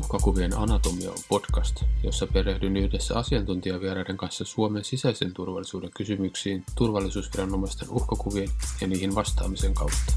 Uhkakuvien 0.00 0.56
anatomia 0.56 1.10
on 1.10 1.16
podcast, 1.28 1.84
jossa 2.02 2.26
perehdyn 2.26 2.76
yhdessä 2.76 3.18
asiantuntijavieraiden 3.18 4.16
kanssa 4.16 4.44
Suomen 4.44 4.84
sisäisen 4.84 5.34
turvallisuuden 5.34 5.90
kysymyksiin 5.96 6.64
turvallisuusviranomaisten 6.74 7.90
uhkakuvien 7.90 8.48
ja 8.80 8.86
niihin 8.86 9.14
vastaamisen 9.14 9.74
kautta. 9.74 10.12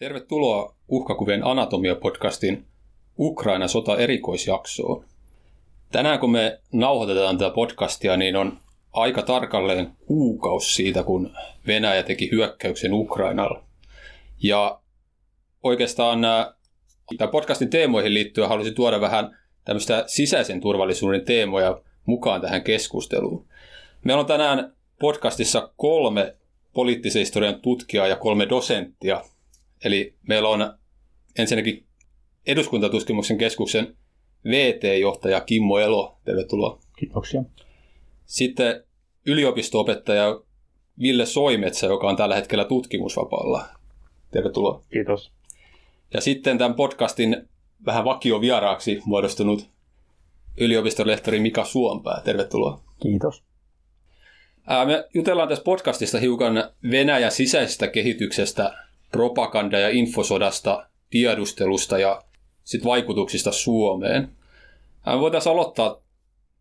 Tervetuloa 0.00 0.74
Uhkakuvien 0.88 1.42
anatomia-podcastin 1.42 2.64
Ukraina-sota 3.18 3.96
erikoisjaksoon. 3.96 5.04
Tänään 5.92 6.18
kun 6.18 6.30
me 6.30 6.60
nauhoitetaan 6.72 7.38
tätä 7.38 7.54
podcastia, 7.54 8.16
niin 8.16 8.36
on 8.36 8.58
aika 8.92 9.22
tarkalleen 9.22 9.92
kuukausi 10.06 10.74
siitä, 10.74 11.02
kun 11.02 11.30
Venäjä 11.66 12.02
teki 12.02 12.30
hyökkäyksen 12.30 12.92
Ukrainalla. 12.92 13.62
Ja 14.42 14.80
oikeastaan 15.62 16.20
nämä, 16.20 16.54
tämän 17.18 17.32
podcastin 17.32 17.70
teemoihin 17.70 18.14
liittyen 18.14 18.48
haluaisin 18.48 18.74
tuoda 18.74 19.00
vähän 19.00 19.38
tämmöistä 19.64 20.04
sisäisen 20.06 20.60
turvallisuuden 20.60 21.24
teemoja 21.24 21.80
mukaan 22.06 22.40
tähän 22.40 22.62
keskusteluun. 22.62 23.46
Meillä 24.04 24.20
on 24.20 24.26
tänään 24.26 24.72
podcastissa 25.00 25.72
kolme 25.76 26.36
poliittisen 26.72 27.20
historian 27.20 27.60
tutkijaa 27.60 28.06
ja 28.06 28.16
kolme 28.16 28.48
dosenttia– 28.48 29.22
Eli 29.84 30.14
meillä 30.28 30.48
on 30.48 30.78
ensinnäkin 31.38 31.86
eduskuntatutkimuksen 32.46 33.38
keskuksen 33.38 33.96
VT-johtaja 34.44 35.40
Kimmo 35.40 35.78
Elo. 35.78 36.20
Tervetuloa. 36.24 36.80
Kiitoksia. 36.98 37.42
Sitten 38.24 38.84
yliopisto-opettaja 39.26 40.40
Ville 41.00 41.26
Soimetsä, 41.26 41.86
joka 41.86 42.08
on 42.08 42.16
tällä 42.16 42.34
hetkellä 42.34 42.64
tutkimusvapaalla. 42.64 43.64
Tervetuloa. 44.30 44.82
Kiitos. 44.92 45.32
Ja 46.14 46.20
sitten 46.20 46.58
tämän 46.58 46.74
podcastin 46.74 47.48
vähän 47.86 48.04
vakiovieraaksi 48.04 49.00
muodostunut 49.04 49.70
yliopistolehtori 50.56 51.40
Mika 51.40 51.64
Suompää. 51.64 52.20
Tervetuloa. 52.24 52.80
Kiitos. 53.02 53.42
Me 54.86 55.08
jutellaan 55.14 55.48
tässä 55.48 55.64
podcastista 55.64 56.18
hiukan 56.18 56.70
Venäjän 56.90 57.32
sisäisestä 57.32 57.88
kehityksestä 57.88 58.89
propaganda- 59.10 59.78
ja 59.78 59.88
infosodasta, 59.88 60.86
tiedustelusta 61.10 61.98
ja 61.98 62.22
sit 62.64 62.84
vaikutuksista 62.84 63.52
Suomeen. 63.52 64.28
Me 65.06 65.20
voitaisiin 65.20 65.52
aloittaa 65.52 66.00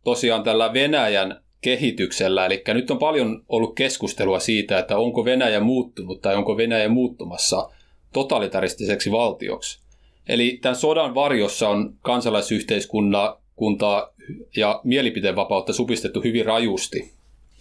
tosiaan 0.04 0.44
tällä 0.44 0.74
Venäjän 0.74 1.42
kehityksellä, 1.62 2.46
eli 2.46 2.64
nyt 2.68 2.92
on 2.92 2.98
paljon 2.98 3.44
ollut 3.50 3.76
keskustelua 3.76 4.40
siitä, 4.40 4.80
että 4.80 4.98
onko 4.98 5.26
Venäjä 5.26 5.60
muuttunut 5.60 6.22
tai 6.22 6.36
onko 6.36 6.58
Venäjä 6.58 6.90
muuttumassa 6.90 7.70
totalitaristiseksi 8.14 9.12
valtioksi. 9.12 9.80
Eli 10.28 10.60
tämän 10.62 10.76
sodan 10.76 11.16
varjossa 11.16 11.70
on 11.70 11.94
kansalaisyhteiskuntaa 12.02 14.14
ja 14.58 14.82
mielipiteenvapautta 14.84 15.74
supistettu 15.74 16.22
hyvin 16.22 16.46
rajusti. 16.46 17.12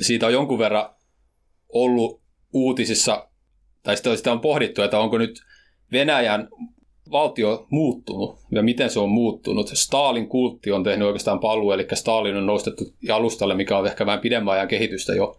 Siitä 0.00 0.26
on 0.26 0.32
jonkun 0.32 0.58
verran 0.58 0.90
ollut 1.68 2.20
uutisissa 2.52 3.28
tai 3.82 3.96
sitä 3.96 4.32
on 4.32 4.40
pohdittu, 4.40 4.82
että 4.82 4.98
onko 4.98 5.18
nyt 5.18 5.40
Venäjän 5.92 6.48
valtio 7.10 7.66
muuttunut 7.70 8.38
ja 8.50 8.62
miten 8.62 8.90
se 8.90 9.00
on 9.00 9.08
muuttunut. 9.08 9.68
Stalin 9.68 10.28
kultti 10.28 10.72
on 10.72 10.84
tehnyt 10.84 11.06
oikeastaan 11.06 11.40
paluu, 11.40 11.72
eli 11.72 11.86
Stalin 11.94 12.36
on 12.36 12.46
nostettu 12.46 12.84
alustalle, 13.12 13.54
mikä 13.54 13.78
on 13.78 13.86
ehkä 13.86 14.06
vähän 14.06 14.20
pidemmän 14.20 14.54
ajan 14.54 14.68
kehitystä 14.68 15.14
jo. 15.14 15.38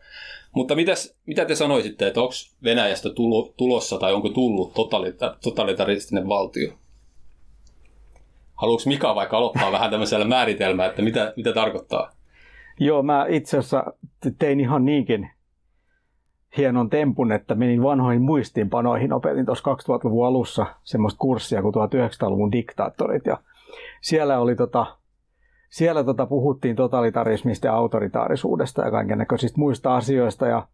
Mutta 0.55 0.75
mitäs, 0.75 1.15
mitä 1.25 1.45
te 1.45 1.55
sanoisitte, 1.55 2.07
että 2.07 2.21
onko 2.21 2.33
Venäjästä 2.63 3.09
tulossa 3.57 3.97
tai 3.97 4.13
onko 4.13 4.29
tullut 4.29 4.73
totalita- 4.73 5.37
totalitaristinen 5.43 6.27
valtio? 6.27 6.73
Haluatko 8.55 8.89
Mika 8.89 9.15
vaikka 9.15 9.37
aloittaa 9.37 9.71
vähän 9.71 9.91
tämmöisellä 9.91 10.25
määritelmää, 10.25 10.85
että 10.85 11.01
mitä, 11.01 11.33
mitä 11.35 11.53
tarkoittaa? 11.53 12.11
Joo, 12.79 13.03
mä 13.03 13.25
itse 13.29 13.57
asiassa 13.57 13.93
tein 14.39 14.59
ihan 14.59 14.85
niinkin 14.85 15.29
hienon 16.57 16.89
tempun, 16.89 17.31
että 17.31 17.55
menin 17.55 17.83
vanhoihin 17.83 18.21
muistiinpanoihin. 18.21 19.13
Opetin 19.13 19.45
tuossa 19.45 19.71
2000-luvun 19.71 20.27
alussa 20.27 20.65
semmoista 20.83 21.19
kurssia 21.19 21.61
kuin 21.61 21.73
1900-luvun 21.75 22.51
diktaattorit. 22.51 23.25
Ja 23.25 23.37
siellä 24.01 24.39
oli 24.39 24.55
tota, 24.55 24.85
siellä 25.69 26.03
tota 26.03 26.25
puhuttiin 26.25 26.75
totalitarismista 26.75 27.67
ja 27.67 27.75
autoritaarisuudesta 27.75 28.81
ja 28.81 28.91
kaiken 28.91 29.17
näköisistä 29.17 29.59
muista 29.59 29.95
asioista 29.95 30.47
ja 30.47 30.67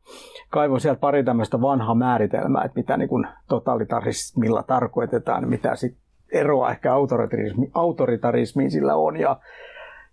kaivoin 0.49 0.81
sieltä 0.81 0.99
pari 0.99 1.23
tämmöistä 1.23 1.61
vanhaa 1.61 1.95
määritelmää, 1.95 2.63
että 2.63 2.79
mitä 2.79 2.97
niin 2.97 3.09
kuin 3.09 3.27
totalitarismilla 3.47 4.63
tarkoitetaan, 4.63 5.49
mitä 5.49 5.75
sit 5.75 5.97
eroa 6.31 6.71
ehkä 6.71 6.93
autoritarismi, 6.93 7.71
autoritarismiin 7.73 8.71
sillä 8.71 8.95
on. 8.95 9.17
Ja, 9.17 9.39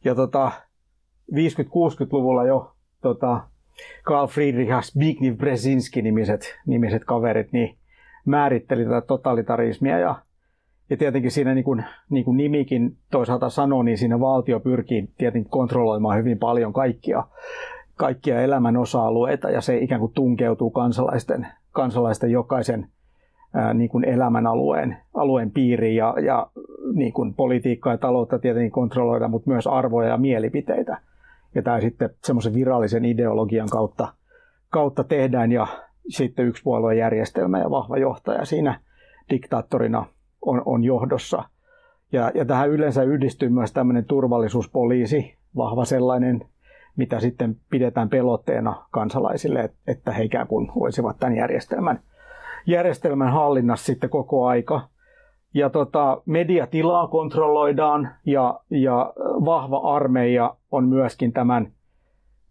ja 0.04 0.14
tota, 0.14 0.52
50-60-luvulla 1.32 2.44
jo 2.44 2.72
tota, 3.02 3.40
Karl 4.04 4.26
Friedrich 4.26 4.70
ja 4.70 4.82
Zbigniew 4.82 5.36
Brzezinski 5.36 6.02
nimiset, 6.02 6.58
nimiset 6.66 7.04
kaverit 7.04 7.52
niin 7.52 7.76
määritteli 8.24 8.84
tätä 8.84 9.00
totalitarismia 9.00 9.98
ja, 9.98 10.14
ja 10.90 10.96
tietenkin 10.96 11.30
siinä 11.30 11.54
niin 11.54 11.64
kuin, 11.64 11.84
niin 12.10 12.24
kuin 12.24 12.36
nimikin 12.36 12.96
toisaalta 13.10 13.48
sanoo, 13.48 13.82
niin 13.82 13.98
siinä 13.98 14.20
valtio 14.20 14.60
pyrkii 14.60 15.08
tietenkin 15.18 15.50
kontrolloimaan 15.50 16.18
hyvin 16.18 16.38
paljon 16.38 16.72
kaikkia, 16.72 17.24
kaikkia 17.96 18.42
elämän 18.42 18.76
osa-alueita 18.76 19.50
ja 19.50 19.60
se 19.60 19.76
ikään 19.76 20.00
kuin 20.00 20.12
tunkeutuu 20.12 20.70
kansalaisten, 20.70 21.46
kansalaisten 21.72 22.30
jokaisen 22.30 22.88
ää, 23.54 23.74
niin 23.74 23.88
kuin 23.88 24.04
elämän 24.04 24.46
alueen, 24.46 24.96
alueen 25.14 25.50
piiriin 25.50 25.96
ja, 25.96 26.14
ja 26.24 26.46
niin 26.94 27.12
kuin 27.12 27.34
politiikkaa 27.34 27.92
ja 27.92 27.98
taloutta 27.98 28.38
tietenkin 28.38 28.70
kontrolloida, 28.70 29.28
mutta 29.28 29.50
myös 29.50 29.66
arvoja 29.66 30.08
ja 30.08 30.16
mielipiteitä– 30.16 30.98
ja 31.54 31.62
tämä 31.62 31.80
sitten 31.80 32.10
semmoisen 32.24 32.54
virallisen 32.54 33.04
ideologian 33.04 33.68
kautta, 33.68 34.14
kautta 34.70 35.04
tehdään 35.04 35.52
ja 35.52 35.66
sitten 36.08 36.46
yksi 36.46 36.62
järjestelmä 36.98 37.58
ja 37.58 37.70
vahva 37.70 37.98
johtaja 37.98 38.44
siinä 38.44 38.80
diktaattorina 39.30 40.06
on, 40.42 40.62
on 40.66 40.84
johdossa. 40.84 41.44
Ja, 42.12 42.32
ja 42.34 42.44
tähän 42.44 42.70
yleensä 42.70 43.02
yhdistyy 43.02 43.48
myös 43.48 43.72
tämmöinen 43.72 44.04
turvallisuuspoliisi, 44.04 45.36
vahva 45.56 45.84
sellainen, 45.84 46.44
mitä 46.96 47.20
sitten 47.20 47.56
pidetään 47.70 48.08
pelotteena 48.08 48.86
kansalaisille, 48.90 49.70
että 49.86 50.12
he 50.12 50.24
ikään 50.24 50.46
kuin 50.46 50.72
voisivat 50.74 51.18
tämän 51.18 51.36
järjestelmän, 51.36 52.00
järjestelmän 52.66 53.32
hallinnassa 53.32 53.86
sitten 53.86 54.10
koko 54.10 54.46
aika 54.46 54.88
ja 55.54 55.70
tota, 55.70 56.22
mediatilaa 56.26 57.08
kontrolloidaan 57.08 58.10
ja, 58.26 58.60
ja 58.70 59.12
vahva 59.44 59.78
armeija 59.78 60.54
on 60.70 60.88
myöskin 60.88 61.32
tämän, 61.32 61.72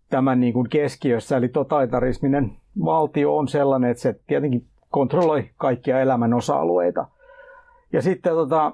tämän 0.09 0.39
niin 0.39 0.53
kuin 0.53 0.69
keskiössä. 0.69 1.37
Eli 1.37 1.47
totalitarisminen 1.47 2.51
valtio 2.85 3.37
on 3.37 3.47
sellainen, 3.47 3.91
että 3.91 4.01
se 4.01 4.19
tietenkin 4.27 4.65
kontrolloi 4.89 5.49
kaikkia 5.57 6.01
elämän 6.01 6.33
osa-alueita. 6.33 7.07
Ja 7.93 8.01
sitten 8.01 8.33
tota, 8.33 8.71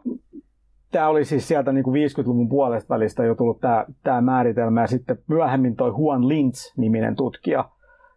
tämä 0.91 1.07
oli 1.07 1.25
siis 1.25 1.47
sieltä 1.47 1.71
niin 1.71 1.83
kuin 1.83 2.09
50-luvun 2.09 2.49
puolesta 2.49 2.93
välistä 2.93 3.23
jo 3.23 3.35
tullut 3.35 3.59
tämä, 3.59 3.85
tämä 4.03 4.21
määritelmä. 4.21 4.81
Ja 4.81 4.87
sitten 4.87 5.17
myöhemmin 5.27 5.75
toi 5.75 5.93
Juan 5.97 6.27
Lintz-niminen 6.27 7.15
tutkija 7.15 7.69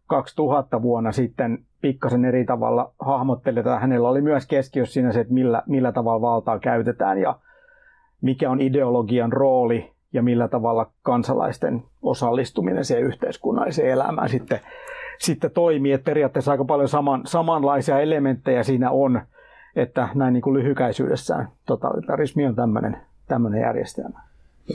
2000 0.06 0.82
vuonna 0.82 1.12
sitten 1.12 1.64
pikkasen 1.80 2.24
eri 2.24 2.44
tavalla 2.44 2.92
hahmotteli, 2.98 3.60
hänellä 3.80 4.08
oli 4.08 4.20
myös 4.20 4.46
keskiössä 4.46 4.92
siinä 4.92 5.12
se, 5.12 5.20
että 5.20 5.34
millä, 5.34 5.62
millä 5.66 5.92
tavalla 5.92 6.20
valtaa 6.20 6.58
käytetään 6.58 7.18
ja 7.18 7.38
mikä 8.20 8.50
on 8.50 8.60
ideologian 8.60 9.32
rooli 9.32 9.92
ja 10.12 10.22
millä 10.22 10.48
tavalla 10.48 10.90
kansalaisten 11.02 11.82
osallistuminen 12.02 12.84
siihen 12.84 13.04
yhteiskunnalliseen 13.04 13.90
elämään 13.90 14.28
sitten, 14.28 14.60
sitten 15.18 15.50
toimii. 15.50 15.92
Että 15.92 16.04
periaatteessa 16.04 16.50
aika 16.50 16.64
paljon 16.64 16.88
saman, 16.88 17.22
samanlaisia 17.26 18.00
elementtejä 18.00 18.62
siinä 18.62 18.90
on, 18.90 19.22
että 19.76 20.08
näin 20.14 20.32
niin 20.32 20.42
kuin 20.42 20.54
lyhykäisyydessään 20.54 21.48
totalitarismi 21.66 22.46
on 22.46 22.56
tämmöinen, 22.56 22.96
tämmöinen 23.28 23.60
järjestelmä. 23.60 24.20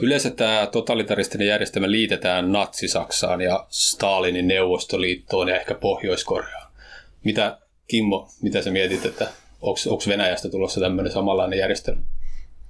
Yleensä 0.02 0.30
tämä 0.30 0.68
totalitaristinen 0.72 1.46
järjestelmä 1.46 1.90
liitetään 1.90 2.52
Natsi-Saksaan 2.52 3.40
ja 3.40 3.66
Stalinin 3.68 4.48
Neuvostoliittoon 4.48 5.48
ja 5.48 5.56
ehkä 5.56 5.74
Pohjois-Koreaan. 5.74 6.65
Mitä, 7.24 7.58
Kimmo, 7.88 8.28
mitä 8.42 8.62
sä 8.62 8.70
mietit, 8.70 9.04
että 9.04 9.28
onko 9.62 10.02
Venäjästä 10.08 10.48
tulossa 10.48 10.80
tämmöinen 10.80 11.12
samanlainen 11.12 11.58
järjestelmä? 11.58 12.02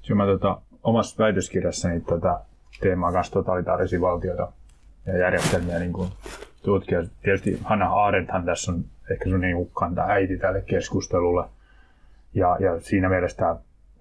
Kyllä 0.06 0.24
mä 0.24 0.26
tota, 0.26 0.60
omassa 0.82 1.24
väitöskirjassani 1.24 2.00
tätä 2.00 2.40
teemaa 2.80 3.12
kanssa 3.12 3.32
totalitaarisia 3.32 4.00
valtioita 4.00 4.52
ja 5.06 5.18
järjestelmiä 5.18 5.78
niin 5.78 5.92
kuin 5.92 6.08
tutkia. 6.62 7.04
Tietysti 7.22 7.60
Hanna 7.64 7.94
Arendthan 7.94 8.44
tässä 8.44 8.72
on 8.72 8.84
ehkä 9.10 9.30
sun 9.30 9.40
niin 9.40 9.56
ukkanta 9.56 10.02
äiti 10.02 10.38
tälle 10.38 10.62
keskustelulle. 10.62 11.44
ja, 12.34 12.56
ja 12.60 12.80
siinä 12.80 13.08
mielessä 13.08 13.56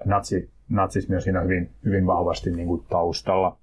natsi, 0.05 0.49
natsismi 0.69 1.15
on 1.15 1.21
siinä 1.21 1.41
hyvin, 1.41 1.69
hyvin 1.85 2.07
vahvasti 2.07 2.51
niin 2.51 2.67
kuin 2.67 2.85
taustalla. 2.89 3.57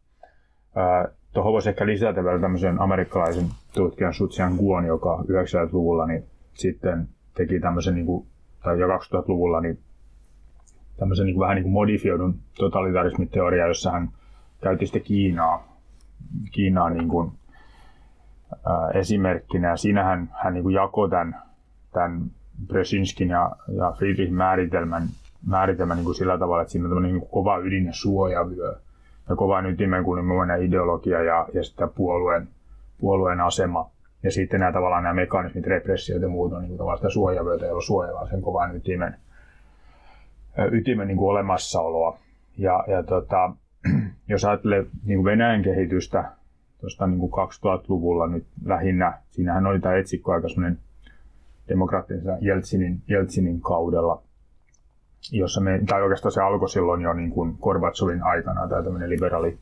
Tuohon 1.32 1.52
voisi 1.52 1.68
ehkä 1.68 1.86
lisätä 1.86 2.24
vielä 2.24 2.40
tämmöisen 2.40 2.80
amerikkalaisen 2.80 3.46
tutkijan 3.74 4.14
Sutsian 4.14 4.54
Guon, 4.54 4.86
joka 4.86 5.24
90-luvulla 5.28 6.06
niin 6.06 6.24
sitten 6.54 7.08
teki 7.34 7.60
tämmöisen, 7.60 7.94
niin 7.94 8.06
kuin, 8.06 8.26
tai 8.64 8.80
jo 8.80 8.86
2000-luvulla, 8.88 9.60
niin 9.60 9.78
tämmöisen 10.96 11.26
niin 11.26 11.34
kuin, 11.34 11.42
vähän 11.42 11.54
niin 11.54 11.62
kuin 11.62 11.72
modifioidun 11.72 12.34
totalitarismiteoria, 12.58 13.66
jossa 13.66 13.90
hän 13.90 14.08
käytti 14.62 14.86
sitten 14.86 15.02
Kiinaa, 15.02 15.78
Kiinaa 16.52 16.90
niin 16.90 17.08
kuin, 17.08 17.32
ää, 18.66 18.90
esimerkkinä. 18.90 19.68
Ja 19.68 19.76
siinä 19.76 20.04
hän, 20.04 20.54
niin 20.54 20.62
kuin 20.62 20.74
jakoi 20.74 21.10
tämän, 21.10 21.42
tämän 21.92 22.30
Brzezinskin 22.66 23.28
ja, 23.28 23.56
ja 23.76 23.92
Friedrichin 23.98 24.34
määritelmän, 24.34 25.02
määritelmän 25.46 25.96
niin 25.96 26.04
kuin 26.04 26.14
sillä 26.14 26.38
tavalla, 26.38 26.62
että 26.62 26.72
siinä 26.72 26.86
on 26.86 26.90
tämmöinen 26.90 27.12
niin 27.12 27.28
kova 27.30 27.58
ydin 27.58 27.86
ja 27.86 27.92
suojavyö 27.92 28.76
ja 29.28 29.36
kova 29.36 29.60
ytimenkunnimainen 29.60 30.62
ideologia 30.62 31.22
ja, 31.22 31.48
ja 31.54 31.64
sitten 31.64 31.90
puolueen, 31.94 32.48
puolueen 33.00 33.40
asema. 33.40 33.90
Ja 34.22 34.30
sitten 34.30 34.60
nämä 34.60 34.72
tavallaan 34.72 35.02
nämä 35.02 35.14
mekanismit, 35.14 35.66
repressiot 35.66 36.22
ja 36.22 36.28
muut 36.28 36.52
on 36.52 36.62
niin 36.62 36.76
tavallaan 36.76 36.98
sitä 36.98 37.10
suojavyötä, 37.10 37.66
jolla 37.66 37.80
suojellaan 37.80 38.28
sen 38.28 38.42
kovan 38.42 38.76
ytimen, 38.76 39.16
ytimen 40.72 41.08
niin 41.08 41.18
kuin 41.18 41.30
olemassaoloa. 41.30 42.18
Ja, 42.58 42.84
ja 42.86 43.02
tota, 43.02 43.52
jos 44.28 44.44
ajattelee 44.44 44.86
niin 45.04 45.18
kuin 45.18 45.24
Venäjän 45.24 45.62
kehitystä 45.62 46.24
tuosta 46.80 47.06
niin 47.06 47.20
2000-luvulla 47.20 48.26
nyt 48.26 48.46
lähinnä, 48.64 49.18
siinähän 49.30 49.66
oli 49.66 49.80
tämä 49.80 49.96
etsikko 49.96 50.32
aika 50.32 50.48
semmoinen 50.48 50.78
demokraattisen 51.68 52.38
Jeltsinin, 52.40 53.02
Jeltsinin 53.08 53.60
kaudella, 53.60 54.22
jossa 55.32 55.60
me, 55.60 55.80
tai 55.86 56.02
oikeastaan 56.02 56.32
se 56.32 56.40
alkoi 56.40 56.68
silloin 56.68 57.02
jo 57.02 57.12
niin 57.12 57.30
kuin 57.30 57.56
Gorbatsovin 57.60 58.22
aikana, 58.22 58.68
tämä 58.68 58.82
tämmöinen 58.82 59.10
liberaali 59.10 59.58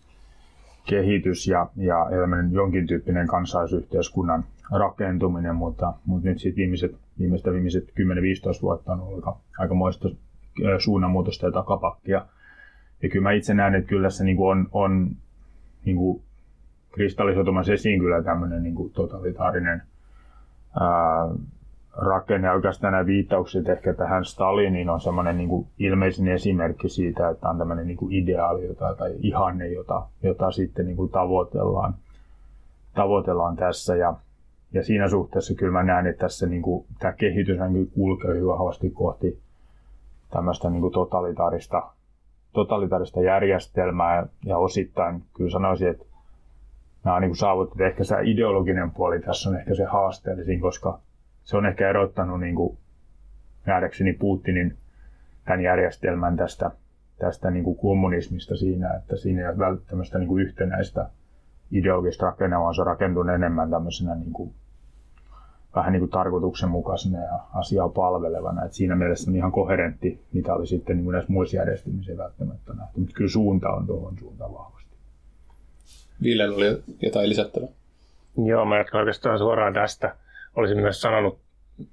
kehitys 0.84 1.46
ja, 1.46 1.66
ja 1.76 2.06
jonkin 2.50 2.86
tyyppinen 2.86 3.26
kansaisyhteiskunnan 3.26 4.44
rakentuminen, 4.70 5.54
mutta, 5.54 5.92
mutta 6.06 6.28
nyt 6.28 6.38
sitten 6.38 6.56
viimeiset, 6.56 6.96
viimeiset, 7.18 7.52
viimeiset 7.52 7.84
10-15 8.58 8.62
vuotta 8.62 8.92
on 8.92 9.00
ollut 9.00 9.26
aika, 9.26 9.40
aika 9.58 9.74
moista 9.74 10.08
suunnanmuutosta 10.78 11.46
ja 11.46 11.52
takapakkia. 11.52 12.26
Ja 13.02 13.08
kyllä 13.08 13.22
mä 13.22 13.32
itse 13.32 13.54
näen, 13.54 13.74
että 13.74 13.88
kyllä 13.88 14.10
se 14.10 14.24
niin 14.24 14.36
kuin 14.36 14.50
on, 14.50 14.68
on 14.72 15.10
niin 15.84 15.96
kuin 15.96 16.22
kristallisotumassa 16.92 17.72
esiin 17.72 18.00
kyllä 18.00 18.22
tämmöinen 18.22 18.62
niin 18.62 18.74
kuin 18.74 18.92
totalitaarinen 18.92 19.82
ää, 20.80 21.28
rakenne. 22.00 22.48
Ja 22.48 22.54
oikeastaan 22.54 22.92
nämä 22.92 23.06
viittaukset 23.06 23.68
ehkä 23.68 23.94
tähän 23.94 24.24
Staliniin 24.24 24.90
on 24.90 25.00
semmoinen 25.00 25.36
niin 25.38 25.66
ilmeisin 25.78 26.28
esimerkki 26.28 26.88
siitä, 26.88 27.28
että 27.28 27.48
on 27.48 27.58
tämmöinen 27.58 27.86
niin 27.86 27.96
kuin 27.96 28.12
ideaali 28.12 28.66
jota, 28.66 28.94
tai 28.94 29.14
ihanne, 29.18 29.68
jota, 29.68 30.06
jota 30.22 30.50
sitten 30.50 30.86
niin 30.86 30.96
kuin 30.96 31.10
tavoitellaan, 31.10 31.94
tavoitellaan 32.94 33.56
tässä. 33.56 33.96
Ja, 33.96 34.14
ja 34.72 34.84
siinä 34.84 35.08
suhteessa 35.08 35.54
kyllä 35.54 35.72
mä 35.72 35.82
näen, 35.82 36.06
että 36.06 36.20
tässä 36.20 36.46
niin 36.46 36.62
kuin, 36.62 36.86
tämä 36.98 37.12
kehitys 37.12 37.58
kulkee 37.94 38.30
hyvin 38.30 38.46
vahvasti 38.46 38.90
kohti 38.90 39.38
tämmöistä 40.30 40.70
niin 40.70 40.80
kuin 40.80 40.92
totalitaarista, 40.92 41.82
totalitaarista 42.52 43.22
järjestelmää 43.22 44.16
ja, 44.16 44.26
ja 44.44 44.58
osittain 44.58 45.22
kyllä 45.36 45.50
sanoisin, 45.50 45.88
että 45.88 46.04
nämä 47.04 47.16
on 47.16 47.22
niin 47.22 47.36
saavutettu. 47.36 47.82
Ehkä 47.82 48.04
se 48.04 48.16
ideologinen 48.22 48.90
puoli 48.90 49.20
tässä 49.20 49.50
on 49.50 49.56
ehkä 49.56 49.74
se 49.74 49.84
haasteellisin, 49.84 50.60
koska 50.60 50.98
se 51.50 51.56
on 51.56 51.66
ehkä 51.66 51.90
erottanut 51.90 52.40
niin 52.40 52.54
kuin, 52.54 52.78
nähdäkseni 53.66 54.12
Putinin 54.12 54.76
tämän 55.44 55.60
järjestelmän 55.60 56.36
tästä, 56.36 56.70
tästä 57.18 57.50
niin 57.50 57.64
kuin 57.64 57.76
kommunismista 57.76 58.56
siinä, 58.56 58.94
että 58.94 59.16
siinä 59.16 59.42
ei 59.42 59.48
ole 59.48 59.58
välttämättä 59.58 60.18
niin 60.18 60.28
kuin 60.28 60.46
yhtenäistä 60.46 61.10
ideologista 61.70 62.26
rakennelmaa, 62.26 62.64
vaan 62.64 62.74
se 62.74 62.80
on 62.80 62.86
rakentunut 62.86 63.34
enemmän 63.34 63.70
tämmöisenä 63.70 64.14
niin 64.14 64.32
kuin, 64.32 64.54
vähän 65.74 65.92
niin 65.92 66.00
kuin 66.00 66.10
tarkoituksenmukaisena 66.10 67.18
ja 67.18 67.40
asiaa 67.54 67.88
palvelevana. 67.88 68.64
Et 68.64 68.72
siinä 68.72 68.96
mielessä 68.96 69.30
on 69.30 69.36
ihan 69.36 69.52
koherentti, 69.52 70.24
mitä 70.32 70.54
oli 70.54 70.66
sitten 70.66 70.96
niin 70.96 71.04
kuin 71.04 71.12
näissä 71.12 71.32
muissa 71.32 71.56
järjestelmissä 71.56 72.16
välttämättä 72.16 72.72
nähty. 72.72 73.00
Mutta 73.00 73.14
kyllä 73.14 73.30
suunta 73.30 73.68
on 73.68 73.86
tuohon 73.86 74.18
suuntaan 74.18 74.52
vahvasti. 74.52 74.96
Ville 76.22 76.48
oli 76.48 76.82
jotain 77.02 77.28
lisättävää. 77.28 77.68
Joo, 78.44 78.64
mä 78.64 78.78
jatkan 78.78 79.00
oikeastaan 79.00 79.38
suoraan 79.38 79.74
tästä. 79.74 80.16
Olisin 80.56 80.80
myös 80.80 81.00
sanonut 81.00 81.40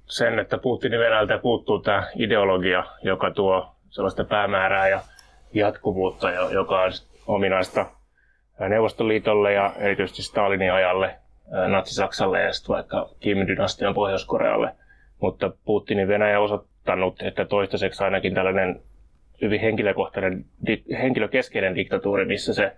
sen, 0.06 0.38
että 0.38 0.58
Putinin 0.58 1.00
Venäjältä 1.00 1.38
puuttuu 1.38 1.78
tämä 1.78 2.08
ideologia, 2.16 2.84
joka 3.02 3.30
tuo 3.30 3.74
sellaista 3.90 4.24
päämäärää 4.24 4.88
ja 4.88 5.00
jatkuvuutta, 5.52 6.30
joka 6.30 6.82
on 6.82 6.92
ominaista 7.26 7.86
Neuvostoliitolle 8.68 9.52
ja 9.52 9.72
erityisesti 9.78 10.22
Stalinin 10.22 10.72
ajalle, 10.72 11.16
Natsi-Saksalle 11.68 12.42
ja 12.42 12.52
sitten 12.52 12.74
vaikka 12.74 13.08
Kim-dynastian 13.20 13.94
Pohjois-Korealle. 13.94 14.74
Mutta 15.20 15.50
Putinin 15.64 16.08
Venäjä 16.08 16.38
on 16.38 16.44
osoittanut, 16.44 17.22
että 17.22 17.44
toistaiseksi 17.44 18.04
ainakin 18.04 18.34
tällainen 18.34 18.80
hyvin 19.42 19.60
henkilökohtainen, 19.60 20.44
henkilökeskeinen 21.02 21.74
diktatuuri, 21.74 22.24
missä 22.24 22.54
se 22.54 22.76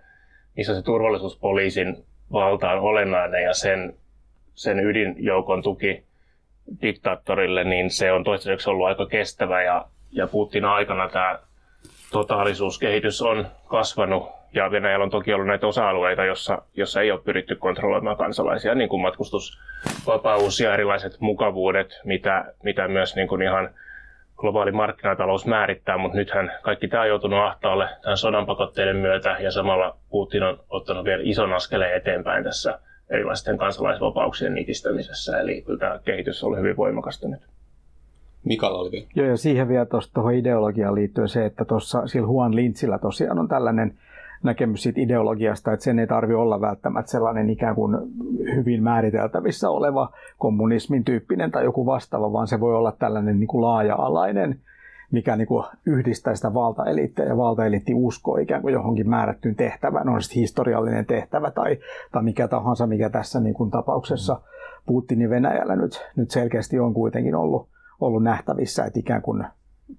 missä 0.57 0.75
se 0.75 0.81
turvallisuuspoliisin 0.81 2.05
valta 2.31 2.71
on 2.71 2.79
olennainen 2.79 3.43
ja 3.43 3.53
sen, 3.53 3.93
sen 4.53 4.79
ydinjoukon 4.79 5.63
tuki 5.63 6.03
diktaattorille, 6.81 7.63
niin 7.63 7.89
se 7.89 8.11
on 8.11 8.23
toistaiseksi 8.23 8.69
ollut 8.69 8.87
aika 8.87 9.05
kestävä 9.05 9.63
ja, 9.63 9.85
ja 10.11 10.27
Putin 10.27 10.65
aikana 10.65 11.09
tämä 11.09 11.39
totaalisuuskehitys 12.11 13.21
on 13.21 13.47
kasvanut. 13.67 14.29
Ja 14.53 14.71
Venäjällä 14.71 15.03
on 15.03 15.09
toki 15.09 15.33
ollut 15.33 15.47
näitä 15.47 15.67
osa-alueita, 15.67 16.25
jossa, 16.25 16.61
jossa 16.73 17.01
ei 17.01 17.11
ole 17.11 17.21
pyritty 17.21 17.55
kontrolloimaan 17.55 18.17
kansalaisia, 18.17 18.75
niin 18.75 18.89
kuin 18.89 19.01
matkustusvapaus 19.01 20.59
ja 20.59 20.73
erilaiset 20.73 21.17
mukavuudet, 21.19 22.01
mitä, 22.03 22.53
mitä 22.63 22.87
myös 22.87 23.15
niin 23.15 23.27
kuin 23.27 23.41
ihan 23.41 23.69
globaali 24.37 24.71
markkinatalous 24.71 25.45
määrittää, 25.45 25.97
mutta 25.97 26.17
nythän 26.17 26.51
kaikki 26.61 26.87
tämä 26.87 27.03
on 27.03 27.09
joutunut 27.09 27.39
ahtaalle 27.39 27.89
tämän 28.01 28.17
sodan 28.17 28.45
pakotteiden 28.45 28.95
myötä 28.95 29.37
ja 29.39 29.51
samalla 29.51 29.97
Putin 30.09 30.43
on 30.43 30.59
ottanut 30.69 31.05
vielä 31.05 31.23
ison 31.25 31.53
askeleen 31.53 31.95
eteenpäin 31.95 32.43
tässä 32.43 32.79
erilaisten 33.11 33.57
kansalaisvapauksien 33.57 34.53
nitistämisessä, 34.53 35.39
eli 35.39 35.61
kyllä 35.61 35.79
tämä 35.79 35.99
kehitys 36.05 36.43
on 36.43 36.57
hyvin 36.57 36.77
voimakasta 36.77 37.27
nyt. 37.27 37.41
Mikael 38.45 38.75
oli 38.75 38.91
vielä. 38.91 39.05
Joo, 39.15 39.27
ja 39.27 39.37
siihen 39.37 39.67
vielä 39.67 39.85
tuohon 40.13 40.33
ideologiaan 40.33 40.95
liittyen 40.95 41.29
se, 41.29 41.45
että 41.45 41.65
tuossa 41.65 42.07
sillä 42.07 42.27
Juan 42.27 42.55
Lintzillä 42.55 42.97
tosiaan 42.99 43.39
on 43.39 43.47
tällainen 43.47 43.93
näkemys 44.43 44.83
siitä 44.83 45.01
ideologiasta, 45.01 45.73
että 45.73 45.83
sen 45.83 45.99
ei 45.99 46.07
tarvi 46.07 46.33
olla 46.33 46.61
välttämättä 46.61 47.11
sellainen 47.11 47.49
ikään 47.49 47.75
kuin 47.75 47.97
hyvin 48.55 48.83
määriteltävissä 48.83 49.69
oleva 49.69 50.09
kommunismin 50.37 51.03
tyyppinen 51.03 51.51
tai 51.51 51.63
joku 51.63 51.85
vastaava, 51.85 52.33
vaan 52.33 52.47
se 52.47 52.59
voi 52.59 52.75
olla 52.75 52.91
tällainen 52.91 53.39
niin 53.39 53.47
kuin 53.47 53.61
laaja-alainen, 53.61 54.59
mikä 55.11 55.35
niin 55.35 55.47
kuin 55.47 55.65
yhdistää 55.85 56.35
sitä 56.35 56.53
valtaeliittiä 56.53 57.25
ja 57.25 57.37
valtaeliitti 57.37 57.93
uskoo 57.93 58.37
ikään 58.37 58.61
kuin 58.61 58.73
johonkin 58.73 59.09
määrättyyn 59.09 59.55
tehtävään, 59.55 60.09
on 60.09 60.21
sitten 60.21 60.39
historiallinen 60.39 61.05
tehtävä 61.05 61.51
tai, 61.51 61.77
tai 62.11 62.23
mikä 62.23 62.47
tahansa, 62.47 62.87
mikä 62.87 63.09
tässä 63.09 63.39
niin 63.39 63.53
kuin 63.53 63.71
tapauksessa 63.71 64.41
Putinin 64.85 65.29
Venäjällä 65.29 65.75
nyt, 65.75 66.07
nyt 66.15 66.31
selkeästi 66.31 66.79
on 66.79 66.93
kuitenkin 66.93 67.35
ollut, 67.35 67.67
ollut 68.01 68.23
nähtävissä, 68.23 68.85
että 68.85 68.99
ikään 68.99 69.21
kuin 69.21 69.45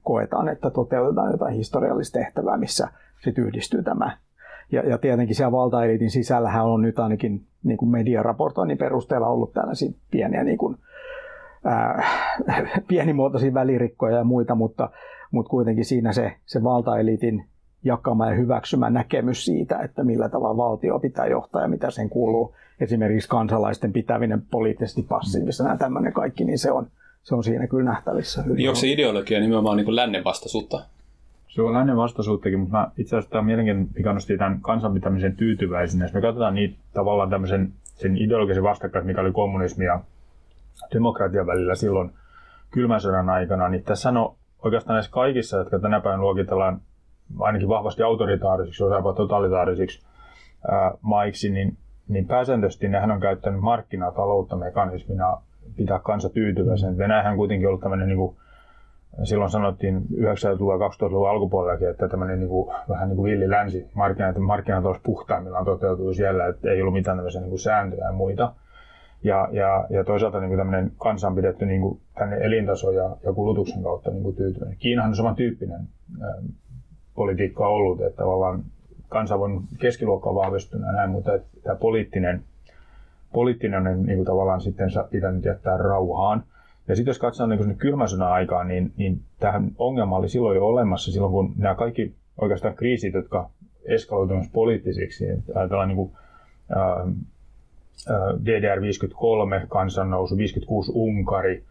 koetaan, 0.02 0.48
että 0.48 0.70
toteutetaan 0.70 1.32
jotain 1.32 1.54
historiallista 1.54 2.18
tehtävää, 2.18 2.56
missä 2.56 2.88
sitten 3.24 3.44
yhdistyy 3.44 3.82
tämä. 3.82 4.16
Ja, 4.72 4.88
ja 4.88 4.98
tietenkin 4.98 5.36
siellä 5.36 5.52
valtaeliitin 5.52 6.10
sisällähän 6.10 6.64
on 6.64 6.82
nyt 6.82 6.98
ainakin 6.98 7.46
niin 7.62 7.78
kuin 7.78 7.90
mediaraportoinnin 7.90 8.78
perusteella 8.78 9.26
ollut 9.26 9.52
tällaisia 9.52 9.92
pieniä 10.10 10.44
niin 10.44 10.58
kuin, 10.58 10.76
ää, 11.64 12.04
pienimuotoisia 12.88 13.54
välirikkoja 13.54 14.16
ja 14.16 14.24
muita, 14.24 14.54
mutta, 14.54 14.90
mutta 15.30 15.50
kuitenkin 15.50 15.84
siinä 15.84 16.12
se, 16.12 16.32
se 16.46 16.62
valtaeliitin 16.62 17.44
jakama 17.84 18.26
ja 18.26 18.34
hyväksymä 18.34 18.90
näkemys 18.90 19.44
siitä, 19.44 19.78
että 19.78 20.04
millä 20.04 20.28
tavalla 20.28 20.56
valtio 20.56 20.98
pitää 20.98 21.26
johtaa 21.26 21.62
ja 21.62 21.68
mitä 21.68 21.90
sen 21.90 22.08
kuuluu. 22.08 22.54
Esimerkiksi 22.80 23.28
kansalaisten 23.28 23.92
pitäminen 23.92 24.42
poliittisesti 24.50 25.02
passiivisena 25.02 25.70
ja 25.70 25.76
tämmöinen 25.76 26.12
kaikki, 26.12 26.44
niin 26.44 26.58
se 26.58 26.72
on, 26.72 26.86
se 27.22 27.34
on 27.34 27.44
siinä 27.44 27.66
kyllä 27.66 27.90
nähtävissä. 27.90 28.42
Hyvin. 28.42 28.68
Onko 28.68 28.80
se 28.80 28.88
ideologia 28.88 29.40
nimenomaan 29.40 29.76
niin 29.76 29.84
kuin 29.84 29.96
lännen 29.96 30.24
vastaisuutta? 30.24 30.84
Se 31.48 31.62
on 31.62 31.72
lännen 31.72 31.96
vastaisuuttakin, 31.96 32.60
mutta 32.60 32.76
mä, 32.76 32.90
itse 32.98 33.16
asiassa 33.16 33.30
tämä 33.30 33.40
on 33.40 33.46
mielenkiintoinen, 33.46 33.94
mikä 33.96 34.12
nosti 34.12 34.38
tämän 34.38 34.60
kansanpitämisen 34.60 35.36
tyytyväisyyden. 35.36 36.04
Jos 36.04 36.14
me 36.14 36.20
katsotaan 36.20 36.54
niitä 36.54 36.76
tavallaan 36.92 37.30
tämmöisen 37.30 37.72
sen 37.84 38.16
ideologisen 38.16 38.62
vastakkain, 38.62 39.06
mikä 39.06 39.20
oli 39.20 39.32
kommunismi 39.32 39.84
ja 39.84 40.00
demokratian 40.92 41.46
välillä 41.46 41.74
silloin 41.74 42.12
kylmän 42.70 43.00
sodan 43.00 43.28
aikana, 43.28 43.68
niin 43.68 43.84
tässä 43.84 44.08
on 44.08 44.34
oikeastaan 44.64 44.94
näissä 44.94 45.12
kaikissa, 45.12 45.56
jotka 45.56 45.78
tänä 45.78 46.00
päivänä 46.00 46.22
luokitellaan 46.22 46.80
ainakin 47.40 47.68
vahvasti 47.68 48.02
autoritaarisiksi, 48.02 48.84
osaapa 48.84 49.12
totalitaarisiksi 49.12 50.06
ää, 50.70 50.94
maiksi, 51.00 51.50
niin, 51.50 51.76
niin 52.08 52.26
pääsääntöisesti 52.26 52.88
nehän 52.88 53.10
on 53.10 53.20
käyttänyt 53.20 53.60
markkinataloutta 53.60 54.56
mekanismina 54.56 55.40
pitää 55.76 55.98
kansa 55.98 56.28
tyytyväisen. 56.28 56.98
Venäjähän 56.98 57.32
on 57.32 57.36
kuitenkin 57.36 57.68
ollut 57.68 57.80
tämmöinen 57.80 58.08
niin 58.08 58.18
kuin, 58.18 58.36
silloin 59.24 59.50
sanottiin 59.50 59.96
90-luvun 59.96 60.80
ja 60.80 60.88
2000-luvun 60.88 61.30
alkupuolellakin, 61.30 61.90
että 61.90 62.08
tämmöinen 62.08 62.38
niin 62.38 62.48
kuin, 62.48 62.76
vähän 62.88 63.08
niin 63.08 63.16
kuin 63.16 63.30
villi 63.30 63.50
länsi, 63.50 63.90
markkinat, 63.94 64.38
markkinat 64.38 64.84
olisi 64.84 65.00
puhtaimmillaan 65.04 65.64
toteutuu 65.64 66.14
siellä, 66.14 66.46
että 66.46 66.70
ei 66.70 66.82
ollut 66.82 66.94
mitään 66.94 67.16
tämmöisiä 67.16 67.40
niin 67.40 67.50
kuin 67.50 67.58
sääntöjä 67.58 68.04
ja 68.04 68.12
muita. 68.12 68.54
Ja, 69.24 69.48
ja, 69.52 69.86
ja 69.90 70.04
toisaalta 70.04 70.40
niin 70.40 70.48
kuin 70.48 70.58
tämmöinen 70.58 70.92
kansa 70.98 71.26
on 71.26 71.34
pidetty 71.34 71.66
niin 71.66 71.80
kuin 71.80 72.00
tänne 72.14 72.36
elintaso 72.36 72.90
ja, 72.90 73.16
ja 73.24 73.32
kulutuksen 73.32 73.82
kautta 73.82 74.10
niin 74.10 74.22
kuin 74.22 74.36
tyytyväinen. 74.36 74.78
Kiinahan 74.78 75.10
on 75.10 75.16
samantyyppinen 75.16 75.80
ää, 76.22 76.34
politiikka 77.14 77.68
ollut, 77.68 78.00
että 78.00 78.16
tavallaan 78.16 78.64
kansa 79.08 79.36
on 79.36 79.62
keskiluokka 79.78 80.34
vahvistunut 80.34 80.86
ja 80.86 80.92
näin, 80.92 81.10
mutta 81.10 81.38
tämä 81.62 81.76
poliittinen, 81.76 82.42
poliittinen 83.32 83.86
on 83.86 84.02
niin 84.06 84.16
kuin 84.16 84.26
tavallaan 84.26 84.60
sitten 84.60 84.90
pitänyt 85.10 85.44
jättää 85.44 85.76
rauhaan. 85.76 86.42
Ja 86.88 86.96
sitten 86.96 87.10
jos 87.10 87.18
katsotaan 87.18 87.50
niin 87.50 87.76
kylmän 87.76 88.08
sodan 88.08 88.32
aikaa, 88.32 88.64
niin, 88.64 88.92
niin 88.96 89.20
tähän 89.40 89.70
ongelma 89.78 90.16
oli 90.16 90.28
silloin 90.28 90.56
jo 90.56 90.66
olemassa, 90.66 91.12
silloin 91.12 91.32
kun 91.32 91.52
nämä 91.56 91.74
kaikki 91.74 92.14
oikeastaan 92.40 92.74
kriisit, 92.74 93.14
jotka 93.14 93.50
eskaloituivat 93.84 94.52
poliittisiksi, 94.52 95.28
että 95.28 95.52
ajatellaan 95.54 95.88
niin 95.88 95.96
kuin, 95.96 96.12
ää, 96.76 97.06
DDR 98.44 98.80
53, 98.80 99.66
kansannousu, 99.68 100.36
56 100.36 100.92
Unkari, 100.94 101.64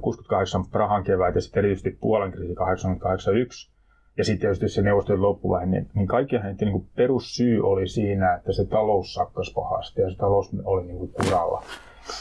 68 0.00 0.64
Prahan 0.70 1.04
kevät 1.04 1.34
ja 1.34 1.40
sitten 1.40 1.58
erityisesti 1.58 1.98
Puolan 2.00 2.32
kriisi 2.32 2.54
881 2.54 3.72
ja 4.16 4.24
sitten 4.24 4.40
tietysti 4.40 4.68
se 4.68 4.82
neuvostojen 4.82 5.22
loppuvaihe, 5.22 5.66
niin, 5.66 5.90
niin 5.94 6.06
kaikkien 6.06 6.42
näiden 6.42 6.68
niin 6.68 6.86
perussyy 6.96 7.60
oli 7.60 7.88
siinä, 7.88 8.34
että 8.34 8.52
se 8.52 8.64
talous 8.64 9.14
sakkas 9.14 9.52
pahasti 9.54 10.02
ja 10.02 10.10
se 10.10 10.16
talous 10.16 10.50
oli 10.64 10.86
niin 10.86 10.98
kuin 10.98 11.12
kuralla. 11.12 11.62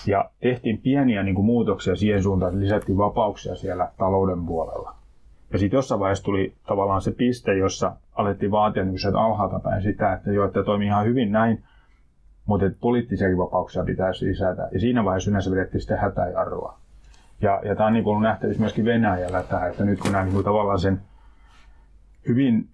Ja 0.08 0.30
tehtiin 0.40 0.78
pieniä 0.78 1.24
niin 1.24 1.36
kuin 1.36 1.46
muutoksia 1.46 1.96
siihen 1.96 2.24
suuntaan, 2.24 2.54
että 2.54 2.64
lisättiin 2.64 2.98
vapauksia 2.98 3.56
siellä 3.56 3.92
talouden 3.98 4.46
puolella. 4.46 4.96
Ja 5.54 5.60
sitten 5.60 5.78
jossain 5.78 6.00
vaiheessa 6.00 6.24
tuli 6.24 6.54
tavallaan 6.68 7.02
se 7.02 7.12
piste, 7.12 7.58
jossa 7.58 7.96
alettiin 8.14 8.52
vaatia 8.52 8.86
niin 8.86 9.16
alhaalta 9.16 9.60
päin 9.60 9.82
sitä, 9.82 10.14
että 10.14 10.32
joo, 10.32 10.46
että 10.46 10.64
toimii 10.64 10.88
ihan 10.88 11.06
hyvin 11.06 11.32
näin, 11.32 11.64
mutta 12.46 12.66
poliittisiakin 12.82 13.38
vapauksia 13.38 13.84
pitäisi 13.84 14.26
lisätä. 14.26 14.70
Ja 14.72 14.80
siinä 14.80 15.06
vaiheessa 15.06 15.30
yleensä 15.32 15.52
vedettiin 15.52 15.82
sitten 15.82 16.00
hätäjarrua. 16.00 16.78
Ja, 17.42 17.62
ja 17.66 17.76
tämä 17.76 17.88
on 17.88 17.94
niin 17.94 18.06
ollut 18.06 18.22
nähtävissä 18.22 18.62
myöskin 18.62 18.86
Venäjällä 18.86 19.44
tämä, 19.44 19.68
että 19.68 19.86
nyt 19.86 20.00
kun 20.00 20.12
nämä 20.12 20.26
niin 20.26 20.44
tavallaan 20.44 20.80
sen 20.80 21.02
hyvin, 22.28 22.68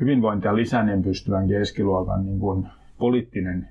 hyvinvointia 0.00 0.56
lisäneen 0.56 1.02
pystyvän 1.02 1.48
keskiluokan 1.48 2.26
niin 2.26 2.38
kuin 2.38 2.68
poliittinen 2.98 3.68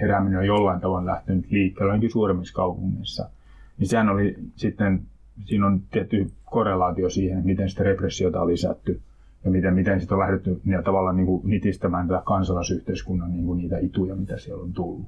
herääminen 0.00 0.38
on 0.38 0.46
jollain 0.46 0.80
tavalla 0.80 1.10
lähtenyt 1.10 1.50
liikkeelle 1.50 1.92
ainakin 1.92 2.10
suuremmissa 2.10 2.54
kaupungeissa, 2.54 3.30
niin 3.78 3.88
sehän 3.88 4.08
oli 4.08 4.36
sitten, 4.56 5.02
siinä 5.44 5.66
on 5.66 5.80
tietty 5.90 6.30
korrelaatio 6.44 7.10
siihen, 7.10 7.46
miten 7.46 7.70
sitä 7.70 7.84
repressiota 7.84 8.40
on 8.40 8.46
lisätty 8.46 9.00
ja 9.44 9.50
miten, 9.50 9.74
miten 9.74 10.00
sitten 10.00 10.14
on 10.14 10.20
lähdetty 10.20 10.60
ja 10.66 10.82
tavallaan 10.82 11.16
niin 11.16 11.26
kuin 11.26 11.42
nitistämään 11.44 12.08
tätä 12.08 12.22
kansalaisyhteiskunnan 12.24 13.32
niin 13.32 13.44
kuin 13.46 13.58
niitä 13.58 13.78
ituja, 13.78 14.14
mitä 14.14 14.38
siellä 14.38 14.62
on 14.62 14.72
tullut. 14.72 15.06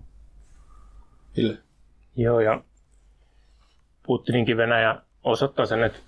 Ville. 1.37 1.59
Joo, 2.17 2.41
ja 2.41 2.62
Putininkin 4.07 4.57
Venäjä 4.57 4.97
osoittaa 5.25 5.67
sen, 5.67 5.83
että 5.83 5.99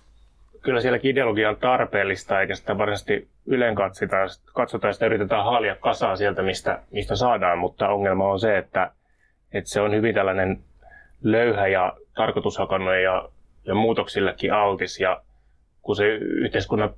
kyllä 0.63 0.81
sielläkin 0.81 1.11
ideologia 1.11 1.51
on 1.51 1.57
tarpeellista, 1.57 2.41
eikä 2.41 2.55
sitä 2.55 2.79
varsinaisesti 2.79 3.29
ylen 3.47 3.75
katsotaan, 3.75 4.29
katsotaan 4.55 4.95
sitä 4.95 5.07
yritetään 5.07 5.45
haalia 5.45 5.77
kasaa 5.77 6.17
sieltä, 6.17 6.43
mistä, 6.43 6.83
mistä 6.91 7.17
saadaan, 7.17 7.59
mutta 7.59 7.89
ongelma 7.89 8.29
on 8.29 8.41
se, 8.41 8.59
että, 8.59 8.91
että 9.53 9.71
se 9.71 9.81
on 9.81 9.95
hyvin 9.95 10.15
tällainen 10.15 10.59
löyhä 11.23 11.67
ja 11.67 11.93
tarkoitushakannut 12.15 12.95
ja, 12.95 13.29
ja 13.65 13.75
muutoksillekin 13.75 14.53
altis, 14.53 15.01
ja 15.01 15.23
kun 15.83 15.97
se 15.97 16.07
yhteiskunnan 16.15 16.95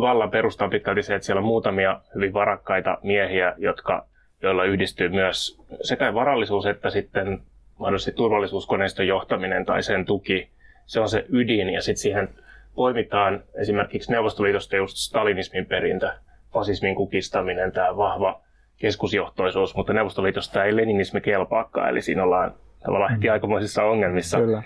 vallan 0.00 0.30
perusta 0.30 0.64
on 0.64 0.70
pitkälti 0.70 1.02
se, 1.02 1.14
että 1.14 1.26
siellä 1.26 1.40
on 1.40 1.46
muutamia 1.46 2.00
hyvin 2.14 2.32
varakkaita 2.32 2.98
miehiä, 3.02 3.54
jotka, 3.58 4.06
joilla 4.42 4.64
yhdistyy 4.64 5.08
myös 5.08 5.62
sekä 5.82 6.14
varallisuus 6.14 6.66
että 6.66 6.90
sitten 6.90 7.40
mahdollisesti 7.78 8.12
turvallisuuskoneiston 8.12 9.06
johtaminen 9.06 9.64
tai 9.64 9.82
sen 9.82 10.04
tuki. 10.04 10.50
Se 10.86 11.00
on 11.00 11.08
se 11.08 11.24
ydin 11.28 11.70
ja 11.70 11.82
sitten 11.82 12.02
siihen 12.02 12.28
poimitaan 12.74 13.42
esimerkiksi 13.54 14.12
Neuvostoliitosta 14.12 14.76
just 14.76 14.96
stalinismin 14.96 15.66
perintö, 15.66 16.10
fasismin 16.52 16.94
kukistaminen, 16.94 17.72
tämä 17.72 17.96
vahva 17.96 18.40
keskusjohtoisuus, 18.76 19.76
mutta 19.76 19.92
Neuvostoliitosta 19.92 20.64
ei 20.64 20.76
leninismi 20.76 21.20
kelpaakaan, 21.20 21.88
eli 21.88 22.02
siinä 22.02 22.22
ollaan 22.22 22.54
tavallaan 22.84 23.12
heti 23.12 23.26
mm. 23.26 23.32
aikamoisissa 23.32 23.84
ongelmissa. 23.84 24.38
Kyllä. 24.38 24.62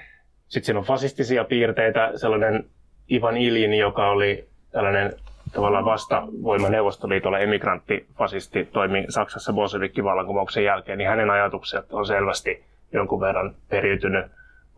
Sitten 0.48 0.66
siinä 0.66 0.78
on 0.78 0.84
fasistisia 0.84 1.44
piirteitä, 1.44 2.12
sellainen 2.14 2.64
Ivan 3.10 3.36
Iljin, 3.36 3.74
joka 3.74 4.10
oli 4.10 4.49
tällainen 4.72 5.12
tavallaan 5.52 5.84
vastavoima 5.84 6.68
Neuvostoliitolle 6.68 7.42
emigranttifasisti, 7.42 8.64
toimi 8.64 9.04
Saksassa 9.08 9.52
bolshevikkivallankumouksen 9.52 10.64
jälkeen, 10.64 10.98
niin 10.98 11.08
hänen 11.08 11.30
ajatukset 11.30 11.92
on 11.92 12.06
selvästi 12.06 12.64
jonkun 12.92 13.20
verran 13.20 13.54
periytynyt 13.68 14.26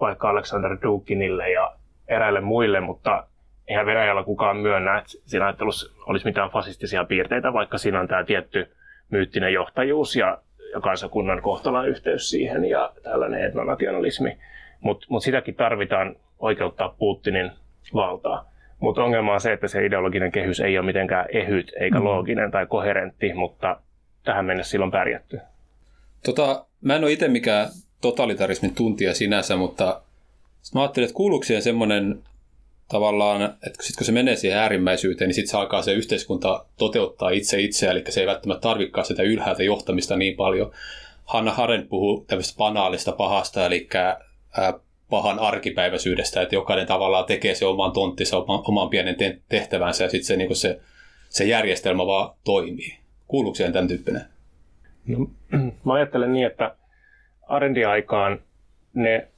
vaikka 0.01 0.31
Alexander 0.31 0.77
Dukinille 0.83 1.51
ja 1.51 1.73
eräille 2.09 2.41
muille, 2.41 2.81
mutta 2.81 3.27
eihän 3.69 3.87
Venäjällä 3.87 4.23
kukaan 4.23 4.57
myönnä, 4.57 4.99
että 4.99 5.11
siinä 5.25 5.45
ajattelussa 5.45 5.93
olisi 6.07 6.25
mitään 6.25 6.51
fasistisia 6.51 7.05
piirteitä, 7.05 7.53
vaikka 7.53 7.79
siinä 7.79 8.01
on 8.01 8.09
tämä 8.09 8.25
tietty 8.25 8.73
myyttinen 9.11 9.53
johtajuus 9.53 10.17
ja, 10.17 10.39
ja 10.73 10.81
kansakunnan 10.81 11.43
kohtalan 11.43 11.89
yhteys 11.89 12.31
siihen 12.31 12.65
ja 12.65 12.93
tällainen 13.03 13.45
etnonationalismi. 13.45 14.39
Mutta 14.81 15.07
mut 15.11 15.23
sitäkin 15.23 15.55
tarvitaan 15.55 16.17
oikeuttaa 16.39 16.95
Putinin 16.99 17.51
valtaa. 17.95 18.52
Mutta 18.83 19.05
ongelma 19.05 19.35
on 19.35 19.41
se, 19.41 19.53
että 19.53 19.69
se 19.69 19.87
ideologinen 19.87 20.33
kehys 20.33 20.61
ei 20.61 20.79
ole 20.79 20.87
mitenkään 20.87 21.27
ehyt 21.33 21.73
eikä 21.81 21.99
mm. 21.99 22.05
looginen 22.05 22.51
tai 22.51 22.67
koherentti, 22.67 23.35
mutta 23.35 23.81
tähän 24.25 24.45
mennessä 24.45 24.71
silloin 24.71 24.91
pärjätty. 24.91 25.41
Tota, 26.25 26.67
mä 26.81 26.97
en 26.97 27.05
ole 27.05 27.13
itse 27.13 27.29
mikään 27.29 27.69
totalitarismin 28.01 28.75
tuntija 28.75 29.15
sinänsä, 29.15 29.57
mutta 29.57 30.03
mä 30.75 30.81
ajattelin, 30.81 31.05
että 31.05 31.17
kuuluuko 31.17 31.45
siihen 31.45 31.63
semmoinen 31.63 32.23
tavallaan, 32.89 33.43
että 33.43 33.83
sit 33.83 33.97
kun 33.97 34.07
se 34.07 34.13
menee 34.13 34.37
siihen 34.37 34.59
äärimmäisyyteen, 34.59 35.29
niin 35.29 35.35
sitten 35.35 35.51
se 35.51 35.57
alkaa 35.57 35.83
se 35.83 35.93
yhteiskunta 35.93 36.65
toteuttaa 36.79 37.31
itse 37.31 37.61
itseä, 37.61 37.91
eli 37.91 38.05
se 38.09 38.21
ei 38.21 38.27
välttämättä 38.27 38.69
tarvikaan 38.69 39.07
sitä 39.07 39.23
ylhäältä 39.23 39.63
johtamista 39.63 40.17
niin 40.17 40.37
paljon. 40.37 40.73
Hanna 41.25 41.53
Haren 41.53 41.89
puhuu 41.89 42.25
tämmöistä 42.27 42.57
banaalista 42.59 43.13
pahasta, 43.13 43.67
eli 43.67 43.89
pahan 45.13 45.39
arkipäiväisyydestä, 45.39 46.43
että 46.43 46.55
jokainen 46.55 46.87
tavallaan 46.87 47.25
tekee 47.25 47.55
se 47.55 47.67
oman 47.67 47.93
tonttinsa, 47.93 48.39
oman, 48.39 48.61
oman 48.69 48.89
pienen 48.89 49.17
tehtävänsä 49.49 50.05
ja 50.05 50.11
sitten 50.11 50.27
se, 50.27 50.37
niin 50.37 50.57
se, 50.57 50.81
se 51.29 51.45
järjestelmä 51.45 52.07
vaan 52.07 52.35
toimii. 52.45 52.99
Kuuluuko 53.29 53.55
siihen 53.55 53.73
tämän 53.73 53.89
tyyppinen? 53.89 54.23
No, 55.07 55.27
mä 55.85 55.93
ajattelen 55.93 56.33
niin, 56.33 56.47
että 56.47 56.75
Arendi-aikaan 57.49 58.39
ne 58.95 59.29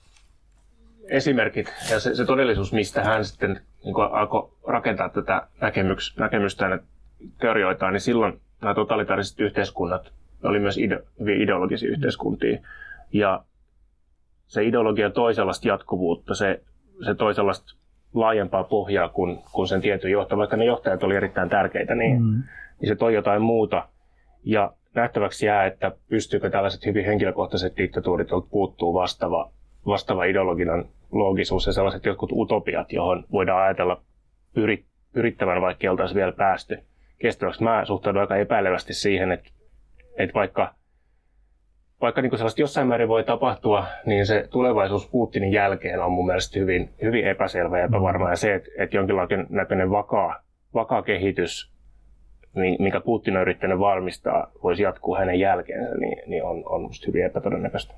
esimerkit 1.09 1.73
ja 1.91 2.01
se, 2.01 2.15
se 2.15 2.25
todellisuus, 2.25 2.73
mistä 2.73 3.05
hän 3.05 3.25
sitten 3.25 3.61
niin 3.85 3.95
alkoi 4.13 4.51
rakentaa 4.67 5.09
tätä 5.09 5.47
näkemyks, 5.61 6.17
näkemystä 6.19 6.67
ja 6.67 6.79
teorioitaan, 7.41 7.93
niin 7.93 8.01
silloin 8.01 8.41
nämä 8.63 8.75
totalitaariset 8.75 9.41
yhteiskunnat 9.41 10.13
oli 10.43 10.59
myös 10.59 10.79
ide, 10.79 11.01
hyvin 11.21 11.43
ideologisia 11.43 11.91
yhteiskuntia. 11.91 12.59
Ja 13.13 13.45
se 14.47 14.65
ideologia 14.65 15.11
toi 15.11 15.35
sellaista 15.35 15.69
jatkuvuutta, 15.69 16.35
se, 16.35 16.61
se 17.07 17.15
toi 17.15 17.35
sellaista 17.35 17.75
laajempaa 18.15 18.65
pohjaa 18.65 19.09
kuin, 19.09 19.39
kuin 19.53 19.69
sen 19.69 19.81
tietyn 19.81 20.11
johtaja. 20.11 20.39
Vaikka 20.39 20.57
ne 20.57 20.65
johtajat 20.65 21.03
oli 21.03 21.17
erittäin 21.17 21.49
tärkeitä, 21.49 21.95
niin, 21.95 22.23
mm. 22.23 22.43
niin 22.81 22.89
se 22.89 22.95
toi 22.95 23.15
jotain 23.15 23.43
muuta. 23.43 23.89
Ja 24.45 24.73
nähtäväksi 24.95 25.47
jää, 25.47 25.67
että 25.67 25.93
pystyykö 26.09 26.51
tällaiset 26.51 26.87
hyvin 26.87 27.05
henkilökohtaiset 27.05 27.77
diktatuurit 27.77 28.29
puuttuu 28.51 28.95
vastaava 28.95 29.51
vastaava 29.87 30.25
ideologinen 30.25 30.85
loogisuus 31.13 31.67
ja 31.67 31.73
sellaiset 31.73 32.05
jotkut 32.05 32.33
utopiat, 32.33 32.93
johon 32.93 33.25
voidaan 33.33 33.63
ajatella 33.63 34.03
pyri, 34.55 34.85
pyrittävän, 35.13 35.61
vaikka 35.63 35.85
ei 35.85 35.89
oltaisi 35.89 36.15
vielä 36.15 36.33
päästy 36.33 36.79
kestäväksi. 37.19 37.63
Mä 37.63 37.85
suhtaudun 37.85 38.21
aika 38.21 38.37
epäilevästi 38.37 38.95
siihen, 38.95 39.33
että, 39.33 39.51
että 40.17 40.35
vaikka, 40.35 40.75
vaikka 42.05 42.23
niin 42.23 42.37
sellaista 42.39 42.61
jossain 42.61 42.89
määrin 42.89 43.09
voi 43.09 43.25
tapahtua, 43.25 43.87
niin 44.07 44.27
se 44.27 44.49
tulevaisuus 44.51 45.09
Putinin 45.09 45.53
jälkeen 45.53 46.03
on 46.03 46.13
mun 46.13 46.27
mielestä 46.27 46.59
hyvin, 46.59 46.91
hyvin 47.03 47.25
epäselvä 47.25 47.79
ja 47.79 47.85
epävarma. 47.85 48.31
Ja 48.31 48.37
se, 48.37 48.55
että, 48.55 48.71
että 48.79 48.97
jonkinlainen 48.97 49.47
näköinen 49.51 49.91
vakaa, 49.91 50.43
vakaa 50.75 51.03
kehitys, 51.03 51.73
minkä 52.79 53.01
Putin 53.01 53.37
on 53.37 53.43
yrittänyt 53.43 53.79
valmistaa, 53.79 54.53
voisi 54.63 54.83
jatkuu 54.83 55.17
hänen 55.17 55.41
jälkeensä, 55.41 55.95
niin, 55.95 56.23
niin 56.27 56.45
on, 56.45 56.63
on 56.67 56.83
musta 56.83 57.07
hyvin 57.07 57.25
epätodennäköistä. 57.25 57.95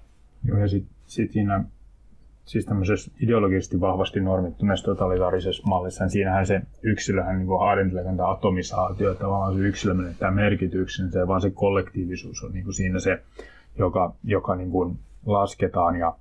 Joo, 0.49 0.59
ja 0.59 0.69
sitten 0.69 0.97
sit 1.07 1.33
siinä 1.33 1.65
siis 2.45 2.67
tämmöisessä 2.67 3.11
ideologisesti 3.21 3.81
vahvasti 3.81 4.21
normittuneessa 4.21 4.85
totalitaarisessa 4.87 5.63
mallissa, 5.67 6.05
niin 6.05 6.11
siinähän 6.11 6.47
se 6.47 6.61
yksilöhän 6.83 7.39
niin 7.39 7.59
haadentelee 7.59 8.05
tämä 8.05 8.31
atomisaatio, 8.31 9.13
että 9.13 9.29
vaan 9.29 9.55
se 9.55 9.61
yksilö 9.61 9.95
menettää 9.95 10.31
merkityksensä, 10.31 11.29
vaan 11.29 11.41
se 11.41 11.51
kollektiivisuus 11.51 12.45
on 12.45 12.53
niin 12.53 12.65
kuin 12.65 12.75
siinä 12.75 12.99
se, 12.99 13.23
joka, 13.79 14.15
joka 14.25 14.57
niin 14.57 14.71
kuin 14.71 14.99
lasketaan. 15.27 15.97
Ja, 15.97 16.17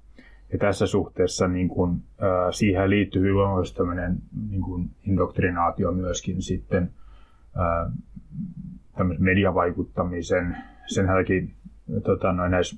ja 0.52 0.60
tässä 0.60 0.88
suhteessa 0.88 1.48
niin 1.48 1.68
kuin, 1.68 2.04
ää, 2.22 2.52
siihen 2.52 2.90
liittyy 2.90 3.22
hyvin 3.22 3.76
tämmöinen 3.76 4.18
niin 4.50 4.62
kuin 4.62 4.90
indoktrinaatio 5.04 5.92
myöskin 5.92 6.42
sitten 6.42 6.92
ää, 7.56 7.92
mediavaikuttamisen. 9.20 10.58
Sen 10.88 11.06
jälkeen 11.06 11.52
tota, 12.04 12.32
noin 12.32 12.52
näissä 12.52 12.76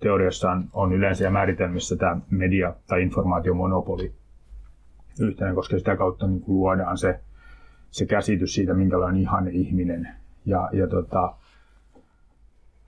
teoriassa 0.00 0.58
on, 0.72 0.92
yleensä 0.92 1.24
ja 1.24 1.30
määritelmissä 1.30 1.96
tämä 1.96 2.20
media- 2.30 2.74
tai 2.86 3.02
informaatiomonopoli 3.02 4.12
yhtenä, 5.20 5.54
koska 5.54 5.78
sitä 5.78 5.96
kautta 5.96 6.26
niin 6.26 6.40
kuin 6.40 6.56
luodaan 6.56 6.98
se, 6.98 7.20
se 7.90 8.06
käsitys 8.06 8.54
siitä, 8.54 8.74
minkälainen 8.74 9.22
ihane 9.22 9.50
ihminen. 9.50 10.08
Ja, 10.46 10.68
ja 10.72 10.86
tota, 10.86 11.34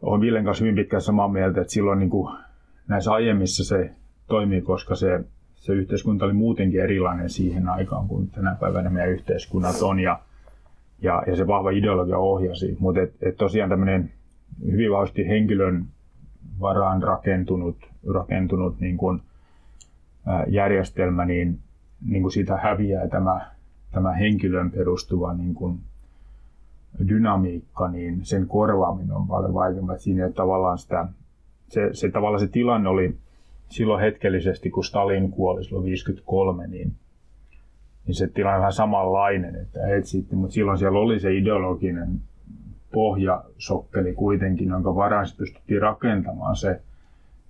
olen 0.02 0.20
Villen 0.20 0.44
kanssa 0.44 0.64
hyvin 0.64 0.76
pitkään 0.76 1.02
samaa 1.02 1.28
mieltä, 1.28 1.60
että 1.60 1.72
silloin 1.72 1.98
niin 1.98 2.10
kuin 2.10 2.36
näissä 2.88 3.12
aiemmissa 3.12 3.64
se 3.64 3.90
toimii, 4.26 4.62
koska 4.62 4.94
se, 4.94 5.24
se 5.54 5.72
yhteiskunta 5.72 6.24
oli 6.24 6.32
muutenkin 6.32 6.80
erilainen 6.80 7.30
siihen 7.30 7.68
aikaan 7.68 8.08
kuin 8.08 8.30
tänä 8.30 8.56
päivänä 8.60 8.90
meidän 8.90 9.10
yhteiskunnat 9.10 9.82
on 9.82 10.00
ja, 10.00 10.20
ja, 11.02 11.22
ja 11.26 11.36
se 11.36 11.46
vahva 11.46 11.70
ideologia 11.70 12.18
ohjasi. 12.18 12.76
Mutta 12.80 13.00
et, 13.00 13.14
et 13.22 13.36
tosiaan 13.36 13.70
tämmöinen 13.70 14.12
hyvin 14.66 14.90
vahvasti 14.90 15.28
henkilön 15.28 15.84
varaan 16.60 17.02
rakentunut, 17.02 17.76
rakentunut 18.14 18.80
niin 18.80 18.96
kuin, 18.96 19.22
ää, 20.26 20.44
järjestelmä, 20.48 21.24
niin, 21.24 21.58
niin 22.06 22.22
kuin 22.22 22.32
siitä 22.32 22.56
häviää 22.56 23.08
tämä, 23.08 23.50
tämä 23.92 24.12
henkilön 24.12 24.70
perustuva 24.70 25.34
niin 25.34 25.54
kuin, 25.54 25.78
dynamiikka, 27.08 27.88
niin 27.88 28.24
sen 28.24 28.46
korvaaminen 28.46 29.12
on 29.12 29.28
paljon 29.28 29.54
vaikeampaa. 29.54 29.98
Siinä 29.98 30.30
tavallaan 30.30 30.78
sitä, 30.78 31.08
se, 31.68 31.88
se, 31.92 32.10
tavallaan 32.10 32.40
se 32.40 32.48
tilanne 32.48 32.88
oli 32.88 33.16
silloin 33.68 34.00
hetkellisesti, 34.00 34.70
kun 34.70 34.84
Stalin 34.84 35.30
kuoli 35.30 35.64
silloin 35.64 35.84
53, 35.84 36.66
niin, 36.66 36.92
niin 38.06 38.14
se 38.14 38.28
tilanne 38.28 38.56
on 38.56 38.60
vähän 38.60 38.72
samanlainen, 38.72 39.56
että 39.56 39.96
etsitti, 39.96 40.36
mutta 40.36 40.54
silloin 40.54 40.78
siellä 40.78 40.98
oli 40.98 41.20
se 41.20 41.34
ideologinen 41.34 42.20
pohjasokkeli 42.92 44.14
kuitenkin, 44.14 44.68
jonka 44.68 44.94
varaan 44.94 45.26
pystyttiin 45.38 45.82
rakentamaan 45.82 46.56
se, 46.56 46.80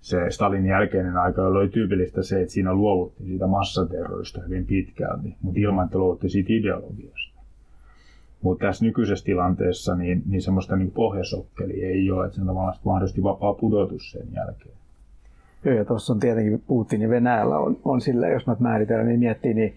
se 0.00 0.30
Stalin 0.30 0.66
jälkeinen 0.66 1.16
aika, 1.16 1.42
jolloin 1.42 1.62
oli 1.62 1.71
tyypillistä 1.71 2.23
se, 2.23 2.40
että 2.40 2.52
siinä 2.52 2.75
luovuttiin 2.75 3.28
siitä 3.28 3.47
massaterrorista 3.47 4.40
hyvin 4.40 4.66
pitkälti, 4.66 5.37
mutta 5.42 5.61
ilman, 5.61 5.85
että 5.85 5.99
luovuttiin 5.99 6.30
siitä 6.30 6.52
ideologiasta. 6.52 7.38
Mutta 8.42 8.66
tässä 8.66 8.85
nykyisessä 8.85 9.25
tilanteessa 9.25 9.95
niin, 9.95 10.23
niin 10.26 10.42
semmoista 10.42 10.76
niin 10.76 10.90
pohjasokkeli 10.90 11.85
ei 11.85 12.11
ole, 12.11 12.25
että 12.25 12.35
se 12.35 12.40
on 12.40 12.47
tavallaan 12.47 12.75
mahdollisesti 12.85 13.23
vapaa 13.23 13.54
pudotus 13.54 14.11
sen 14.11 14.26
jälkeen. 14.35 14.75
Joo, 15.64 15.75
ja 15.75 15.85
tuossa 15.85 16.12
on 16.12 16.21
tietenkin 16.21 16.62
Putin 16.66 17.11
Venäjällä 17.11 17.59
on, 17.59 17.76
on 17.85 18.00
sillä, 18.00 18.28
jos 18.28 18.47
mä 18.47 18.57
määritellään, 18.59 19.09
niin 19.09 19.21
miettii, 19.21 19.54
niin 19.54 19.75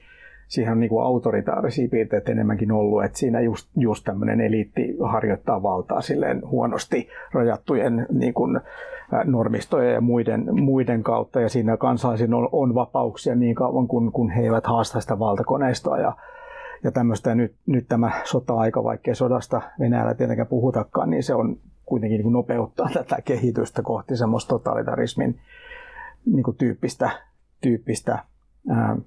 siihen 0.48 0.72
on 0.72 0.80
niin 0.80 0.90
kuin 0.90 1.06
autoritaarisia 1.06 1.88
piirteitä 1.90 2.32
enemmänkin 2.32 2.72
ollut, 2.72 3.04
että 3.04 3.18
siinä 3.18 3.42
just, 3.42 3.70
just 3.78 4.04
tämmöinen 4.04 4.42
eliitti 4.42 4.98
harjoittaa 5.04 5.64
valtaa 5.64 6.02
silleen 6.02 6.42
huonosti 6.50 7.10
rajattujen 7.34 8.08
niin 8.12 8.34
kuin 8.34 8.60
normistojen 9.26 9.94
ja 9.94 10.02
muiden, 10.02 10.62
muiden 10.62 11.04
kautta, 11.04 11.42
ja 11.42 11.50
siinä 11.50 11.78
kansalaisilla 11.78 12.38
on, 12.38 12.50
on 12.52 12.76
vapauksia 12.76 13.36
niin 13.36 13.56
kauan, 13.56 13.88
kun, 13.88 14.12
kun 14.12 14.30
he 14.30 14.42
eivät 14.42 14.68
haasta 14.68 15.02
sitä 15.02 15.20
valtakoneistoa, 15.20 15.98
ja, 15.98 16.14
ja 16.84 16.92
tämmöistä, 16.92 17.36
nyt, 17.36 17.56
nyt 17.66 17.88
tämä 17.88 18.12
sota-aika, 18.24 18.84
vaikkei 18.84 19.16
sodasta 19.16 19.62
Venäjällä 19.80 20.14
tietenkään 20.14 20.48
puhutakaan, 20.48 21.10
niin 21.10 21.24
se 21.24 21.34
on 21.36 21.60
kuitenkin 21.86 22.18
niin 22.18 22.24
kuin 22.24 22.34
nopeuttaa 22.34 22.90
tätä 22.94 23.22
kehitystä 23.26 23.82
kohti 23.82 24.18
semmoista 24.18 24.50
totalitarismin 24.50 25.40
niin 26.26 26.44
kuin 26.44 26.58
tyyppistä, 26.58 27.10
tyyppistä 27.62 28.26
ää, 28.70 28.98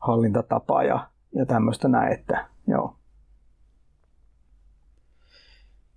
hallintatapaa 0.00 0.84
ja, 0.84 1.08
ja 1.34 1.46
tämmöistä 1.46 1.88
näin, 1.88 2.12
että 2.12 2.46
joo. 2.66 2.96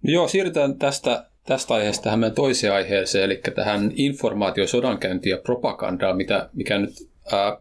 No 0.04 0.12
joo, 0.12 0.28
siirrytään 0.28 0.78
tästä, 0.78 1.30
tästä 1.46 1.74
aiheesta 1.74 2.04
tähän 2.04 2.20
meidän 2.20 2.36
toiseen 2.36 2.74
aiheeseen, 2.74 3.24
eli 3.24 3.42
tähän 3.56 3.92
informaatiosodankäyntiin 3.96 5.32
ja 5.32 5.42
propagandaan, 5.44 6.18
mitä, 6.18 6.50
mikä 6.54 6.78
nyt 6.78 7.10
ää, 7.32 7.58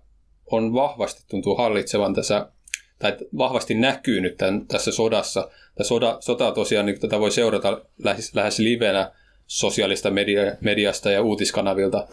on 0.46 0.72
vahvasti 0.72 1.24
tuntuu 1.30 1.56
hallitsevan 1.56 2.14
tässä, 2.14 2.52
tai 2.98 3.16
vahvasti 3.38 3.74
näkyy 3.74 4.20
nyt 4.20 4.36
tämän, 4.36 4.66
tässä 4.66 4.92
sodassa. 4.92 5.50
Tämä 5.74 5.84
soda, 5.84 6.16
sota 6.20 6.52
tosiaan, 6.52 6.86
niin 6.86 7.00
tätä 7.00 7.20
voi 7.20 7.30
seurata 7.30 7.82
lähes, 8.04 8.34
lähes 8.34 8.58
livenä 8.58 9.12
sosiaalista 9.46 10.10
media, 10.10 10.42
mediasta 10.60 11.10
ja 11.10 11.22
uutiskanavilta. 11.22 12.06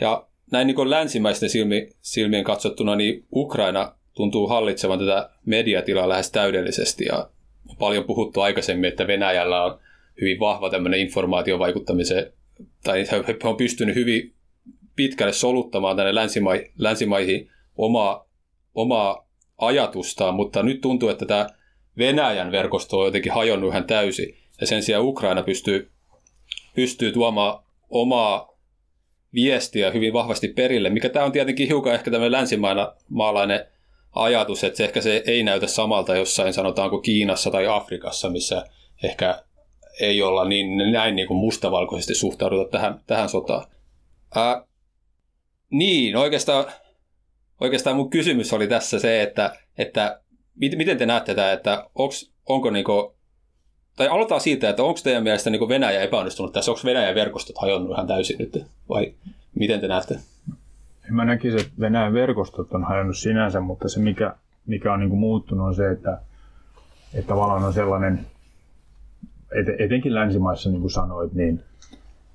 Ja 0.00 0.26
näin 0.52 0.66
niin 0.66 0.90
länsimäisten 0.90 1.50
silmi, 1.50 1.88
silmien 2.00 2.44
katsottuna, 2.44 2.96
niin 2.96 3.24
Ukraina 3.32 3.94
tuntuu 4.14 4.46
hallitsevan 4.46 4.98
tätä 4.98 5.30
mediatilaa 5.44 6.08
lähes 6.08 6.30
täydellisesti. 6.30 7.04
Ja 7.04 7.30
on 7.68 7.76
paljon 7.76 8.04
puhuttu 8.04 8.40
aikaisemmin, 8.40 8.88
että 8.88 9.06
Venäjällä 9.06 9.64
on 9.64 9.78
hyvin 10.20 10.40
vahva 10.40 10.70
tämmöinen 10.70 11.00
informaatiovaikuttamisen, 11.00 12.32
tai 12.84 13.04
he 13.10 13.16
on 13.44 13.56
pystynyt 13.56 13.94
hyvin 13.94 14.34
pitkälle 14.96 15.32
soluttamaan 15.32 15.96
tänne 15.96 16.14
länsimai, 16.14 16.70
länsimaihin 16.78 17.50
omaa, 17.76 18.28
omaa 18.74 19.23
ajatustaan, 19.58 20.34
mutta 20.34 20.62
nyt 20.62 20.80
tuntuu, 20.80 21.08
että 21.08 21.26
tämä 21.26 21.46
Venäjän 21.98 22.52
verkosto 22.52 22.98
on 22.98 23.06
jotenkin 23.06 23.32
hajonnut 23.32 23.70
ihan 23.70 23.84
täysin, 23.84 24.36
ja 24.60 24.66
sen 24.66 24.82
sijaan 24.82 25.04
Ukraina 25.04 25.42
pystyy, 25.42 25.90
pystyy 26.74 27.12
tuomaan 27.12 27.64
omaa 27.90 28.58
viestiä 29.34 29.90
hyvin 29.90 30.12
vahvasti 30.12 30.48
perille, 30.48 30.90
mikä 30.90 31.08
tämä 31.08 31.24
on 31.24 31.32
tietenkin 31.32 31.68
hiukan 31.68 31.94
ehkä 31.94 32.10
tämmöinen 32.10 32.32
länsimaalainen 32.32 33.66
ajatus, 34.14 34.64
että 34.64 34.76
se 34.76 34.84
ehkä 34.84 35.00
se 35.00 35.22
ei 35.26 35.42
näytä 35.42 35.66
samalta 35.66 36.16
jossain 36.16 36.52
sanotaanko 36.52 36.98
Kiinassa 36.98 37.50
tai 37.50 37.66
Afrikassa, 37.66 38.30
missä 38.30 38.64
ehkä 39.02 39.44
ei 40.00 40.22
olla 40.22 40.44
niin 40.44 40.92
näin 40.92 41.16
niin 41.16 41.28
kuin 41.28 41.38
mustavalkoisesti 41.38 42.14
suhtauduta 42.14 42.70
tähän, 42.70 43.00
tähän 43.06 43.28
sotaan. 43.28 43.66
Ää, 44.34 44.64
niin, 45.70 46.16
oikeastaan, 46.16 46.64
oikeastaan 47.64 47.96
mun 47.96 48.10
kysymys 48.10 48.52
oli 48.52 48.66
tässä 48.66 48.98
se, 48.98 49.22
että, 49.22 49.56
että 49.78 50.20
miten 50.56 50.98
te 50.98 51.06
näette 51.06 51.34
tätä, 51.34 51.52
että 51.52 51.86
onks, 51.94 52.32
onko 52.46 52.70
niinku 52.70 53.14
tai 53.96 54.08
aloitetaan 54.08 54.40
siitä, 54.40 54.68
että 54.68 54.82
onko 54.82 55.00
teidän 55.04 55.22
mielestä 55.22 55.50
niin 55.50 55.68
Venäjä 55.68 56.02
epäonnistunut 56.02 56.52
tässä, 56.52 56.70
onko 56.70 56.80
Venäjän 56.84 57.14
verkostot 57.14 57.58
hajonnut 57.58 57.90
ihan 57.92 58.06
täysin 58.06 58.38
nyt, 58.38 58.66
vai 58.88 59.14
miten 59.54 59.80
te 59.80 59.88
näette? 59.88 60.18
Mä 61.10 61.24
näkisin, 61.24 61.60
että 61.60 61.72
Venäjän 61.80 62.12
verkostot 62.12 62.72
on 62.72 62.84
hajonnut 62.84 63.16
sinänsä, 63.16 63.60
mutta 63.60 63.88
se 63.88 64.00
mikä, 64.00 64.34
mikä 64.66 64.92
on 64.92 65.00
niin 65.00 65.10
kuin 65.10 65.20
muuttunut 65.20 65.66
on 65.66 65.74
se, 65.74 65.90
että, 65.90 66.18
että 67.14 67.28
tavallaan 67.28 67.64
on 67.64 67.72
sellainen, 67.72 68.20
et, 69.52 69.80
etenkin 69.80 70.14
länsimaissa 70.14 70.70
niin 70.70 70.80
kuin 70.80 70.90
sanoit, 70.90 71.32
niin 71.32 71.62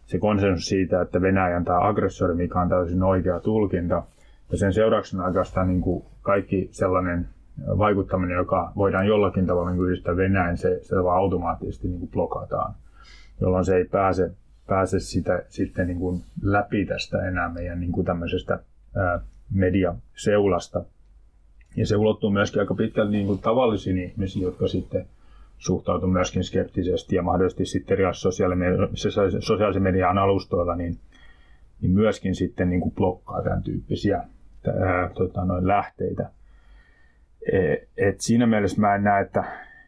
se 0.06 0.20
konsensus 0.20 0.66
siitä, 0.66 1.02
että 1.02 1.22
Venäjän 1.22 1.66
tämä 1.66 1.88
aggressori, 1.88 2.36
mikä 2.36 2.60
on 2.60 2.70
täysin 2.70 3.04
oikea 3.04 3.40
tulkinta, 3.40 4.04
ja 4.52 4.58
sen 4.58 4.74
seurauksena 4.74 5.26
oikeastaan 5.26 5.68
niin 5.68 5.82
kuin 5.82 6.06
kaikki 6.22 6.70
sellainen 6.72 7.28
vaikuttaminen, 7.68 8.36
joka 8.36 8.72
voidaan 8.76 9.08
jollakin 9.08 9.46
tavalla 9.46 9.72
niin 9.72 9.86
yhdistää 9.86 10.18
Venäjän, 10.18 10.58
se, 10.58 10.80
se 10.84 11.04
vaan 11.04 11.18
automaattisesti 11.18 11.88
niin 11.88 12.00
kuin 12.00 12.12
blokataan, 12.12 12.74
jolloin 13.42 13.66
se 13.66 13.76
ei 13.76 13.86
pääse, 13.86 14.32
pääse 14.68 15.00
sitä, 15.00 15.44
sitten 15.48 15.88
niin 15.88 16.00
kuin 16.00 16.22
läpi 16.42 16.86
tästä 16.86 17.28
enää 17.28 17.50
meidän 17.50 17.80
niin 17.80 17.92
kuin 17.92 18.06
tämmöisestä 18.06 18.60
ää, 18.96 19.20
mediaseulasta. 19.54 20.84
Ja 21.76 21.86
se 21.86 21.96
ulottuu 21.96 22.30
myöskin 22.30 22.60
aika 22.60 22.76
pitkälti 22.76 23.12
niin 23.12 23.28
kuin 23.28 23.40
tavallisiin 23.40 23.98
ihmisiin, 23.98 24.44
jotka 24.44 24.68
sitten 24.68 25.06
suhtautuu 25.58 26.10
myöskin 26.10 26.44
skeptisesti 26.44 27.16
ja 27.16 27.22
mahdollisesti 27.22 27.66
sitten 27.66 28.00
eri 28.00 28.14
sosiaalisen 29.40 29.84
median 29.84 30.18
alustoilla, 30.18 30.76
niin, 30.76 30.98
niin 31.82 31.92
myöskin 31.92 32.36
sitten 32.36 32.70
niin 32.70 32.82
kuin 32.82 32.96
blokkaa 32.96 33.44
tämän 33.44 33.64
tyyppisiä 33.64 34.24
ää, 34.68 35.10
tota, 35.14 35.46
noin 35.46 35.68
lähteitä. 35.68 36.30
E, 37.52 37.76
et 37.98 38.22
siinä 38.22 38.46
mielessä 38.46 38.82
mä 38.82 38.96
en 38.96 39.04
näe, 39.04 39.22
että, 39.22 39.44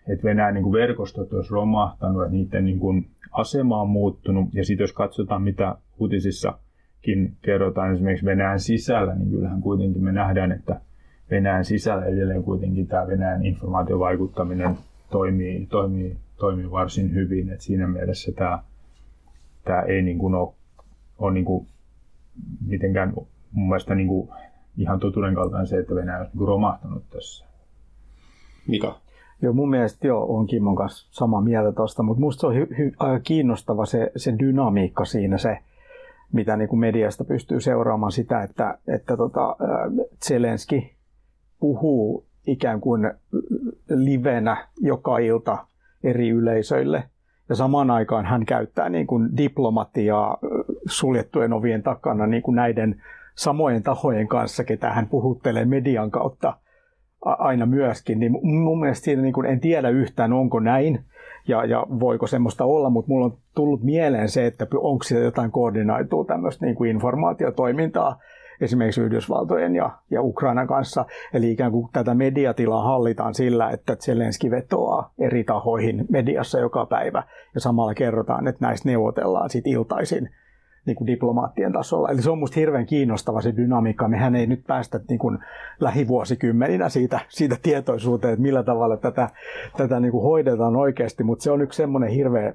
että 0.08 0.24
Venäjän 0.24 0.54
niin 0.54 0.64
kuin 0.64 0.74
verkostot 0.74 1.34
olisi 1.34 1.52
romahtanut, 1.52 2.24
että 2.24 2.36
niiden 2.36 2.66
niin 2.66 2.80
kuin 2.80 3.08
asema 3.32 3.82
on 3.82 3.90
muuttunut. 3.90 4.54
Ja 4.54 4.66
sitten 4.66 4.84
jos 4.84 4.94
katsotaan, 4.94 5.42
mitä 5.42 5.76
uutisissakin 6.00 7.34
kerrotaan 7.42 7.94
esimerkiksi 7.94 8.26
Venäjän 8.26 8.60
sisällä, 8.60 9.16
niin 9.16 9.30
kyllähän 9.30 9.62
kuitenkin 9.62 10.04
me 10.04 10.12
nähdään, 10.12 10.52
että 10.52 10.82
Venäjän 11.32 11.66
sisällä 11.66 12.06
edelleen 12.06 12.44
kuitenkin 12.44 12.88
tämä 12.88 13.08
Venäjän 13.08 13.46
informaatiovaikuttaminen 13.46 14.78
toimii, 15.12 15.66
toimii, 15.66 16.18
toimii 16.38 16.72
varsin 16.72 17.14
hyvin. 17.14 17.50
Et 17.50 17.62
siinä 17.62 17.88
mielessä 17.88 18.32
tämä, 18.32 18.60
tämä 19.64 19.82
ei 19.82 20.02
niin 20.02 20.18
kuin 20.18 20.36
ole, 20.36 20.54
ole 21.20 21.34
niin 21.34 21.46
kuin 21.46 21.68
mitenkään 22.68 23.14
mun 23.52 23.68
mielestä 23.68 23.96
niin 23.96 24.08
kuin 24.08 24.30
ihan 24.78 25.00
totuuden 25.00 25.36
kaltainen 25.36 25.68
se, 25.68 25.78
että 25.78 25.96
Venäjä 25.96 26.20
on 26.20 26.28
niin 26.34 26.48
romahtanut 26.48 27.04
tässä. 27.10 27.46
Mika? 28.68 29.00
Joo, 29.42 29.54
mun 29.54 29.70
mielestä 29.70 30.08
joo, 30.08 30.38
on 30.38 30.48
Kimmon 30.48 30.76
kanssa 30.76 31.08
samaa 31.12 31.42
mieltä 31.42 31.72
tuosta, 31.72 32.04
mutta 32.04 32.22
musta 32.22 32.42
se 32.42 32.48
on 32.48 32.54
hy- 32.54 32.74
hy- 32.74 32.96
aika 33.00 33.20
kiinnostava 33.20 33.86
se, 33.86 34.12
se 34.16 34.36
dynamiikka 34.40 35.06
siinä, 35.06 35.38
se, 35.38 35.58
mitä 36.32 36.58
niin 36.58 36.70
kuin 36.70 36.80
mediasta 36.80 37.24
pystyy 37.24 37.60
seuraamaan 37.60 38.12
sitä, 38.12 38.44
että, 38.44 38.78
että 38.88 39.18
tota, 39.18 39.56
Zelenski 40.26 40.96
puhuu 41.60 42.26
ikään 42.48 42.82
kuin 42.82 43.12
livenä 43.90 44.68
joka 44.80 45.18
ilta 45.18 45.58
eri 46.04 46.30
yleisöille. 46.30 47.04
Ja 47.50 47.56
samaan 47.56 47.92
aikaan 47.92 48.26
hän 48.26 48.46
käyttää 48.46 48.90
niin 48.90 49.08
kuin 49.08 49.38
diplomatiaa 49.38 50.38
suljettujen 50.86 51.54
ovien 51.54 51.84
takana 51.84 52.28
niin 52.28 52.44
kuin 52.44 52.56
näiden 52.56 53.02
samojen 53.36 53.84
tahojen 53.84 54.28
kanssa, 54.28 54.64
ketä 54.64 54.90
hän 54.90 55.08
puhuttelee 55.08 55.66
median 55.66 56.12
kautta 56.12 56.58
aina 57.26 57.66
myöskin. 57.66 58.20
Niin 58.20 58.32
mun 58.42 58.80
mielestä 58.80 59.06
siinä 59.06 59.22
niin 59.22 59.34
kuin 59.34 59.48
en 59.48 59.60
tiedä 59.60 59.90
yhtään, 59.90 60.34
onko 60.34 60.60
näin 60.60 61.06
ja, 61.48 61.66
ja 61.66 61.86
voiko 62.00 62.28
semmoista 62.28 62.66
olla, 62.66 62.90
mutta 62.90 63.10
mulla 63.10 63.26
on 63.26 63.38
tullut 63.56 63.84
mieleen 63.84 64.30
se, 64.30 64.46
että 64.46 64.68
onko 64.76 65.04
siellä 65.04 65.26
jotain 65.26 65.52
koordinoitua 65.52 66.26
tämmöistä 66.26 66.66
niin 66.66 66.76
kuin 66.76 66.90
informaatiotoimintaa 66.90 68.20
esimerkiksi 68.62 69.02
Yhdysvaltojen 69.02 69.76
ja, 69.76 69.90
ja 70.12 70.22
Ukrainan 70.22 70.68
kanssa. 70.68 71.06
Eli 71.34 71.52
ikään 71.52 71.72
kuin 71.72 71.90
tätä 71.94 72.14
mediatilaa 72.14 72.84
hallitaan 72.84 73.34
sillä, 73.34 73.70
että 73.70 73.96
Zelenski 73.96 74.52
vetoaa 74.52 75.14
eri 75.20 75.44
tahoihin 75.44 76.06
mediassa 76.10 76.60
joka 76.60 76.86
päivä 76.86 77.24
ja 77.56 77.62
samalla 77.62 77.94
kerrotaan, 77.94 78.48
että 78.48 78.66
näistä 78.66 78.90
neuvotellaan 78.90 79.50
sitten 79.50 79.74
iltaisin 79.74 80.30
niin 80.86 80.96
kuin 80.96 81.08
diplomaattien 81.08 81.74
tasolla. 81.74 82.10
Eli 82.10 82.22
se 82.22 82.30
on 82.30 82.38
minusta 82.38 82.60
hirveän 82.60 82.86
kiinnostava 82.86 83.42
se 83.42 83.56
dynamiikka. 83.56 84.08
Mehän 84.08 84.36
ei 84.36 84.48
nyt 84.48 84.64
päästä 84.68 85.00
niin 85.10 85.20
kuin 85.20 85.40
lähivuosikymmeninä 85.80 86.90
siitä, 86.90 87.20
siitä 87.30 87.58
tietoisuuteen, 87.62 88.34
että 88.34 88.42
millä 88.42 88.64
tavalla 88.64 88.98
tätä, 88.98 89.30
tätä 89.78 90.00
niin 90.00 90.12
kuin 90.12 90.24
hoidetaan 90.24 90.76
oikeasti, 90.76 91.24
mutta 91.24 91.44
se 91.44 91.52
on 91.52 91.62
yksi 91.62 91.78
semmoinen 91.78 92.10
hirveä 92.10 92.54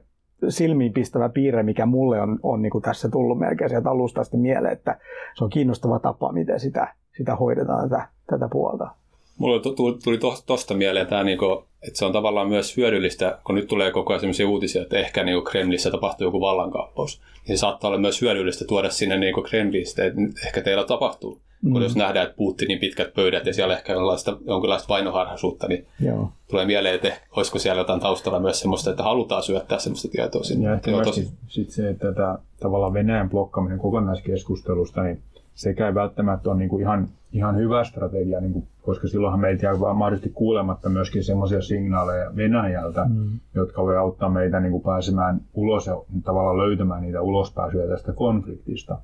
silmiinpistävä 0.49 1.29
piirre, 1.29 1.63
mikä 1.63 1.87
mulle 1.87 2.21
on, 2.21 2.39
on 2.43 2.63
niin 2.63 2.71
kuin 2.71 2.83
tässä 2.83 3.09
tullut 3.09 3.39
melkein 3.39 3.71
sieltä 3.71 3.91
alusta 3.91 4.21
asti 4.21 4.37
mieleen, 4.37 4.73
että 4.73 4.99
se 5.35 5.45
on 5.45 5.51
kiinnostava 5.51 5.99
tapa, 5.99 6.33
miten 6.33 6.61
sitä, 6.61 6.95
sitä 7.17 7.37
hoidetaan 7.37 7.91
tätä, 7.91 8.09
tätä 8.27 8.49
puolta. 8.53 8.91
Mulle 9.39 9.61
tuli 10.05 10.19
tuosta 10.47 10.75
mieleen 10.75 11.07
tämä, 11.07 11.25
niinku, 11.25 11.65
että 11.83 11.99
se 11.99 12.05
on 12.05 12.13
tavallaan 12.13 12.49
myös 12.49 12.77
hyödyllistä, 12.77 13.39
kun 13.45 13.55
nyt 13.55 13.69
tulee 13.69 13.91
koko 13.91 14.13
ajan 14.13 14.21
sellaisia 14.21 14.49
uutisia, 14.49 14.83
että 14.83 14.99
ehkä 14.99 15.25
niinku 15.25 15.51
Kremlissä 15.51 15.91
tapahtuu 15.91 16.27
joku 16.27 16.41
vallankaappaus. 16.41 17.21
Niin 17.49 17.59
se 17.59 17.61
saattaa 17.61 17.89
olla 17.89 18.01
myös 18.01 18.21
hyödyllistä 18.21 18.65
tuoda 18.65 18.91
sinne 18.91 19.19
niinku 19.19 19.43
Kremlistä, 19.43 20.05
että 20.05 20.21
ehkä 20.47 20.63
teillä 20.63 20.85
tapahtuu. 20.85 21.41
Mm. 21.63 21.73
Kun 21.73 21.83
jos 21.83 21.97
nähdään, 21.97 22.27
että 22.27 22.37
Putinin 22.37 22.79
pitkät 22.79 23.15
pöydät 23.15 23.47
ja 23.47 23.55
siellä 23.55 23.77
ehkä 23.77 23.93
jonkinlaista, 23.93 24.37
jonkinlaista 24.47 24.89
vainoharhaisuutta, 24.89 25.69
niin 25.69 25.87
Joo. 26.01 26.33
tulee 26.51 26.65
mieleen, 26.65 26.95
että 26.95 27.13
olisiko 27.37 27.59
siellä 27.59 27.81
jotain 27.81 28.01
taustalla 28.01 28.41
myös 28.41 28.61
semmoista, 28.61 28.91
että 28.91 29.03
halutaan 29.03 29.43
syöttää 29.43 29.79
semmoista 29.79 30.09
tietoa 30.09 30.43
sinne. 30.43 30.69
Ja 30.69 30.75
ehkä 30.75 30.91
tosi... 31.05 31.29
sit 31.49 31.71
se, 31.71 31.89
että 31.89 32.13
tämä 32.13 32.39
tavallaan 32.61 32.95
Venäjän 32.95 33.31
blokkaaminen 33.31 33.79
kokonaiskeskustelusta, 33.79 35.03
niin 35.03 35.23
sekä 35.55 35.87
ei 35.87 35.95
välttämättä 35.95 36.51
ole 36.51 36.59
niin 36.59 36.69
kuin 36.71 36.83
ihan, 36.83 37.09
ihan 37.37 37.57
hyvä 37.57 37.85
strategia, 37.85 38.41
niin 38.41 38.53
kuin, 38.53 38.67
koska 38.83 39.09
silloinhan 39.09 39.41
meitä 39.41 39.67
jää 39.67 39.75
mahdollisesti 39.95 40.31
kuulematta 40.35 40.89
myöskin 40.89 41.25
semmoisia 41.25 41.63
signaaleja 41.63 42.37
Venäjältä, 42.37 43.05
mm. 43.05 43.41
jotka 43.55 43.83
voi 43.83 43.97
auttaa 43.97 44.29
meitä 44.29 44.61
niin 44.61 44.73
kuin 44.73 44.83
pääsemään 44.83 45.41
ulos 45.55 45.87
ja 45.87 45.97
tavallaan 46.25 46.59
löytämään 46.59 47.03
niitä 47.03 47.23
ulospääsyjä 47.23 47.89
tästä 47.89 48.13
konfliktista. 48.13 48.99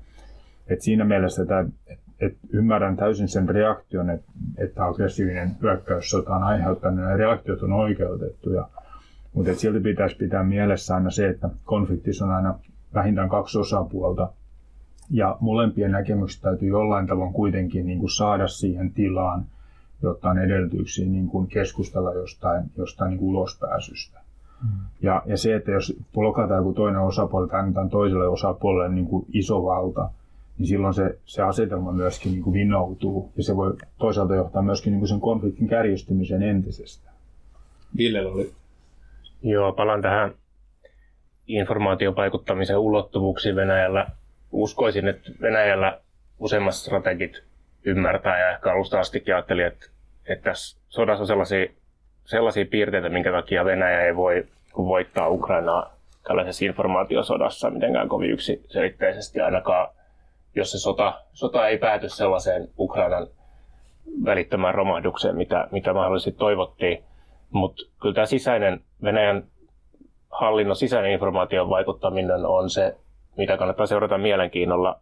Et 0.67 0.81
siinä 0.81 1.05
mielessä, 1.05 1.41
että 1.41 1.65
et, 1.87 1.99
et 2.19 2.37
ymmärrän 2.53 2.95
täysin 2.95 3.27
sen 3.27 3.49
reaktion, 3.49 4.09
että, 4.09 4.31
että 4.57 4.85
aggressiivinen 4.85 5.51
hyökkäyssota 5.61 6.35
on 6.35 6.43
aiheuttanut 6.43 7.09
ja 7.09 7.17
reaktiot 7.17 7.63
on 7.63 7.73
oikeutettuja. 7.73 8.67
Mutta 9.33 9.55
silti 9.55 9.79
pitäisi 9.79 10.15
pitää 10.15 10.43
mielessä 10.43 10.95
aina 10.95 11.09
se, 11.09 11.27
että 11.27 11.49
konfliktissa 11.63 12.25
on 12.25 12.31
aina 12.31 12.59
vähintään 12.93 13.29
kaksi 13.29 13.57
osapuolta– 13.57 14.29
ja 15.11 15.37
molempien 15.39 15.91
näkemykset 15.91 16.41
täytyy 16.41 16.69
jollain 16.69 17.07
tavoin 17.07 17.33
kuitenkin 17.33 17.85
niin 17.85 17.99
kuin 17.99 18.09
saada 18.09 18.47
siihen 18.47 18.91
tilaan, 18.91 19.45
jotta 20.03 20.29
on 20.29 20.37
edellytyksiä 20.37 21.05
niin 21.05 21.27
kuin 21.27 21.47
keskustella 21.47 22.13
jostain, 22.13 22.63
jostain 22.77 23.09
niin 23.09 23.19
kuin 23.19 23.29
ulospääsystä. 23.29 24.19
Mm. 24.63 24.69
Ja, 25.01 25.23
ja 25.25 25.37
se, 25.37 25.55
että 25.55 25.71
jos 25.71 25.93
blokataan 26.13 26.57
joku 26.57 26.73
toinen 26.73 27.01
osapuoli 27.01 27.49
tai 27.49 27.59
annetaan 27.59 27.89
toiselle 27.89 28.27
osapuolelle 28.27 28.95
niin 28.95 29.07
kuin 29.07 29.25
iso 29.33 29.63
valta, 29.63 30.09
niin 30.57 30.67
silloin 30.67 30.93
se, 30.93 31.19
se 31.25 31.41
asetelma 31.41 31.91
myöskin 31.91 32.31
niin 32.31 32.43
kuin 32.43 32.53
vinoutuu 32.53 33.31
ja 33.37 33.43
se 33.43 33.55
voi 33.55 33.73
toisaalta 33.97 34.35
johtaa 34.35 34.61
myöskin 34.61 34.91
niin 34.91 34.99
kuin 34.99 35.09
sen 35.09 35.19
konfliktin 35.19 35.67
kärjistymiseen 35.67 36.43
entisestään. 36.43 37.15
Ville 37.97 38.25
oli. 38.25 38.51
Joo, 39.43 39.73
palaan 39.73 40.01
tähän 40.01 40.31
informaatiopaikuttamisen 41.47 42.77
ulottuvuuksiin 42.77 43.55
Venäjällä 43.55 44.07
uskoisin, 44.53 45.07
että 45.07 45.31
Venäjällä 45.41 45.99
useimmat 46.39 46.73
strategit 46.75 47.43
ymmärtää 47.85 48.39
ja 48.39 48.51
ehkä 48.51 48.71
alusta 48.71 48.99
asti 48.99 49.23
ajatteli, 49.27 49.63
että, 49.63 49.85
että 50.27 50.49
tässä 50.49 50.79
sodassa 50.89 51.23
on 51.23 51.27
sellaisia, 51.27 51.67
sellaisia 52.25 52.65
piirteitä, 52.65 53.09
minkä 53.09 53.31
takia 53.31 53.65
Venäjä 53.65 54.01
ei 54.01 54.15
voi 54.15 54.47
voittaa 54.77 55.29
Ukrainaa 55.29 55.93
tällaisessa 56.27 56.65
informaatiosodassa 56.65 57.69
mitenkään 57.69 58.09
kovin 58.09 58.31
yksiselitteisesti 58.31 59.41
ainakaan, 59.41 59.87
jos 60.55 60.71
se 60.71 60.79
sota, 60.79 61.21
sota 61.33 61.67
ei 61.67 61.77
pääty 61.77 62.09
sellaiseen 62.09 62.67
Ukrainan 62.79 63.27
välittömään 64.25 64.75
romahdukseen, 64.75 65.35
mitä, 65.35 65.67
mitä 65.71 65.93
mahdollisesti 65.93 66.31
toivottiin. 66.31 67.03
Mutta 67.51 67.83
kyllä 68.01 68.15
tämä 68.15 68.25
sisäinen 68.25 68.79
Venäjän 69.03 69.43
hallinnon 70.31 70.75
sisäinen 70.75 71.11
informaation 71.11 71.69
vaikuttaminen 71.69 72.45
on 72.45 72.69
se 72.69 72.95
mitä 73.37 73.57
kannattaa 73.57 73.85
seurata 73.85 74.17
mielenkiinnolla. 74.17 74.99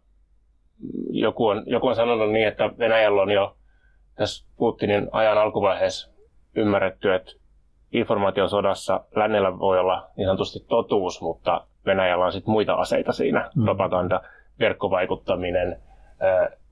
Joku 1.10 1.46
on, 1.46 1.62
joku 1.66 1.86
on 1.86 1.94
sanonut 1.94 2.32
niin, 2.32 2.48
että 2.48 2.70
Venäjällä 2.78 3.22
on 3.22 3.30
jo 3.30 3.56
tässä 4.14 4.46
Putinin 4.56 5.08
ajan 5.12 5.38
alkuvaiheessa 5.38 6.10
ymmärretty, 6.56 7.14
että 7.14 7.32
informaatiosodassa 7.92 9.04
lännellä 9.16 9.58
voi 9.58 9.78
olla 9.78 10.10
niin 10.16 10.26
sanotusti 10.26 10.64
totuus, 10.68 11.20
mutta 11.20 11.66
Venäjällä 11.86 12.24
on 12.24 12.32
sitten 12.32 12.52
muita 12.52 12.74
aseita 12.74 13.12
siinä, 13.12 13.50
mm. 13.56 13.64
propaganda, 13.64 14.20
verkkovaikuttaminen, 14.60 15.82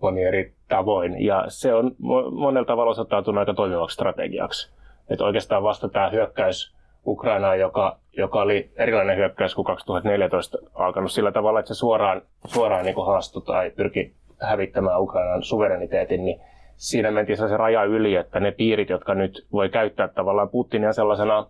moni 0.02 0.22
eri 0.24 0.54
tavoin. 0.68 1.24
Ja 1.24 1.44
se 1.48 1.74
on 1.74 1.90
monella 2.30 2.66
tavalla 2.66 2.90
osoittautunut 2.90 3.38
aika 3.38 3.54
toimivaksi 3.54 3.94
strategiaksi. 3.94 4.72
Että 5.10 5.24
oikeastaan 5.24 5.62
vasta 5.62 5.88
tämä 5.88 6.10
hyökkäys 6.10 6.74
Ukrainaa, 7.06 7.56
joka, 7.56 7.98
joka 8.12 8.42
oli 8.42 8.70
erilainen 8.76 9.16
hyökkäys 9.16 9.54
kuin 9.54 9.64
2014 9.64 10.58
alkanut 10.74 11.12
sillä 11.12 11.32
tavalla, 11.32 11.60
että 11.60 11.74
se 11.74 11.78
suoraan, 11.78 12.22
suoraan 12.46 12.84
niin 12.84 13.06
haastui 13.06 13.42
tai 13.42 13.70
pyrki 13.70 14.14
hävittämään 14.40 15.00
Ukrainan 15.00 15.42
suvereniteetin, 15.42 16.24
niin 16.24 16.40
siinä 16.76 17.10
mentiin 17.10 17.36
se 17.36 17.56
raja 17.56 17.84
yli, 17.84 18.16
että 18.16 18.40
ne 18.40 18.50
piirit, 18.50 18.88
jotka 18.88 19.14
nyt 19.14 19.46
voi 19.52 19.68
käyttää 19.68 20.08
tavallaan 20.08 20.48
Putinia 20.48 20.92
sellaisena 20.92 21.46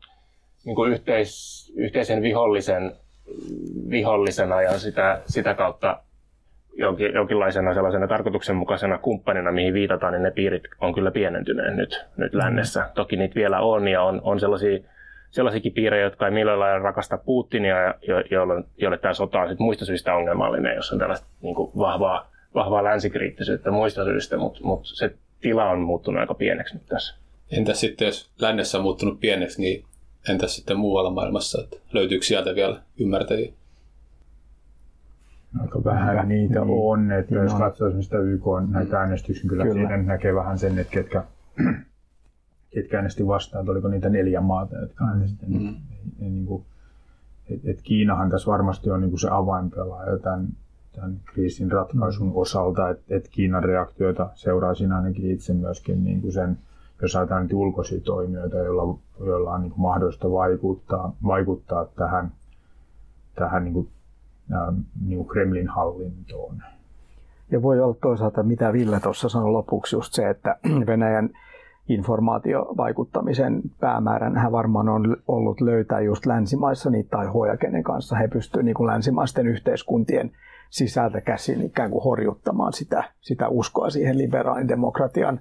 niin 0.64 0.76
kuin 0.76 0.92
yhteis, 0.92 1.72
yhteisen 1.76 2.22
vihollisen, 2.22 2.92
vihollisena 3.90 4.62
ja 4.62 4.78
sitä, 4.78 5.20
sitä 5.26 5.54
kautta 5.54 6.02
jonkin, 6.74 7.14
jonkinlaisena 7.14 7.74
sellaisena 7.74 8.08
tarkoituksenmukaisena 8.08 8.98
kumppanina, 8.98 9.52
mihin 9.52 9.74
viitataan, 9.74 10.12
niin 10.12 10.22
ne 10.22 10.30
piirit 10.30 10.62
on 10.80 10.94
kyllä 10.94 11.10
pienentyneet 11.10 11.76
nyt, 11.76 12.06
nyt 12.16 12.34
lännessä. 12.34 12.90
Toki 12.94 13.16
niitä 13.16 13.34
vielä 13.34 13.60
on 13.60 13.88
ja 13.88 14.02
on, 14.02 14.20
on 14.24 14.40
sellaisia 14.40 14.78
sellaisiakin 15.30 15.72
piirejä, 15.72 16.04
jotka 16.04 16.26
ei 16.26 16.32
millään 16.32 16.60
lailla 16.60 16.78
rakasta 16.78 17.18
Putinia 17.18 17.80
ja 17.80 17.94
jo, 18.08 18.20
joille, 18.30 18.64
joille 18.76 18.98
tämä 18.98 19.14
sota 19.14 19.40
on 19.40 19.48
sit 19.48 19.58
muista 19.58 19.84
syistä 19.84 20.14
ongelmallinen, 20.14 20.76
jos 20.76 20.92
on 20.92 20.98
tällaista 20.98 21.26
niin 21.42 21.54
kuin 21.54 21.70
vahvaa, 21.78 22.30
vahvaa 22.54 22.84
länsikriittisyyttä 22.84 23.70
muista 23.70 24.04
syistä, 24.04 24.36
mutta 24.36 24.60
mut 24.62 24.80
se 24.84 25.14
tila 25.40 25.70
on 25.70 25.80
muuttunut 25.80 26.20
aika 26.20 26.34
pieneksi 26.34 26.74
nyt 26.74 26.86
tässä. 26.86 27.16
Entäs 27.50 27.80
sitten, 27.80 28.06
jos 28.06 28.30
lännessä 28.40 28.78
on 28.78 28.82
muuttunut 28.82 29.20
pieneksi, 29.20 29.60
niin 29.60 29.84
entäs 30.28 30.56
sitten 30.56 30.76
muualla 30.76 31.10
maailmassa? 31.10 31.62
Että 31.62 31.76
löytyykö 31.92 32.24
sieltä 32.24 32.54
vielä 32.54 32.82
ymmärtäjiä? 33.00 33.52
Aika 35.60 35.84
vähän 35.84 36.08
Aika, 36.08 36.22
niitä 36.22 36.64
niin. 36.64 36.80
on. 36.80 37.12
Että 37.12 37.34
jos 37.34 37.54
katsoo 37.54 37.88
esimerkiksi 37.88 38.16
YK 38.16 38.46
on 38.46 38.72
näitä 38.72 39.00
äänestyksiä, 39.00 39.48
kyllä, 39.48 39.64
kyllä. 39.64 39.74
siinä 39.74 39.96
näkee 39.96 40.34
vähän 40.34 40.58
sen, 40.58 40.78
että 40.78 40.92
ketkä 40.92 41.24
ketkä 42.70 42.96
äänesti 42.96 43.26
vastaan, 43.26 43.62
että 43.62 43.72
oliko 43.72 43.88
niitä 43.88 44.09
neljä 44.09 44.40
maata, 44.40 44.76
jotka 44.76 45.04
äänesti. 45.04 45.46
Mm. 45.46 45.59
Niin, 45.59 45.76
niin 46.18 46.46
kuin, 46.46 46.64
et, 47.50 47.61
et 47.64 47.83
Kiinahan 47.83 48.30
tässä 48.30 48.50
varmasti 48.50 48.90
on 48.90 49.00
niin 49.00 49.11
kuin 49.11 49.20
se 49.20 49.28
avainpelaaja 49.30 50.18
tämän, 50.18 50.48
tämän 50.92 51.16
kriisin 51.24 51.72
ratkaisun 51.72 52.26
mm. 52.26 52.37
osalta, 52.37 52.90
että 52.90 53.04
et 53.09 53.28
Kiinan 53.28 53.64
reaktioita 53.64 54.30
seuraisin 54.35 54.92
ainakin 54.92 55.30
itse 55.30 55.54
myöskin 55.54 56.04
niin 56.04 56.20
kuin 56.20 56.33
sen, 56.33 56.59
jos 57.02 57.16
ajatellaan 57.16 57.42
niitä 57.42 57.56
ulkoisia 57.56 58.00
toimijoita, 58.00 58.56
joilla, 58.56 58.98
joilla 59.20 59.52
on 59.52 59.61
niin 59.61 59.70
kuin 59.70 59.83
mahdollista 59.83 60.30
vaikuttaa, 60.30 61.16
vaikuttaa 61.26 61.85
tähän, 61.85 62.33
tähän 63.35 63.64
niin 63.64 63.74
kuin, 63.74 63.88
ää, 64.50 64.72
niin 65.06 65.16
kuin 65.16 65.28
Kremlin 65.28 65.68
hallintoon. 65.68 66.62
Ja 67.50 67.62
voi 67.62 67.80
olla 67.80 67.96
toisaalta, 68.02 68.42
mitä 68.42 68.72
Ville 68.72 69.00
tuossa 69.00 69.28
sanoi 69.28 69.50
lopuksi, 69.50 69.96
just 69.96 70.12
se, 70.12 70.30
että 70.30 70.56
Venäjän 70.87 71.30
informaatiovaikuttamisen 71.94 73.62
päämäärän 73.81 74.37
hän 74.37 74.53
varmaan 74.53 74.88
on 74.88 75.16
ollut 75.29 75.61
löytää 75.61 76.00
just 76.00 76.26
länsimaissa 76.26 76.90
niitä 76.90 77.11
tahoja, 77.11 77.57
kenen 77.57 77.83
kanssa. 77.83 78.16
He 78.16 78.29
pystyvät 78.29 78.64
niin 78.64 78.87
länsimaisten 78.87 79.46
yhteiskuntien 79.46 80.31
sisältä 80.70 81.20
käsin 81.20 81.62
ikään 81.62 81.90
kuin 81.90 82.05
horjuttamaan 82.05 82.72
sitä, 82.72 83.05
sitä 83.20 83.48
uskoa 83.48 83.90
siihen 83.90 84.18
liberaalin 84.18 84.68
demokratian 84.68 85.40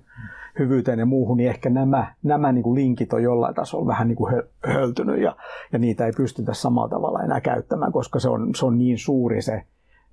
hyvyyteen 0.60 1.00
ja 1.00 1.06
muuhun, 1.06 1.38
niin 1.38 1.50
ehkä 1.50 1.70
nämä, 1.70 2.14
nämä 2.24 2.52
niin 2.52 2.64
kuin 2.64 2.76
linkit 2.76 3.14
on 3.14 3.24
jollain 3.24 3.56
tasolla 3.56 3.88
vähän 3.88 4.08
niin 4.08 4.16
kuin 4.16 4.44
höltynyt 4.66 5.22
ja, 5.22 5.36
ja 5.74 5.80
niitä 5.80 6.06
ei 6.06 6.12
pystytä 6.18 6.54
samalla 6.54 6.90
tavalla 6.90 7.24
enää 7.24 7.42
käyttämään, 7.42 7.92
koska 7.92 8.20
se 8.20 8.30
on, 8.30 8.56
se 8.56 8.66
on 8.66 8.78
niin 8.78 8.98
suuri 8.98 9.42
se 9.42 9.64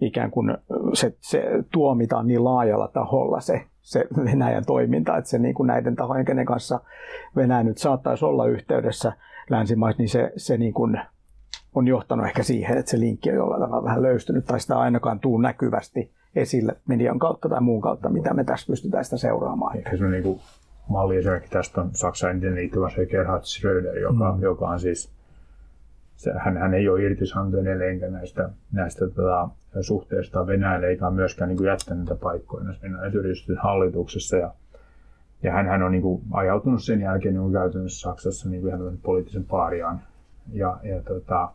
ikään 0.00 0.30
kuin 0.30 0.56
se, 0.94 1.16
se 1.20 1.44
tuomitaan 1.72 2.26
niin 2.26 2.44
laajalla 2.44 2.88
taholla 2.88 3.40
se, 3.40 3.64
se 3.86 4.04
Venäjän 4.24 4.64
toiminta, 4.64 5.16
että 5.16 5.30
se 5.30 5.38
niin 5.38 5.54
kuin 5.54 5.66
näiden 5.66 5.96
tahojen, 5.96 6.24
kenen 6.24 6.46
kanssa 6.46 6.80
Venäjä 7.36 7.62
nyt 7.62 7.78
saattaisi 7.78 8.24
olla 8.24 8.46
yhteydessä 8.46 9.12
länsimaissa, 9.50 10.02
niin 10.02 10.08
se, 10.08 10.32
se 10.36 10.56
niin 10.56 10.74
kuin 10.74 11.00
on 11.74 11.88
johtanut 11.88 12.26
ehkä 12.26 12.42
siihen, 12.42 12.78
että 12.78 12.90
se 12.90 13.00
linkki 13.00 13.30
on 13.30 13.36
jollain 13.36 13.62
tavalla 13.62 13.84
vähän 13.84 14.02
löystynyt 14.02 14.44
tai 14.44 14.60
sitä 14.60 14.78
ainakaan 14.78 15.20
tuu 15.20 15.38
näkyvästi 15.38 16.12
esille 16.36 16.76
median 16.88 17.18
kautta 17.18 17.48
tai 17.48 17.60
muun 17.60 17.82
kautta, 17.82 18.08
mitä 18.08 18.34
me 18.34 18.44
tässä 18.44 18.66
pystytään 18.66 19.04
sitä 19.04 19.16
seuraamaan. 19.16 19.76
Ehkä 19.78 19.96
se 19.96 20.08
niin 20.08 20.22
kuin 20.22 20.40
malliesimerkki 20.88 21.48
tästä 21.48 21.80
on 21.80 21.90
Saksan 21.92 22.30
entinen 22.30 22.54
liittyvä 22.54 22.90
se 22.90 23.06
Gerhard 23.06 23.42
Schröder, 23.42 23.98
joka, 23.98 24.32
mm. 24.32 24.42
joka 24.42 24.68
on 24.68 24.80
siis, 24.80 25.15
hän, 26.38 26.56
hän 26.56 26.74
ei 26.74 26.88
ole 26.88 27.02
irtisanonut 27.02 27.60
edelleenkään 27.60 28.12
näistä, 28.12 28.50
näistä 28.72 29.08
tota, 29.08 29.48
suhteista 29.80 30.46
Venäjälle, 30.46 30.86
eikä 30.86 31.10
myöskään 31.10 31.48
niin 31.48 31.56
kuin 31.56 31.66
jättänyt 31.66 31.98
niitä 31.98 32.14
paikkoja 32.14 32.64
näissä 32.64 32.86
yritysten 33.12 33.56
hallituksessa. 33.56 34.36
Ja, 34.36 34.54
ja 35.42 35.52
hän, 35.52 35.66
hän 35.66 35.82
on 35.82 35.92
niin 35.92 36.02
kuin, 36.02 36.22
ajautunut 36.30 36.82
sen 36.82 37.00
jälkeen 37.00 37.34
niin 37.34 37.42
kuin 37.42 37.52
käytännössä 37.52 38.00
Saksassa 38.00 38.48
niin 38.48 38.62
kuin 38.62 38.74
ihan 38.74 38.98
poliittisen 39.02 39.44
paariaan. 39.44 40.00
Ja, 40.52 40.80
ja 40.82 41.02
tota, 41.02 41.48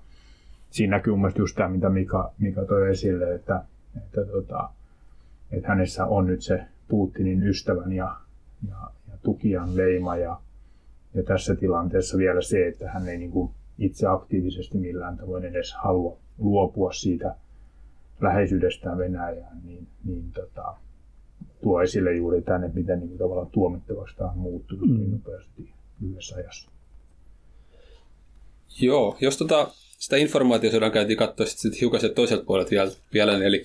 siinä 0.69 0.97
näkyy 0.97 1.15
mun 1.15 1.32
just 1.38 1.56
tämä, 1.56 1.69
mitä 1.69 1.89
Mika, 1.89 2.32
Mika 2.39 2.65
toi 2.65 2.89
esille, 2.89 3.36
että, 3.36 3.63
että, 3.97 4.26
tota, 4.26 4.69
että 5.52 5.67
hänessä 5.67 6.06
on 6.06 6.28
nyt 6.28 6.41
se 6.41 6.63
Putinin 6.88 7.43
ystävän 7.43 7.91
ja, 7.91 8.15
ja, 8.69 8.76
ja 9.12 9.17
tukijan 9.24 9.78
leima 9.78 10.15
ja, 10.15 10.38
ja 11.13 11.24
tässä 11.24 11.56
tilanteessa 11.56 12.17
vielä 12.17 12.41
se, 12.41 12.67
että 12.67 12.91
hän 12.91 13.08
ei 13.08 13.17
niin 13.17 13.32
kuin 13.32 13.52
itse 13.82 14.08
aktiivisesti 14.08 14.78
millään 14.78 15.17
tavoin 15.17 15.46
edes 15.46 15.74
halua 15.74 16.17
luopua 16.38 16.94
siitä 16.94 17.36
läheisyydestään 18.22 18.98
Venäjään, 18.98 19.62
niin, 19.63 19.88
niin 20.06 20.32
tota, 20.32 20.76
tuo 21.62 21.82
esille 21.82 22.15
juuri 22.15 22.41
tänne, 22.41 22.72
miten 22.74 23.00
niin 23.00 23.17
tavallaan 23.17 23.50
tuomittavaksi 23.52 24.15
tämä 24.15 24.30
on 24.30 24.38
muuttunut 24.38 24.89
mm. 24.89 24.98
niin 24.98 25.12
nopeasti 25.12 25.70
lyhyessä 26.02 26.36
ajassa. 26.36 26.70
Joo, 28.82 29.17
jos 29.22 29.38
tota, 29.38 29.67
sitä 29.98 30.15
informaatiosodan 30.15 30.91
käytiin 30.91 31.17
katsoa 31.17 31.46
sitten 31.46 31.80
hiukan 31.82 32.02
se 32.02 32.10
toiselta 32.10 32.46
puolelta 32.46 32.72
vielä, 32.72 32.91
vielä 33.13 33.46
eli, 33.46 33.63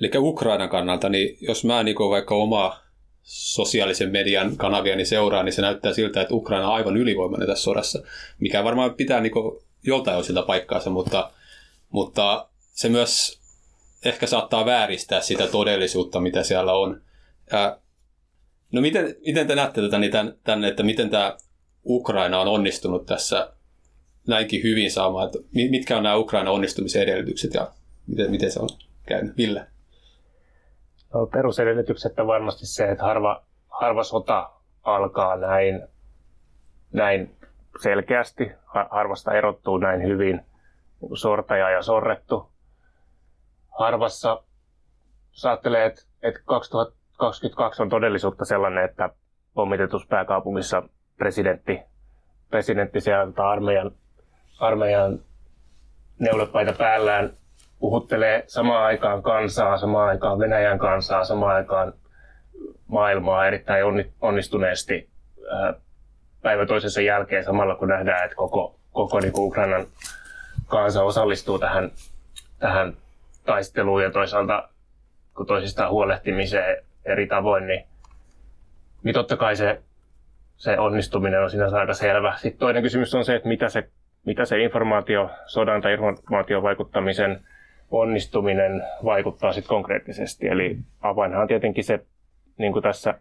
eli 0.00 0.10
Ukrainan 0.16 0.68
kannalta, 0.68 1.08
niin 1.08 1.38
jos 1.40 1.64
mä 1.64 1.82
niin 1.82 1.96
vaikka 1.96 2.34
omaa 2.34 2.81
sosiaalisen 3.22 4.10
median 4.10 4.56
kanavia 4.56 4.96
niin 4.96 5.06
seuraa, 5.06 5.42
niin 5.42 5.52
se 5.52 5.62
näyttää 5.62 5.92
siltä, 5.92 6.20
että 6.20 6.34
Ukraina 6.34 6.68
on 6.68 6.74
aivan 6.74 6.96
ylivoimainen 6.96 7.48
tässä 7.48 7.64
sodassa, 7.64 8.02
mikä 8.40 8.64
varmaan 8.64 8.94
pitää 8.94 9.20
niin 9.20 9.32
joltain 9.82 10.18
osilta 10.18 10.42
paikkaansa, 10.42 10.90
mutta, 10.90 11.30
mutta 11.90 12.48
se 12.72 12.88
myös 12.88 13.40
ehkä 14.04 14.26
saattaa 14.26 14.66
vääristää 14.66 15.20
sitä 15.20 15.46
todellisuutta, 15.46 16.20
mitä 16.20 16.42
siellä 16.42 16.72
on. 16.72 17.02
Ja, 17.52 17.78
no 18.72 18.80
miten, 18.80 19.16
miten 19.26 19.46
te 19.46 19.54
näette 19.54 19.80
tätä, 19.80 19.98
niin 19.98 20.12
tämän, 20.12 20.34
tämän, 20.44 20.64
että 20.64 20.82
miten 20.82 21.10
tämä 21.10 21.36
Ukraina 21.86 22.40
on 22.40 22.48
onnistunut 22.48 23.06
tässä 23.06 23.52
näinkin 24.26 24.62
hyvin 24.62 24.90
saamaan, 24.90 25.26
että 25.26 25.38
mitkä 25.52 25.96
on 25.96 26.02
nämä 26.02 26.16
Ukraina 26.16 26.50
onnistumisen 26.50 27.02
edellytykset 27.02 27.54
ja 27.54 27.72
miten, 28.06 28.30
miten 28.30 28.50
se 28.50 28.60
on 28.60 28.68
käynyt? 29.06 29.36
Ville? 29.36 29.71
Perusedellytykset 31.32 32.18
on 32.18 32.26
varmasti 32.26 32.66
se, 32.66 32.90
että 32.90 33.04
harva, 33.04 33.42
harva 33.68 34.04
sota 34.04 34.50
alkaa 34.82 35.36
näin, 35.36 35.88
näin 36.92 37.30
selkeästi, 37.82 38.52
harvasta 38.90 39.32
erottuu 39.34 39.78
näin 39.78 40.02
hyvin 40.02 40.40
sortaja 41.14 41.70
ja 41.70 41.82
sorrettu. 41.82 42.52
Harvassa 43.78 44.42
saattelee, 45.32 45.86
että, 45.86 46.02
että 46.22 46.40
2022 46.44 47.82
on 47.82 47.88
todellisuutta 47.88 48.44
sellainen, 48.44 48.84
että 48.84 49.10
pommitetussa 49.54 50.08
pääkaupungissa 50.08 50.82
presidentti, 51.16 51.80
presidentti 52.50 53.00
sieltä 53.00 53.48
armeijan 53.48 53.90
armeijan 54.60 55.18
neulepaita 56.18 56.72
päällään 56.72 57.36
puhuttelee 57.82 58.44
samaan 58.46 58.84
aikaan 58.84 59.22
kansaa, 59.22 59.78
samaan 59.78 60.08
aikaan 60.08 60.38
Venäjän 60.38 60.78
kansaa, 60.78 61.24
samaan 61.24 61.56
aikaan 61.56 61.92
maailmaa 62.86 63.46
erittäin 63.46 63.84
onnistuneesti 64.20 65.08
päivä 66.42 66.66
toisensa 66.66 67.00
jälkeen 67.00 67.44
samalla 67.44 67.74
kun 67.74 67.88
nähdään, 67.88 68.24
että 68.24 68.36
koko, 68.36 68.78
koko 68.92 69.20
niin 69.20 69.32
kuin 69.32 69.46
Ukrainan 69.46 69.86
kansa 70.66 71.02
osallistuu 71.02 71.58
tähän, 71.58 71.90
tähän 72.58 72.92
taisteluun 73.46 74.02
ja 74.02 74.10
toisaalta 74.10 74.68
kun 75.36 75.46
toisistaan 75.46 75.90
huolehtimiseen 75.90 76.84
eri 77.04 77.26
tavoin, 77.26 77.66
niin, 77.66 77.86
niin 79.02 79.14
totta 79.14 79.36
kai 79.36 79.56
se, 79.56 79.82
se 80.56 80.78
onnistuminen 80.78 81.42
on 81.42 81.50
sinänsä 81.50 81.76
aika 81.76 81.94
selvä. 81.94 82.36
Sitten 82.36 82.58
toinen 82.58 82.82
kysymys 82.82 83.14
on 83.14 83.24
se, 83.24 83.34
että 83.34 83.48
mitä 83.48 83.68
se 83.68 83.88
mitä 84.26 84.44
se 84.44 84.62
informaatio, 84.62 85.30
sodan 85.46 85.82
tai 85.82 85.92
informaation 85.92 86.62
vaikuttamisen 86.62 87.40
onnistuminen 87.92 88.82
vaikuttaa 89.04 89.52
sitten 89.52 89.68
konkreettisesti. 89.68 90.48
Eli 90.48 90.76
avainhan 91.00 91.42
on 91.42 91.48
tietenkin 91.48 91.84
se, 91.84 92.00
niin 92.58 92.72
kuin 92.72 92.82
tässä 92.82 93.14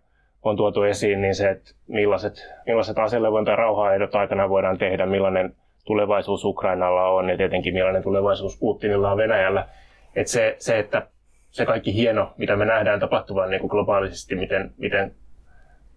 on 0.43 0.57
tuotu 0.57 0.83
esiin, 0.83 1.21
niin 1.21 1.35
se, 1.35 1.49
että 1.49 1.71
millaiset, 1.87 2.53
millaiset 2.65 2.99
aselevon 2.99 3.45
tai 3.45 3.55
rauhaehdot 3.55 4.15
aikana 4.15 4.49
voidaan 4.49 4.77
tehdä, 4.77 5.05
millainen 5.05 5.55
tulevaisuus 5.85 6.45
Ukrainalla 6.45 7.09
on 7.09 7.29
ja 7.29 7.37
tietenkin 7.37 7.73
millainen 7.73 8.03
tulevaisuus 8.03 8.59
Putinilla 8.59 9.11
on 9.11 9.17
Venäjällä. 9.17 9.67
Että 10.15 10.31
se, 10.31 10.55
se, 10.59 10.79
että 10.79 11.07
se 11.51 11.65
kaikki 11.65 11.93
hieno, 11.93 12.33
mitä 12.37 12.55
me 12.55 12.65
nähdään 12.65 12.99
tapahtuvan 12.99 13.49
niin 13.49 13.59
kuin 13.59 13.69
globaalisesti, 13.69 14.35
miten, 14.35 14.71
miten 14.77 15.15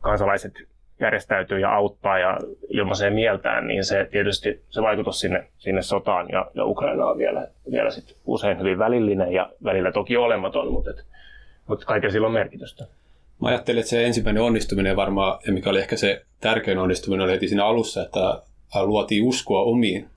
kansalaiset 0.00 0.52
järjestäytyy 1.00 1.58
ja 1.58 1.74
auttaa 1.74 2.18
ja 2.18 2.38
ilmaisee 2.68 3.10
mieltään, 3.10 3.66
niin 3.66 3.84
se 3.84 4.08
tietysti 4.10 4.62
se 4.70 4.82
vaikutus 4.82 5.20
sinne, 5.20 5.48
sinne 5.58 5.82
sotaan 5.82 6.28
ja, 6.32 6.50
ja 6.54 6.64
Ukraina 6.64 7.06
on 7.06 7.18
vielä, 7.18 7.48
vielä 7.70 7.90
sit 7.90 8.16
usein 8.26 8.58
hyvin 8.58 8.78
välillinen 8.78 9.32
ja 9.32 9.50
välillä 9.64 9.92
toki 9.92 10.16
olematon, 10.16 10.72
mutta, 10.72 10.90
et, 10.90 11.04
mutta 11.66 11.86
kaiken 11.86 12.12
sillä 12.12 12.26
on 12.26 12.32
merkitystä. 12.32 12.86
Mä 13.42 13.48
ajattelin, 13.48 13.80
että 13.80 13.90
se 13.90 14.04
ensimmäinen 14.04 14.42
onnistuminen 14.42 14.96
varmaan, 14.96 15.38
ja 15.46 15.52
mikä 15.52 15.70
oli 15.70 15.78
ehkä 15.78 15.96
se 15.96 16.24
tärkein 16.40 16.78
onnistuminen, 16.78 17.24
oli 17.24 17.32
heti 17.32 17.48
siinä 17.48 17.66
alussa, 17.66 18.02
että 18.02 18.42
luotiin 18.82 19.24
uskoa 19.24 19.62
omiin 19.62 20.08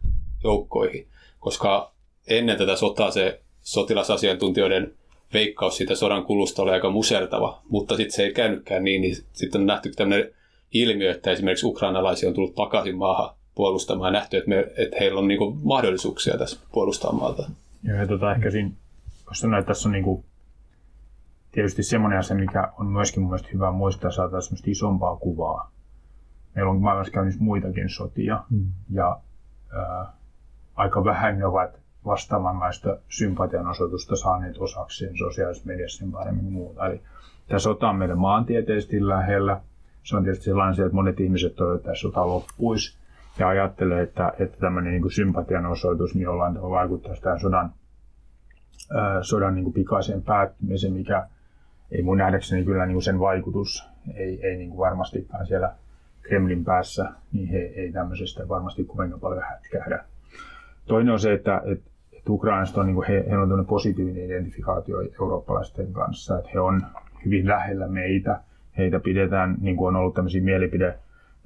joukkoihin, 0.44 1.08
koska 1.40 1.92
ennen 2.28 2.58
tätä 2.58 2.76
sotaa 2.76 3.12
se 3.12 3.42
sotilasasiantuntijoiden 3.62 4.94
veikkaus 5.34 5.78
siitä 5.78 5.96
sodan 5.96 6.24
kulusta 6.24 6.62
oli 6.62 6.72
aika 6.72 6.90
musertava, 6.90 7.62
mutta 7.70 7.96
sitten 7.96 8.16
se 8.16 8.24
ei 8.24 8.34
käynytkään 8.34 8.84
niin, 8.84 9.02
niin 9.02 9.16
sitten 9.34 9.62
on 9.62 9.68
nähty 9.68 9.92
tämmöinen 9.92 10.34
ilmiö, 10.74 11.12
että 11.12 11.32
esimerkiksi 11.32 11.66
ukrainalaisia 11.66 12.30
on 12.30 12.36
tullut 12.36 12.56
takaisin 12.56 12.98
maahan 12.98 13.36
puolustamaan 13.56 14.14
ja 14.14 14.20
nähty, 14.20 14.38
että, 14.38 14.50
me, 14.50 14.60
että 14.60 14.98
heillä 15.00 15.20
on 15.20 15.28
niin 15.28 15.38
kuin 15.38 15.58
mahdollisuuksia 15.64 16.38
tässä 16.38 16.60
puolustaa 16.72 17.12
maata. 17.12 17.50
Joo, 17.84 17.98
ja 17.98 18.08
tota, 18.08 18.32
ehkä 18.32 18.52
siinä, 18.52 18.72
jos 19.28 19.40
sanoin, 19.40 19.60
että 19.60 19.68
tässä 19.68 19.90
on 19.90 19.94
niin 19.94 20.04
kuin, 20.04 20.26
tietysti 21.52 21.84
semmoinen 21.84 22.20
asia, 22.20 22.36
mikä 22.36 22.72
on 22.80 22.86
myöskin 22.86 23.22
mun 23.22 23.30
mielestä 23.30 23.50
hyvä 23.54 23.72
muistaa, 23.72 24.12
saada 24.12 24.42
semmoista 24.42 24.72
isompaa 24.72 25.16
kuvaa. 25.16 25.72
Meillä 26.56 26.72
on 26.72 26.82
maailmassa 26.82 27.14
käynnissä 27.14 27.44
muitakin 27.44 27.90
sotia, 27.90 28.44
mm. 28.50 28.72
ja 28.90 29.20
ää, 29.74 30.14
aika 30.76 31.04
vähän 31.04 31.40
ne 31.40 31.46
ovat 31.46 31.80
vastaavanlaista 32.06 32.98
sympatian 33.10 33.68
osoitusta 33.68 34.16
saaneet 34.16 34.58
osakseen 34.58 35.18
sosiaalisessa 35.18 35.68
mediassa 35.68 36.06
paremmin 36.12 36.54
muuta. 36.54 36.86
Eli 36.86 37.02
tämä 37.48 37.60
sota 37.60 37.90
on 37.90 37.96
meille 37.96 38.16
maantieteellisesti 38.16 39.08
lähellä, 39.08 39.62
se 40.08 40.16
on 40.16 40.24
tietysti 40.24 40.46
sellainen 40.46 40.86
että 40.86 40.96
monet 40.96 41.20
ihmiset 41.20 41.56
toivovat, 41.56 41.80
että 41.80 41.96
sota 41.96 42.28
loppuisi 42.28 42.98
ja 43.40 43.48
ajattelee, 43.48 44.02
että, 44.02 44.34
että 44.40 44.58
tämmöinen 44.60 44.94
niin 44.94 45.12
sympatian 45.12 45.66
osoitus 45.66 46.16
niin 46.16 46.24
jollain 46.24 46.54
tavalla 46.54 46.76
vaikuttaisi 46.76 47.22
tähän 47.22 47.40
sodan, 47.40 47.72
ää, 48.96 49.24
sodan 49.24 49.56
niin 49.56 49.64
kuin 49.64 49.74
pikaiseen 49.74 50.22
päättymiseen, 50.22 50.94
mikä 50.94 51.28
ei 51.92 52.02
mun 52.02 52.18
nähdäkseni 52.18 52.66
kyllä 52.66 52.86
niin 52.86 52.96
kuin 52.96 53.04
sen 53.04 53.20
vaikutus 53.20 53.90
ei, 54.16 54.48
ei 54.48 54.58
niin 54.58 54.70
kuin 54.70 54.80
varmastikaan 54.80 55.48
siellä 55.48 55.74
Kremlin 56.22 56.66
päässä, 56.66 57.12
niin 57.34 57.48
he 57.48 57.58
ei 57.58 57.92
tämmöisestä 57.92 58.48
varmasti 58.48 58.84
kovinkaan 58.84 59.22
paljon 59.22 59.44
hätkähdä. 59.50 60.06
Toinen 60.86 61.14
on 61.14 61.20
se, 61.20 61.34
että, 61.34 61.62
että, 61.66 61.90
että 62.14 62.32
Ukrainasta 62.32 62.82
on, 62.82 62.88
niin 62.88 62.96
kuin 62.96 63.08
he, 63.08 63.26
heillä 63.30 63.44
on 63.44 63.66
positiivinen 63.66 64.26
identifikaatio 64.26 64.98
eurooppalaisten 65.22 65.94
kanssa, 65.94 66.38
että 66.38 66.50
he 66.54 66.60
on 66.60 66.82
hyvin 67.26 67.48
lähellä 67.48 67.88
meitä, 67.88 68.42
heitä 68.78 69.00
pidetään, 69.00 69.58
niin 69.62 69.78
kuin 69.78 69.88
on 69.88 69.96
ollut 69.96 70.14
tämmöisiä 70.14 70.42
mielipide- 70.42 70.98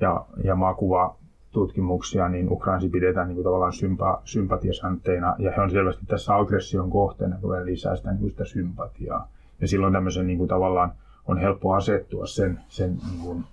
ja, 0.02 0.26
ja 0.44 0.56
makuva 0.56 1.16
tutkimuksia, 1.52 2.30
niin 2.30 2.52
Ukrainsi 2.52 2.90
pidetään 2.90 3.28
niin 3.28 3.36
kuin 3.36 3.44
tavallaan 3.44 3.74
sympa, 3.74 4.22
sympatiasantteina, 4.26 5.36
ja 5.40 5.52
he 5.52 5.62
on 5.62 5.72
selvästi 5.72 6.06
tässä 6.06 6.36
aggression 6.36 6.90
kohteena, 6.90 7.38
kun 7.42 7.66
lisää 7.66 7.96
sitä, 7.96 8.12
niin 8.12 8.20
kuin 8.20 8.32
sitä 8.32 8.46
sympatiaa. 8.46 9.28
Ja 9.62 9.68
silloin 9.68 9.94
tämmöisen 9.94 10.28
niin 10.28 10.38
kuin 10.38 10.48
tavallaan 10.48 10.92
on 11.28 11.38
helppo 11.38 11.74
asettua 11.74 12.26
sen, 12.26 12.60
sen 12.68 12.90
niin 12.90 13.22
kuin, 13.24 13.44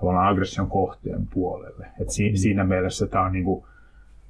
tavallaan 0.00 0.28
aggression 0.28 0.70
kohteen 0.70 1.26
puolelle. 1.34 1.86
Et 2.00 2.10
si, 2.10 2.30
mm. 2.30 2.36
Siinä 2.36 2.64
mielessä 2.64 3.06
tämä 3.06 3.24
on 3.24 3.32
niin 3.32 3.44
kuin, 3.44 3.64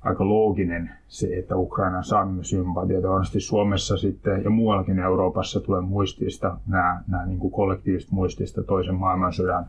aika 0.05 0.29
looginen 0.29 0.91
se, 1.09 1.27
että 1.39 1.57
Ukraina 1.57 2.03
saa 2.03 2.29
sympatia. 2.43 3.01
Todennäköisesti 3.01 3.41
Suomessa 3.41 3.97
sitten 3.97 4.45
ja 4.45 4.51
muuallakin 4.51 4.99
Euroopassa 4.99 5.61
tulee 5.61 5.81
muistista 5.81 6.57
nämä, 6.67 7.03
nämä 7.09 7.27
niin 7.27 7.39
kuin 7.39 7.53
kollektiivista 7.53 8.15
muistista 8.15 8.63
toisen 8.63 8.95
maailmansodan 8.95 9.67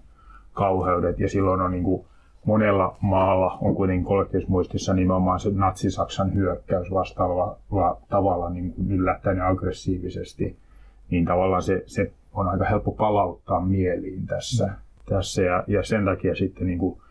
kauheudet 0.54 1.19
ja 1.19 1.30
silloin 1.30 1.62
on 1.62 1.72
niin 1.72 1.84
kuin 1.84 2.06
monella 2.46 2.98
maalla 3.02 3.58
on 3.62 3.76
kuitenkin 3.76 4.06
kollektiivismuistissa 4.06 4.93
nimenomaan 4.93 5.39
se 5.39 5.50
natsi-Saksan 5.54 6.34
hyökkäys 6.34 6.91
vastaavalla 6.91 7.98
tavalla 8.10 8.50
niin 8.50 8.74
kuin 8.74 8.91
yllättäen 8.91 9.41
aggressiivisesti, 9.41 10.58
niin 11.10 11.26
tavallaan 11.26 11.62
se, 11.62 11.84
se 11.86 12.12
on 12.34 12.48
aika 12.48 12.65
helppo 12.65 12.91
palauttaa 12.91 13.62
mieliin 13.62 14.26
tässä. 14.28 14.69
Tässä 15.10 15.41
ja, 15.41 15.63
ja 15.67 15.84
sen 15.84 16.06
takia 16.06 16.36
sitten 16.36 16.67
niin 16.67 16.80
kuin 16.80 17.02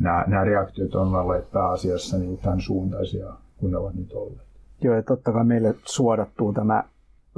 nämä, 0.00 0.24
nämä 0.26 0.44
reaktiot 0.44 0.94
on 0.94 1.14
olleet 1.14 1.52
pääasiassa 1.52 2.18
niin 2.18 2.38
tämän 2.38 2.60
suuntaisia 2.60 3.32
kuin 3.60 3.72
ne 3.72 3.78
ovat 3.78 3.94
nyt 3.94 4.12
olleet. 4.12 4.46
Joo, 4.82 4.94
ja 4.94 5.02
totta 5.02 5.32
kai 5.32 5.44
meille 5.44 5.74
suodattuu 5.84 6.52
tämä 6.52 6.84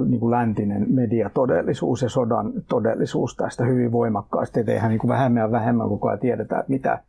niin 0.05 0.19
kuin 0.19 0.31
läntinen 0.31 0.85
mediatodellisuus 0.89 2.01
ja 2.01 2.09
sodan 2.09 2.53
todellisuus 2.69 3.35
tästä 3.35 3.65
hyvin 3.65 3.91
voimakkaasti, 3.91 4.59
että 4.59 4.71
eihän 4.71 4.89
niin 4.89 4.99
kuin 4.99 5.09
vähemmän 5.09 5.41
ja 5.41 5.51
vähemmän 5.51 5.89
koko 5.89 6.07
ajan 6.07 6.19
tiedetä, 6.19 6.59
että 6.59 6.71
mitä 6.71 7.03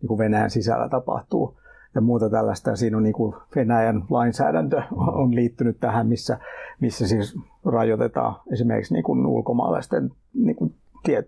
niin 0.00 0.08
kuin 0.08 0.18
Venäjän 0.18 0.50
sisällä 0.50 0.88
tapahtuu 0.88 1.58
ja 1.94 2.00
muuta 2.00 2.30
tällaista. 2.30 2.76
Siinä 2.76 2.96
on 2.96 3.02
niin 3.02 3.12
kuin 3.12 3.34
Venäjän 3.56 4.04
lainsäädäntö 4.10 4.82
on 4.96 5.34
liittynyt 5.34 5.76
tähän, 5.80 6.06
missä, 6.06 6.38
missä 6.80 7.08
siis 7.08 7.36
rajoitetaan 7.64 8.34
esimerkiksi 8.52 8.94
niin 8.94 9.04
kuin 9.04 9.26
ulkomaalaisten 9.26 10.10
niin 10.34 10.56
kuin 10.56 10.74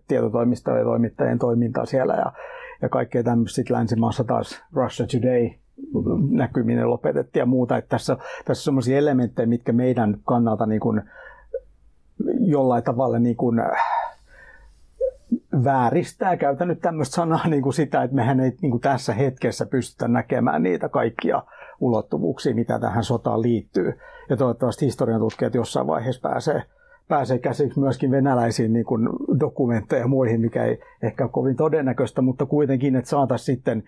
tietotoimistojen 0.09 0.79
ja 0.79 0.85
toimittajien 0.85 1.39
toimintaa 1.39 1.87
siellä 1.87 2.15
ja, 2.15 2.33
ja 2.83 2.89
kaikkea 2.89 3.23
tämmöistä. 3.23 3.57
Sitten 3.57 3.77
länsimaassa 3.77 4.25
taas 4.25 4.63
Russia 4.73 5.07
Today 5.07 5.51
näkyminen 6.31 6.91
lopetettiin 6.91 7.41
ja 7.41 7.47
muuta. 7.47 7.77
Että 7.77 7.89
tässä, 7.89 8.17
tässä 8.45 8.61
on 8.61 8.65
sellaisia 8.65 8.99
elementtejä, 8.99 9.47
mitkä 9.47 9.73
meidän 9.73 10.17
kannalta 10.25 10.67
niin 10.67 10.81
kuin 10.81 11.03
jollain 12.41 12.83
tavalla 12.83 13.19
niin 13.19 13.37
kuin 13.37 13.63
vääristää, 15.65 16.37
käytän 16.37 16.69
nyt 16.69 16.81
tämmöistä 16.81 17.15
sanaa 17.15 17.49
niin 17.49 17.63
kuin 17.63 17.75
sitä, 17.75 18.03
että 18.03 18.17
mehän 18.17 18.41
ei 18.41 18.53
niin 18.63 18.71
kuin 18.71 18.81
tässä 18.81 19.13
hetkessä 19.15 19.67
pystytä 19.67 20.09
näkemään 20.09 20.63
niitä 20.63 20.89
kaikkia 20.89 21.43
ulottuvuuksia, 21.81 22.55
mitä 22.55 22.79
tähän 22.79 23.05
sotaan 23.05 23.43
liittyy. 23.43 23.99
Ja 24.29 24.37
toivottavasti 24.37 24.87
historian 24.87 25.21
tutkijat 25.21 25.55
jossain 25.55 25.87
vaiheessa 25.87 26.29
pääsee, 26.29 26.63
pääsee 27.11 27.39
käsiksi 27.39 27.81
myöskin 27.81 28.11
venäläisiin 28.11 28.73
niin 28.73 28.85
kuin 28.85 29.09
dokumentteja 29.41 30.03
ja 30.03 30.09
muihin, 30.09 30.41
mikä 30.41 30.65
ei 30.65 30.79
ehkä 31.03 31.25
ole 31.25 31.31
kovin 31.33 31.57
todennäköistä, 31.57 32.23
mutta 32.23 32.47
kuitenkin, 32.47 32.97
että 32.97 33.11
saataisiin 33.11 33.57
sitten 33.57 33.83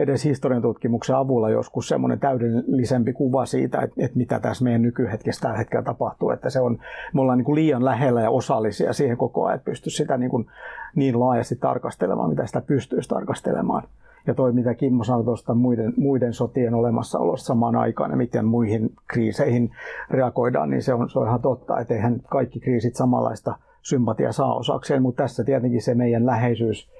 edes 0.00 0.24
historian 0.24 0.62
tutkimuksen 0.62 1.16
avulla 1.16 1.50
joskus 1.50 1.88
semmoinen 1.88 2.20
täydellisempi 2.20 3.12
kuva 3.12 3.46
siitä, 3.46 3.80
että, 3.80 3.96
että 3.98 4.18
mitä 4.18 4.40
tässä 4.40 4.64
meidän 4.64 4.82
nykyhetkessä 4.82 5.40
tällä 5.40 5.58
hetkellä 5.58 5.84
tapahtuu. 5.84 6.30
Että 6.30 6.50
se 6.50 6.60
on, 6.60 6.78
me 7.14 7.20
ollaan 7.20 7.38
niin 7.38 7.44
kuin 7.44 7.54
liian 7.54 7.84
lähellä 7.84 8.20
ja 8.20 8.30
osallisia 8.30 8.92
siihen 8.92 9.16
koko 9.16 9.44
ajan, 9.44 9.56
että 9.56 9.64
pystyisi 9.64 9.96
sitä 9.96 10.16
niin, 10.16 10.30
kuin 10.30 10.46
niin 10.94 11.20
laajasti 11.20 11.56
tarkastelemaan, 11.56 12.30
mitä 12.30 12.46
sitä 12.46 12.60
pystyisi 12.60 13.08
tarkastelemaan. 13.08 13.82
Ja 14.26 14.34
toi, 14.34 14.52
mitä 14.52 14.74
Kimmo 14.74 15.04
sanoi 15.04 15.24
tuosta 15.24 15.54
muiden, 15.54 15.92
muiden 15.96 16.32
sotien 16.32 16.74
olemassaolosta 16.74 17.46
samaan 17.46 17.76
aikaan 17.76 18.10
ja 18.10 18.16
miten 18.16 18.44
muihin 18.44 18.92
kriiseihin 19.06 19.70
reagoidaan, 20.10 20.70
niin 20.70 20.82
se 20.82 20.94
on, 20.94 21.10
se 21.10 21.18
on 21.18 21.26
ihan 21.26 21.42
totta, 21.42 21.80
että 21.80 21.94
eihän 21.94 22.20
kaikki 22.30 22.60
kriisit 22.60 22.94
samanlaista 22.94 23.54
sympatia 23.82 24.32
saa 24.32 24.54
osakseen, 24.54 25.02
mutta 25.02 25.22
tässä 25.22 25.44
tietenkin 25.44 25.82
se 25.82 25.94
meidän 25.94 26.26
läheisyys 26.26 26.90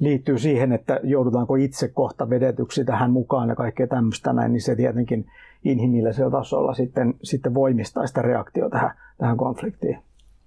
liittyy 0.00 0.38
siihen, 0.38 0.72
että 0.72 1.00
joudutaanko 1.02 1.54
itse 1.54 1.88
kohta 1.88 2.30
vedetyksi 2.30 2.84
tähän 2.84 3.10
mukaan 3.10 3.48
ja 3.48 3.54
kaikkea 3.54 3.86
tämmöistä 3.86 4.32
näin, 4.32 4.52
niin 4.52 4.62
se 4.62 4.76
tietenkin 4.76 5.26
inhimillisellä 5.64 6.30
tasolla 6.30 6.74
sitten, 6.74 7.14
sitten 7.22 7.54
voimistaa 7.54 8.06
sitä 8.06 8.22
reaktiota 8.22 8.70
tähän, 8.70 8.90
tähän 9.18 9.36
konfliktiin. 9.36 9.98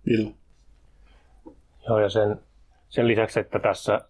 Ville. 0.06 0.32
Joo, 1.88 2.00
ja 2.00 2.10
sen, 2.10 2.40
sen 2.90 3.08
lisäksi, 3.08 3.40
että 3.40 3.60
tässä 3.60 4.02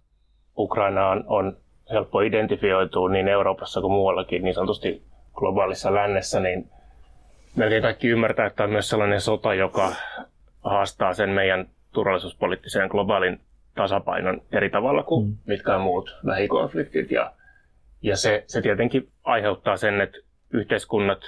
Ukrainaan 0.57 1.23
on 1.27 1.57
helppo 1.91 2.21
identifioitua 2.21 3.09
niin 3.09 3.27
Euroopassa 3.27 3.81
kuin 3.81 3.93
muuallakin 3.93 4.43
niin 4.43 4.55
sanotusti 4.55 5.03
globaalissa 5.33 5.93
lännessä, 5.93 6.39
niin 6.39 6.69
melkein 7.55 7.81
kaikki 7.81 8.07
ymmärtää, 8.07 8.45
että 8.45 8.63
on 8.63 8.69
myös 8.69 8.89
sellainen 8.89 9.21
sota, 9.21 9.53
joka 9.53 9.91
haastaa 10.63 11.13
sen 11.13 11.29
meidän 11.29 11.67
turvallisuuspoliittiseen 11.91 12.89
globaalin 12.89 13.39
tasapainon 13.75 14.41
eri 14.51 14.69
tavalla 14.69 15.03
kuin 15.03 15.27
mm. 15.27 15.37
mitkään 15.45 15.81
muut 15.81 16.17
lähikonfliktit. 16.23 17.11
Ja, 17.11 17.31
ja 18.01 18.17
se, 18.17 18.43
se 18.47 18.61
tietenkin 18.61 19.09
aiheuttaa 19.23 19.77
sen, 19.77 20.01
että 20.01 20.17
yhteiskunnat, 20.53 21.19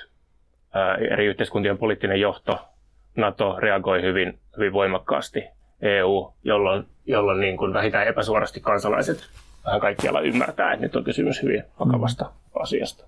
ää, 0.73 0.95
eri 0.95 1.25
yhteiskuntien 1.25 1.77
poliittinen 1.77 2.21
johto, 2.21 2.60
NATO 3.15 3.55
reagoi 3.60 4.01
hyvin, 4.01 4.39
hyvin 4.58 4.73
voimakkaasti, 4.73 5.43
EU, 5.81 6.34
jolloin, 6.43 6.86
jolloin 7.05 7.39
niin 7.39 7.58
kuin 7.58 7.73
vähintään 7.73 8.08
epäsuorasti 8.08 8.60
kansalaiset 8.60 9.29
vähän 9.65 9.81
kaikkialla 9.81 10.21
ymmärtää, 10.21 10.73
että 10.73 10.86
nyt 10.86 10.95
on 10.95 11.03
kysymys 11.03 11.41
hyvin 11.41 11.63
vakavasta 11.79 12.23
mm. 12.23 12.62
asiasta. 12.62 13.05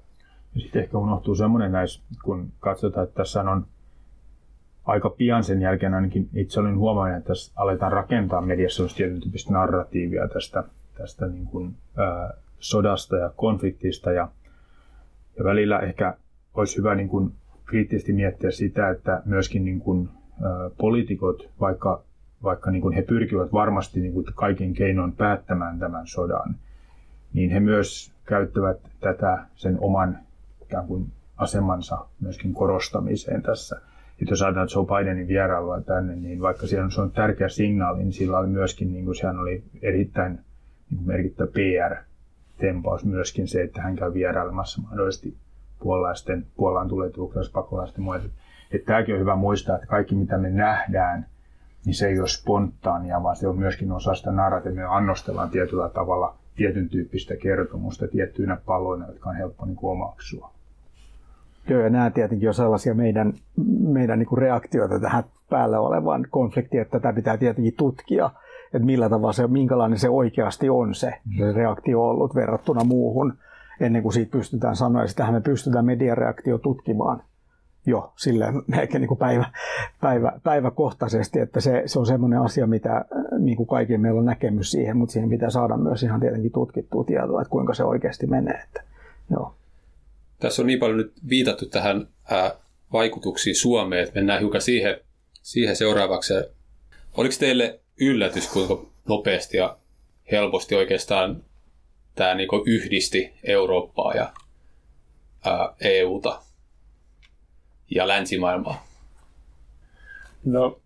Ja 0.56 0.62
sitten 0.62 0.82
ehkä 0.84 0.97
unohtuu 0.97 1.36
semmoinen 1.36 1.71
näissä, 1.71 2.02
kun 2.23 2.52
katsotaan, 2.60 3.08
että 3.08 3.15
tässä 3.15 3.41
on 3.41 3.65
aika 4.88 5.10
pian 5.10 5.43
sen 5.43 5.62
jälkeen 5.62 5.93
ainakin 5.93 6.30
itse 6.34 6.60
olin 6.60 6.78
huomannut, 6.78 7.17
että 7.17 7.28
tässä 7.28 7.52
aletaan 7.56 7.91
rakentaa 7.91 8.41
mediassa 8.41 8.84
tietyn 8.95 9.21
tyyppistä 9.21 9.54
narratiivia 9.54 10.28
tästä, 10.28 10.63
tästä 10.97 11.28
niin 11.28 11.45
kuin, 11.45 11.76
ää, 11.97 12.34
sodasta 12.60 13.17
ja 13.17 13.32
konfliktista. 13.36 14.12
Ja, 14.12 14.28
ja 15.38 15.43
välillä 15.43 15.80
ehkä 15.80 16.17
olisi 16.54 16.78
hyvä 16.78 16.95
niin 16.95 17.10
kuin, 17.10 17.32
kriittisesti 17.65 18.13
miettiä 18.13 18.52
sitä, 18.52 18.89
että 18.89 19.21
myöskin 19.26 19.65
niin 19.65 19.80
kuin, 19.80 20.10
ää, 20.43 20.69
poliitikot, 20.78 21.50
vaikka, 21.60 22.04
vaikka 22.43 22.71
niin 22.71 22.82
kuin 22.82 22.95
he 22.95 23.02
pyrkivät 23.02 23.54
varmasti 23.54 24.00
niin 24.00 24.13
kuin 24.13 24.26
kaiken 24.36 24.73
keinoin 24.73 25.12
päättämään 25.12 25.80
tämän 25.80 26.08
sodan, 26.08 26.56
niin 27.34 27.52
he 27.52 27.60
myös 27.60 28.12
käyttävät 28.26 28.78
tätä 29.00 29.45
sen 29.56 29.78
oman 29.80 30.17
ikään 30.62 30.88
kuin 30.88 31.12
asemansa 31.38 32.06
myöskin 32.19 32.54
korostamiseen 32.54 33.41
tässä 33.41 33.82
sitten 34.17 34.32
jos 34.32 34.41
ajatellaan 34.41 34.69
Joe 34.75 34.86
Bidenin 34.86 35.27
vierailua 35.27 35.82
tänne, 35.82 36.15
niin 36.15 36.41
vaikka 36.41 36.67
siellä 36.67 36.86
on, 36.86 36.91
se 36.91 37.01
on 37.01 37.12
tärkeä 37.12 37.49
signaali, 37.49 37.97
niin 37.97 38.13
sillä 38.13 38.38
oli 38.38 38.47
myöskin, 38.47 38.93
niin 38.93 39.06
kuin 39.06 39.15
sehän 39.15 39.39
oli 39.39 39.63
erittäin 39.82 40.34
niin 40.89 40.97
kuin 40.97 41.08
merkittävä 41.08 41.47
PR-tempaus 41.47 43.06
myöskin 43.06 43.47
se, 43.47 43.62
että 43.62 43.82
hän 43.82 43.95
käy 43.95 44.13
vierailemassa 44.13 44.82
mahdollisesti 44.82 45.38
puolalaisten, 45.80 46.45
Puolaan 46.56 46.89
tulee 46.89 47.12
pakolaisten 47.53 48.03
muille. 48.03 48.30
Että 48.71 48.86
tämäkin 48.86 49.15
on 49.15 49.21
hyvä 49.21 49.36
muistaa, 49.36 49.75
että 49.75 49.88
kaikki 49.88 50.15
mitä 50.15 50.38
me 50.38 50.49
nähdään, 50.49 51.25
niin 51.86 51.95
se 51.95 52.08
ei 52.08 52.19
ole 52.19 52.27
spontaania, 52.27 53.23
vaan 53.23 53.36
se 53.36 53.47
on 53.47 53.60
myöskin 53.60 53.91
osa 53.91 54.15
sitä 54.15 54.32
narratiivia. 54.32 54.82
Me 54.82 54.95
annostellaan 54.95 55.49
tietyllä 55.49 55.89
tavalla 55.89 56.36
tietyn 56.56 56.89
tyyppistä 56.89 57.36
kertomusta 57.36 58.08
tiettyinä 58.08 58.58
paloina, 58.65 59.08
jotka 59.08 59.30
on 59.30 59.36
helppo 59.36 59.65
niin 59.65 59.77
omaksua. 59.82 60.57
Joo, 61.69 61.82
ja 61.82 61.89
nämä 61.89 62.10
tietenkin 62.10 62.49
on 62.49 62.53
sellaisia 62.53 62.93
meidän, 62.93 63.34
meidän 63.80 64.19
niin 64.19 64.27
kuin 64.27 64.39
reaktioita 64.39 64.99
tähän 64.99 65.23
päällä 65.49 65.80
olevaan 65.80 66.27
konfliktiin, 66.30 66.82
että 66.82 66.99
tätä 66.99 67.13
pitää 67.13 67.38
tietenkin 67.38 67.74
tutkia, 67.78 68.30
että 68.74 68.86
millä 68.86 69.09
tavalla 69.09 69.34
se, 69.34 69.47
minkälainen 69.47 69.99
se 69.99 70.09
oikeasti 70.09 70.70
on 70.70 70.95
se, 70.95 71.13
se 71.38 71.51
reaktio 71.51 72.03
ollut 72.03 72.36
verrattuna 72.36 72.84
muuhun, 72.84 73.34
ennen 73.80 74.03
kuin 74.03 74.13
siitä 74.13 74.32
pystytään 74.32 74.76
sanoa, 74.76 75.01
ja 75.01 75.07
sitähän 75.07 75.34
me 75.34 75.41
pystytään 75.41 75.86
mediareaktio 75.86 76.57
tutkimaan 76.57 77.22
jo 77.86 78.13
sille 78.15 78.45
melkein 78.68 79.01
niin 79.01 79.07
kuin 79.07 79.18
päivä, 79.18 79.45
päivä, 80.01 80.32
päiväkohtaisesti, 80.43 81.39
että 81.39 81.59
se, 81.59 81.84
se 81.86 81.99
on 81.99 82.05
semmoinen 82.05 82.41
asia, 82.41 82.68
mitä 82.68 83.05
niin 83.39 83.57
kuin 83.57 83.68
kaikilla 83.68 83.99
meillä 83.99 84.20
on 84.20 84.26
näkemys 84.26 84.72
siihen, 84.72 84.97
mutta 84.97 85.13
siihen 85.13 85.30
pitää 85.30 85.49
saada 85.49 85.78
myös 85.78 86.03
ihan 86.03 86.20
tietenkin 86.20 86.51
tutkittua 86.51 87.03
tietoa, 87.03 87.41
että 87.41 87.51
kuinka 87.51 87.74
se 87.74 87.84
oikeasti 87.84 88.28
menee. 88.28 88.61
Että, 88.63 88.84
joo. 89.32 89.53
Tässä 90.39 90.61
on 90.61 90.67
niin 90.67 90.79
paljon 90.79 90.97
nyt 90.97 91.13
viitattu 91.29 91.65
tähän 91.65 92.07
ää, 92.31 92.55
vaikutuksiin 92.93 93.55
Suomeen, 93.55 94.03
että 94.03 94.15
mennään 94.15 94.39
hiukan 94.39 94.61
siihen, 94.61 94.99
siihen 95.41 95.75
seuraavaksi. 95.75 96.33
Oliko 97.17 97.35
teille 97.39 97.79
yllätys, 98.01 98.47
kuinka 98.47 98.85
nopeasti 99.07 99.57
ja 99.57 99.77
helposti 100.31 100.75
oikeastaan 100.75 101.43
tämä 102.15 102.35
niin 102.35 102.49
yhdisti 102.65 103.33
Eurooppaa 103.43 104.13
ja 104.13 104.33
ää, 105.45 105.73
EUta 105.81 106.41
ja 107.95 108.07
länsimaailmaa? 108.07 108.88
No, 110.45 110.79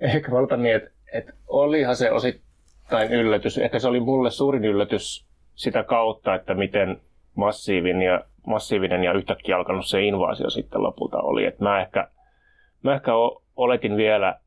ehkä 0.00 0.32
valta 0.32 0.56
niin, 0.56 0.76
että, 0.76 0.90
et 1.12 1.30
olihan 1.46 1.96
se 1.96 2.10
osittain 2.10 3.12
yllätys. 3.12 3.58
Ehkä 3.58 3.78
se 3.78 3.88
oli 3.88 4.00
mulle 4.00 4.30
suurin 4.30 4.64
yllätys 4.64 5.26
sitä 5.54 5.82
kautta, 5.82 6.34
että 6.34 6.54
miten 6.54 7.00
massiivinen 7.34 8.02
ja, 8.02 8.20
massiivinen 8.46 9.04
ja 9.04 9.12
yhtäkkiä 9.12 9.56
alkanut 9.56 9.86
se 9.86 10.02
invaasio 10.02 10.50
sitten 10.50 10.82
lopulta 10.82 11.18
oli. 11.18 11.44
Et 11.44 11.60
mä 11.60 11.80
ehkä, 11.80 12.08
mä 12.82 12.94
ehkä 12.94 13.12
oletin 13.56 13.96
vielä 13.96 14.40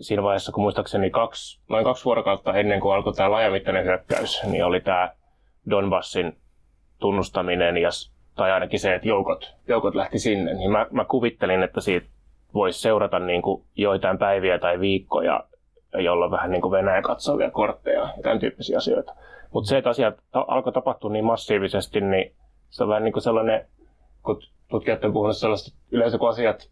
siinä 0.00 0.22
vaiheessa, 0.22 0.52
kun 0.52 0.62
muistaakseni 0.62 1.10
kaksi, 1.10 1.60
noin 1.68 1.84
kaksi 1.84 2.04
vuorokautta 2.04 2.54
ennen 2.54 2.80
kuin 2.80 2.94
alkoi 2.94 3.12
tämä 3.12 3.30
laajamittainen 3.30 3.84
hyökkäys, 3.84 4.42
niin 4.44 4.64
oli 4.64 4.80
tämä 4.80 5.10
Donbassin 5.70 6.36
tunnustaminen 6.98 7.76
ja, 7.76 7.88
tai 8.36 8.52
ainakin 8.52 8.80
se, 8.80 8.94
että 8.94 9.08
joukot, 9.08 9.54
joukot 9.68 9.94
lähti 9.94 10.18
sinne. 10.18 10.54
Niin 10.54 10.70
mä, 10.70 10.86
mä 10.90 11.04
kuvittelin, 11.04 11.62
että 11.62 11.80
siitä 11.80 12.06
voisi 12.54 12.80
seurata 12.80 13.18
niin 13.18 13.42
kuin 13.42 13.64
joitain 13.76 14.18
päiviä 14.18 14.58
tai 14.58 14.80
viikkoja, 14.80 15.44
jolla 15.94 16.30
vähän 16.30 16.50
niin 16.50 16.62
kuin 16.62 16.72
Venäjä 16.72 17.02
katsovia 17.02 17.50
kortteja 17.50 18.00
ja 18.00 18.22
tämän 18.22 18.38
tyyppisiä 18.38 18.78
asioita. 18.78 19.14
Mutta 19.54 19.68
se, 19.68 19.78
että 19.78 19.90
asiat 19.90 20.14
alkoi 20.32 20.72
tapahtua 20.72 21.10
niin 21.10 21.24
massiivisesti, 21.24 22.00
niin 22.00 22.34
se 22.70 22.82
on 22.82 22.88
vähän 22.88 23.04
niin 23.04 23.12
kuin 23.12 23.22
sellainen, 23.22 23.66
kun 24.22 24.40
tutkijat 24.68 25.04
on 25.04 25.12
puhunut 25.12 25.36
sellaista, 25.36 25.78
yleensä 25.90 26.18
kun 26.18 26.28
asiat 26.28 26.70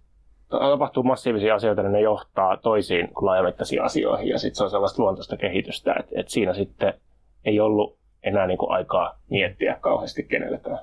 tapahtuu 0.48 1.02
massiivisia 1.02 1.54
asioita, 1.54 1.82
niin 1.82 1.92
ne 1.92 2.00
johtaa 2.00 2.56
toisiin 2.56 3.08
laajamittaisiin 3.22 3.82
asioihin. 3.82 4.28
Ja 4.28 4.38
sitten 4.38 4.56
se 4.56 4.64
on 4.64 4.70
sellaista 4.70 5.02
luontaista 5.02 5.36
kehitystä, 5.36 5.94
että, 6.00 6.20
että 6.20 6.32
siinä 6.32 6.54
sitten 6.54 6.94
ei 7.44 7.60
ollut 7.60 7.98
enää 8.22 8.46
niin 8.46 8.58
kuin 8.58 8.72
aikaa 8.72 9.18
miettiä 9.30 9.78
kauheasti 9.80 10.22
kenellekään. 10.22 10.78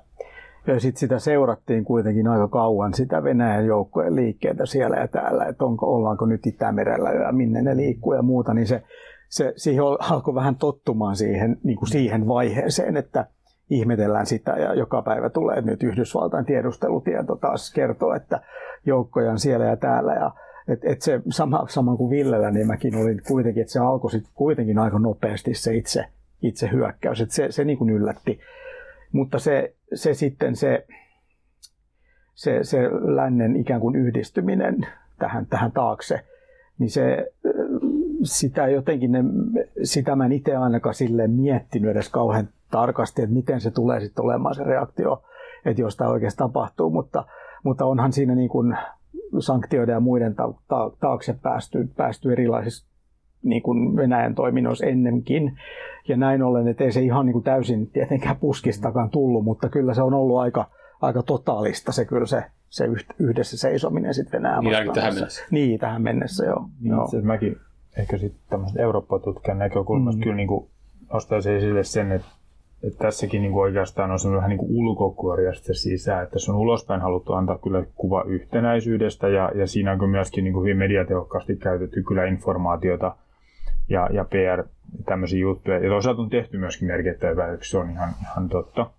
Ja 0.67 0.79
sitten 0.79 0.99
sitä 0.99 1.19
seurattiin 1.19 1.85
kuitenkin 1.85 2.27
aika 2.27 2.47
kauan, 2.47 2.93
sitä 2.93 3.23
Venäjän 3.23 3.65
joukkojen 3.65 4.15
liikkeitä 4.15 4.65
siellä 4.65 4.97
ja 4.97 5.07
täällä, 5.07 5.45
että 5.45 5.65
onko, 5.65 5.95
ollaanko 5.95 6.25
nyt 6.25 6.45
Itämerellä 6.45 7.09
ja 7.09 7.31
minne 7.31 7.61
ne 7.61 7.77
liikkuu 7.77 8.13
ja 8.13 8.21
muuta, 8.21 8.53
niin 8.53 8.67
se, 8.67 8.83
se 9.29 9.53
siihen 9.55 9.83
alkoi 9.99 10.35
vähän 10.35 10.55
tottumaan 10.55 11.15
siihen, 11.15 11.57
niin 11.63 11.77
kuin 11.77 11.89
siihen 11.89 12.27
vaiheeseen, 12.27 12.97
että 12.97 13.25
ihmetellään 13.69 14.25
sitä 14.25 14.51
ja 14.51 14.73
joka 14.73 15.01
päivä 15.01 15.29
tulee 15.29 15.61
nyt 15.61 15.83
Yhdysvaltain 15.83 16.45
tiedustelutieto 16.45 17.35
taas 17.35 17.73
kertoo, 17.73 18.13
että 18.13 18.41
joukkoja 18.85 19.31
on 19.31 19.39
siellä 19.39 19.65
ja 19.65 19.77
täällä 19.77 20.13
ja 20.13 20.31
et, 20.67 20.79
et 20.83 21.01
se 21.01 21.21
sama, 21.29 21.65
sama 21.69 21.97
kuin 21.97 22.09
Villellä, 22.09 22.51
niin 22.51 22.67
mäkin 22.67 22.95
olin 22.95 23.21
kuitenkin, 23.27 23.61
että 23.61 23.73
se 23.73 23.79
alkoi 23.79 24.11
sitten 24.11 24.31
kuitenkin 24.35 24.79
aika 24.79 24.99
nopeasti 24.99 25.53
se 25.53 25.75
itse, 25.75 26.05
itse 26.41 26.69
hyökkäys, 26.71 27.21
että 27.21 27.35
se, 27.35 27.51
se 27.51 27.63
niin 27.63 27.77
kuin 27.77 27.89
yllätti. 27.89 28.39
Mutta 29.11 29.39
se, 29.39 29.75
se 29.93 30.13
sitten 30.13 30.55
se, 30.55 30.85
se, 32.33 32.59
se 32.63 32.89
lännen 33.15 33.55
ikään 33.55 33.81
kuin 33.81 33.95
yhdistyminen 33.95 34.87
tähän, 35.19 35.45
tähän 35.45 35.71
taakse, 35.71 36.21
niin 36.79 36.89
se, 36.89 37.31
sitä 38.27 38.67
jotenkin, 38.67 39.11
ne, 39.11 39.23
sitä 39.83 40.15
mä 40.15 40.25
en 40.25 40.31
itse 40.31 40.55
ainakaan 40.55 40.95
sille 40.95 41.27
miettinyt 41.27 41.91
edes 41.91 42.09
kauhean 42.09 42.49
tarkasti, 42.71 43.21
että 43.21 43.33
miten 43.33 43.61
se 43.61 43.71
tulee 43.71 43.99
sitten 43.99 44.25
olemaan 44.25 44.55
se 44.55 44.63
reaktio, 44.63 45.23
että 45.65 45.81
jos 45.81 45.97
tämä 45.97 46.09
oikeasti 46.09 46.37
tapahtuu, 46.37 46.89
mutta, 46.89 47.25
mutta 47.63 47.85
onhan 47.85 48.13
siinä 48.13 48.35
niin 48.35 48.49
kuin 48.49 48.77
sanktioiden 49.39 49.93
ja 49.93 49.99
muiden 49.99 50.35
ta- 50.35 50.53
ta- 50.67 50.91
taakse 50.99 51.35
päästy, 51.41 51.89
päästy 51.97 52.31
erilaisissa 52.31 52.87
niin 53.43 53.61
kuin 53.61 53.95
Venäjän 53.95 54.35
toiminnoissa 54.35 54.85
ennenkin. 54.85 55.57
Ja 56.07 56.17
näin 56.17 56.43
ollen, 56.43 56.67
että 56.67 56.83
ei 56.83 56.91
se 56.91 57.01
ihan 57.01 57.25
niin 57.25 57.33
kuin 57.33 57.43
täysin 57.43 57.87
tietenkään 57.87 58.35
puskistakaan 58.35 59.09
tullut, 59.09 59.43
mutta 59.43 59.69
kyllä 59.69 59.93
se 59.93 60.01
on 60.01 60.13
ollut 60.13 60.37
aika, 60.37 60.65
aika 61.01 61.23
totaalista 61.23 61.91
se 61.91 62.05
kyllä 62.05 62.25
se, 62.25 62.43
se 62.69 62.85
yhdessä 63.19 63.57
seisominen 63.57 64.13
sitten 64.13 64.41
Venäjän 64.41 64.63
niin, 64.63 64.93
tähän 64.93 65.13
mennessä. 65.13 65.45
Niin, 65.51 65.79
tähän 65.79 66.01
mennessä, 66.01 66.45
joo. 66.45 66.69
Niin, 66.79 66.91
joo. 66.91 67.03
Itse 67.03 67.21
mäkin 67.21 67.55
ehkä 67.97 68.17
sitten 68.17 68.41
tämmöistä 68.49 68.81
Eurooppa-tutkijan 68.81 69.59
näkökulmasta 69.59 70.17
mm. 70.17 70.23
kyllä 70.23 70.35
niin 70.35 70.47
kuin 70.47 70.69
nostaisin 71.13 71.55
esille 71.55 71.83
sen, 71.83 72.11
että 72.11 72.37
että 72.83 72.97
tässäkin 72.99 73.41
niin 73.41 73.51
kuin 73.51 73.61
oikeastaan 73.61 74.11
on 74.11 74.19
semmoinen 74.19 74.37
vähän 74.37 74.49
niin 74.49 74.57
kuin 74.57 74.71
ulkokuori 74.71 75.43
se 75.55 75.73
sisään, 75.73 76.23
että 76.23 76.33
tässä 76.33 76.51
on 76.51 76.57
ulospäin 76.57 77.01
haluttu 77.01 77.33
antaa 77.33 77.57
kyllä 77.57 77.85
kuva 77.95 78.23
yhtenäisyydestä 78.23 79.27
ja, 79.27 79.51
ja 79.55 79.67
siinä 79.67 79.91
on 79.91 80.09
myöskin 80.09 80.43
niin 80.43 80.53
kuin 80.53 80.63
hyvin 80.63 80.77
mediatehokkaasti 80.77 81.55
käytetty 81.55 82.03
kyllä 82.03 82.25
informaatiota 82.25 83.15
ja, 83.89 84.09
ja 84.11 84.25
PR 84.25 84.63
tämmöisiä 85.05 85.39
juttuja. 85.39 85.79
Ja 85.79 85.89
toisaalta 85.89 86.21
on 86.21 86.29
tehty 86.29 86.57
myöskin 86.57 86.87
merkittäviä 86.87 87.35
päätöksiä, 87.35 87.71
se 87.71 87.77
on 87.77 87.91
ihan, 87.91 88.09
ihan 88.21 88.49
totta. 88.49 88.91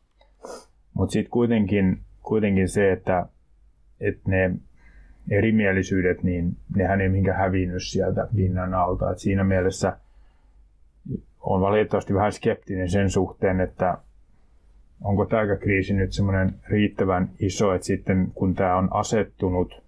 Mutta 0.95 1.13
sitten 1.13 1.31
kuitenkin, 1.31 2.01
kuitenkin 2.23 2.69
se, 2.69 2.93
että, 2.93 3.27
että 4.01 4.31
ne 4.31 4.51
erimielisyydet, 5.31 6.23
niin 6.23 6.57
nehän 6.77 7.01
ei 7.01 7.09
mihinkään 7.09 7.39
hävinnyt 7.39 7.83
sieltä 7.83 8.29
pinnan 8.37 8.75
alta. 8.75 9.11
Et 9.11 9.19
siinä 9.19 9.45
mielessä– 9.45 9.97
on 11.41 11.61
valitettavasti 11.61 12.15
vähän 12.15 12.33
skeptinen 12.33 12.91
sen 12.91 13.11
suhteen, 13.11 13.61
että 13.61 13.99
onko 15.05 15.27
tämä 15.27 15.57
kriisi 15.57 15.95
nyt 15.95 16.13
semmoinen 16.13 16.55
riittävän 16.69 17.31
iso, 17.41 17.75
että 17.75 17.87
sitten 17.87 18.33
kun 18.35 18.55
tämä 18.55 18.77
on 18.77 18.89
asettunut, 18.91 19.83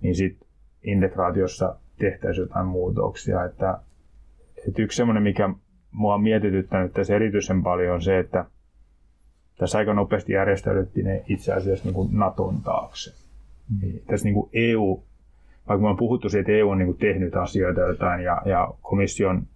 niin 0.00 0.14
sitten 0.14 0.48
integraatiossa 0.82 1.76
tehtäisiin 1.98 2.42
jotain 2.42 2.66
muutoksia. 2.66 3.44
Että, 3.44 3.78
että 4.68 4.82
yksi 4.82 4.96
semmoinen, 4.96 5.22
mikä 5.22 5.50
mua 5.90 6.14
on 6.14 6.22
mietityttänyt 6.22 6.92
tässä 6.92 7.14
erityisen 7.14 7.62
paljon 7.62 7.94
on 7.94 8.02
se, 8.02 8.18
että 8.18 8.44
tässä 9.58 9.78
aika 9.78 9.94
nopeasti 9.94 10.32
järjestäydyttiin 10.32 11.06
ne 11.06 11.24
itse 11.28 11.52
asiassa 11.52 11.84
niin 11.84 11.94
kuin 11.94 12.08
Naton 12.12 12.62
taakse. 12.62 13.23
Mm. 13.68 13.92
Tässä 14.06 14.24
niin 14.24 14.34
kuin 14.34 14.50
EU, 14.52 15.02
vaikka 15.68 15.82
me 15.82 15.88
on 15.88 15.96
puhuttu 15.96 16.28
siitä, 16.28 16.40
että 16.40 16.52
EU 16.52 16.70
on 16.70 16.78
niin 16.78 16.86
kuin 16.86 16.98
tehnyt 16.98 17.36
asioita 17.36 17.80
jotain 17.80 18.22
ja, 18.22 18.42
ja 18.44 18.74
komission 18.82 19.46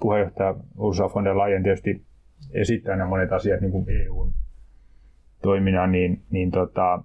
puheenjohtaja 0.00 0.54
Ursula 0.78 1.10
von 1.14 1.24
der 1.24 1.38
Leyen 1.38 1.62
tietysti 1.62 2.02
esittää 2.52 2.96
nämä 2.96 3.08
monet 3.08 3.32
asiat 3.32 3.60
niin 3.60 3.72
kuin 3.72 3.86
EUn 3.88 4.32
toiminnan, 5.42 5.92
niin, 5.92 6.22
niin 6.30 6.50
tota, 6.50 7.02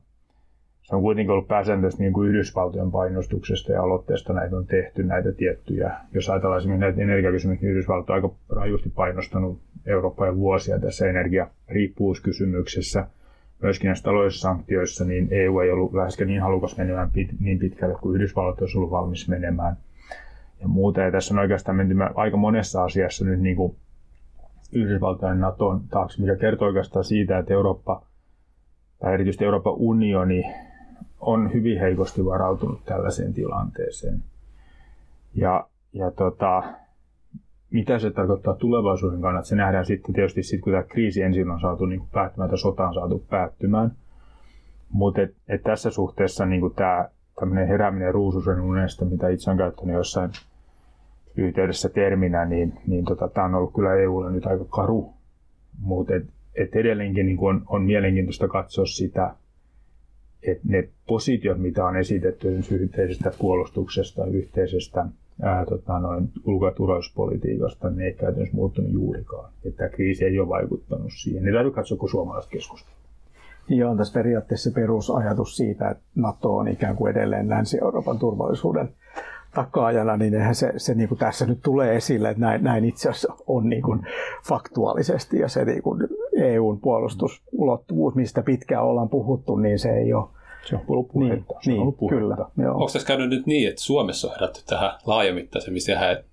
se 0.83 0.95
on 0.95 1.01
kuitenkin 1.01 1.31
ollut 1.31 1.47
pääsääntöisesti 1.47 2.03
niin 2.03 2.13
kuin 2.13 2.29
Yhdysvaltojen 2.29 2.91
painostuksesta 2.91 3.71
ja 3.71 3.83
aloitteesta 3.83 4.33
näitä 4.33 4.55
on 4.55 4.65
tehty 4.65 5.03
näitä 5.03 5.31
tiettyjä. 5.31 5.91
Jos 6.13 6.29
ajatellaan 6.29 6.59
esimerkiksi 6.59 6.81
näitä 6.81 7.01
energiakysymyksiä, 7.01 7.67
niin 7.67 7.71
Yhdysvalto 7.71 8.13
on 8.13 8.15
aika 8.15 8.35
rajusti 8.49 8.89
painostanut 8.89 9.61
Eurooppaa 9.85 10.27
jo 10.27 10.35
vuosia 10.35 10.79
tässä 10.79 11.09
energiariippuvuuskysymyksessä. 11.09 13.07
Myöskin 13.61 13.87
näissä 13.87 14.03
taloudellisissa 14.03 14.47
sanktioissa 14.49 15.05
niin 15.05 15.27
EU 15.31 15.59
ei 15.59 15.71
ollut 15.71 15.93
läheskään 15.93 16.27
niin 16.27 16.41
halukas 16.41 16.77
menemään 16.77 17.11
pit, 17.11 17.29
niin 17.39 17.59
pitkälle 17.59 17.95
kuin 18.01 18.15
Yhdysvallat 18.15 18.61
olisi 18.61 18.77
ollut 18.77 18.91
valmis 18.91 19.27
menemään– 19.27 19.77
ja 20.61 20.67
muuta. 20.67 21.01
Ja 21.01 21.11
tässä 21.11 21.33
on 21.33 21.39
oikeastaan 21.39 21.75
menty 21.77 21.95
aika 22.15 22.37
monessa 22.37 22.83
asiassa 22.83 23.25
nyt 23.25 23.39
niin 23.39 23.55
kuin 23.55 23.75
Yhdysvaltain 24.73 25.39
Naton 25.39 25.81
taakse, 25.89 26.21
mikä 26.21 26.35
kertoo 26.35 26.67
oikeastaan 26.67 27.05
siitä, 27.05 27.37
että 27.37 27.53
Eurooppa, 27.53 28.01
tai 28.99 29.13
erityisesti 29.13 29.45
Euroopan 29.45 29.73
unioni, 29.73 30.43
on 31.19 31.53
hyvin 31.53 31.79
heikosti 31.79 32.25
varautunut 32.25 32.85
tällaiseen 32.85 33.33
tilanteeseen. 33.33 34.23
Ja, 35.35 35.67
ja 35.93 36.11
tota, 36.11 36.63
mitä 37.71 37.99
se 37.99 38.11
tarkoittaa 38.11 38.55
tulevaisuuden 38.55 39.21
kannalta, 39.21 39.47
se 39.47 39.55
nähdään 39.55 39.85
sitten 39.85 40.15
tietysti 40.15 40.43
sitten, 40.43 40.61
kun 40.61 40.73
tämä 40.73 40.83
kriisi 40.83 41.21
ensin 41.21 41.49
on 41.49 41.59
saatu 41.59 41.85
niin 41.85 42.01
päättymään, 42.11 42.49
tai 42.49 42.57
sota 42.57 42.87
on 42.87 42.93
saatu 42.93 43.25
päättymään. 43.29 43.91
Mutta 44.89 45.21
et, 45.21 45.35
et 45.47 45.63
tässä 45.63 45.89
suhteessa 45.89 46.45
niin 46.45 46.73
tämä 46.75 47.09
tämmöinen 47.39 47.67
herääminen 47.67 48.13
ruususen 48.13 48.61
unesta, 48.61 49.05
mitä 49.05 49.29
itse 49.29 49.49
olen 49.49 49.57
käyttänyt 49.57 49.95
jossain 49.95 50.31
yhteydessä 51.35 51.89
terminä, 51.89 52.45
niin, 52.45 52.73
niin 52.87 53.05
tota, 53.05 53.27
tämä 53.27 53.45
on 53.45 53.55
ollut 53.55 53.73
kyllä 53.73 53.95
EUlle 53.95 54.31
nyt 54.31 54.45
aika 54.45 54.65
karu. 54.65 55.13
Mutta 55.79 56.15
et, 56.15 56.23
et 56.55 56.75
edelleenkin 56.75 57.25
niin 57.25 57.37
on, 57.41 57.63
on 57.67 57.83
mielenkiintoista 57.83 58.47
katsoa 58.47 58.85
sitä, 58.85 59.35
että 60.43 60.63
ne 60.67 60.89
positiot, 61.07 61.57
mitä 61.57 61.85
on 61.85 61.97
esitetty 61.97 62.59
yhteisestä 62.71 63.31
puolustuksesta, 63.39 64.25
yhteisestä 64.25 65.05
ää, 65.41 65.65
tota, 65.65 65.99
noin 65.99 66.29
ulko- 66.45 66.65
ja 66.65 66.71
turvallisuuspolitiikasta, 66.71 67.89
ne 67.89 68.05
ei 68.05 68.13
käytännössä 68.13 68.55
muuttunut 68.55 68.91
juurikaan. 68.91 69.49
Että 69.65 69.77
tämä 69.77 69.89
kriisi 69.89 70.25
ei 70.25 70.39
ole 70.39 70.49
vaikuttanut 70.49 71.11
siihen. 71.21 71.43
Niin 71.43 71.53
täytyy 71.53 71.71
katsoa, 71.71 71.97
kun 71.97 72.09
suomalaiset 72.09 72.51
keskustelua. 72.51 73.01
Niin 73.69 73.85
on 73.85 73.97
tässä 73.97 74.13
periaatteessa 74.13 74.71
perusajatus 74.71 75.57
siitä, 75.57 75.89
että 75.89 76.03
NATO 76.15 76.57
on 76.57 76.67
ikään 76.67 76.95
kuin 76.95 77.11
edelleen 77.11 77.49
Länsi-Euroopan 77.49 78.19
turvallisuuden 78.19 78.89
takaajana, 79.55 80.17
niin 80.17 80.33
eihän 80.33 80.55
se, 80.55 80.73
se 80.77 80.93
niin 80.93 81.09
kuin 81.09 81.19
tässä 81.19 81.45
nyt 81.45 81.59
tulee 81.63 81.95
esille, 81.95 82.29
että 82.29 82.41
näin, 82.41 82.63
näin 82.63 82.85
itse 82.85 83.09
asiassa 83.09 83.33
on 83.47 83.69
niin 83.69 83.81
kuin 83.81 83.99
faktuaalisesti 84.47 85.39
ja 85.39 85.47
se 85.47 85.65
niin 85.65 85.81
kuin 85.81 86.07
EUn 86.37 86.79
puolustusulottuvuus, 86.79 88.15
mistä 88.15 88.43
pitkään 88.43 88.83
ollaan 88.83 89.09
puhuttu, 89.09 89.55
niin 89.55 89.79
se 89.79 89.89
ei 89.89 90.13
ole 90.13 90.27
se 90.65 90.75
on 90.75 90.81
ollut 90.87 91.07
puhetta. 91.11 91.53
Niin, 91.53 91.63
se 91.63 91.69
on 91.69 91.73
niin, 91.73 91.81
ollut 91.81 91.97
puhetta. 91.97 92.19
Kyllä, 92.19 92.35
joo. 92.57 92.73
Onko 92.73 92.91
tässä 92.93 93.07
käynyt 93.07 93.29
nyt 93.29 93.45
niin, 93.45 93.69
että 93.69 93.81
Suomessa 93.81 94.27
on 94.27 94.33
herätty 94.33 94.61
tähän 94.65 94.91
laajamittaisemmin 95.05 95.81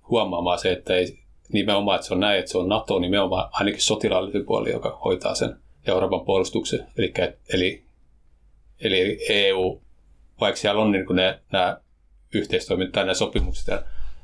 huomaamaan 0.09 0.59
se, 0.59 0.71
että 0.71 0.95
ei 0.95 1.19
nimenomaan, 1.53 1.95
että 1.95 2.07
se 2.07 2.13
on 2.13 2.19
näin, 2.19 2.39
että 2.39 2.51
se 2.51 2.57
on 2.57 2.69
NATO 2.69 2.99
nimenomaan 2.99 3.49
ainakin 3.51 3.81
sotilaallinen 3.81 4.45
puoli, 4.45 4.71
joka 4.71 4.99
hoitaa 5.05 5.35
sen 5.35 5.55
Euroopan 5.87 6.21
puolustuksen. 6.21 6.87
Eli, 6.97 7.13
eli, 7.53 7.83
eli 8.81 9.19
EU, 9.29 9.81
vaikka 10.41 10.59
siellä 10.59 10.81
on 10.81 10.91
niin 10.91 11.05
kuin 11.05 11.15
ne, 11.15 11.39
nämä 11.51 11.77
yhteistoiminta 12.33 12.91
tai 12.91 13.03
nämä 13.03 13.13
sopimukset 13.13 13.67
ja 13.67 13.83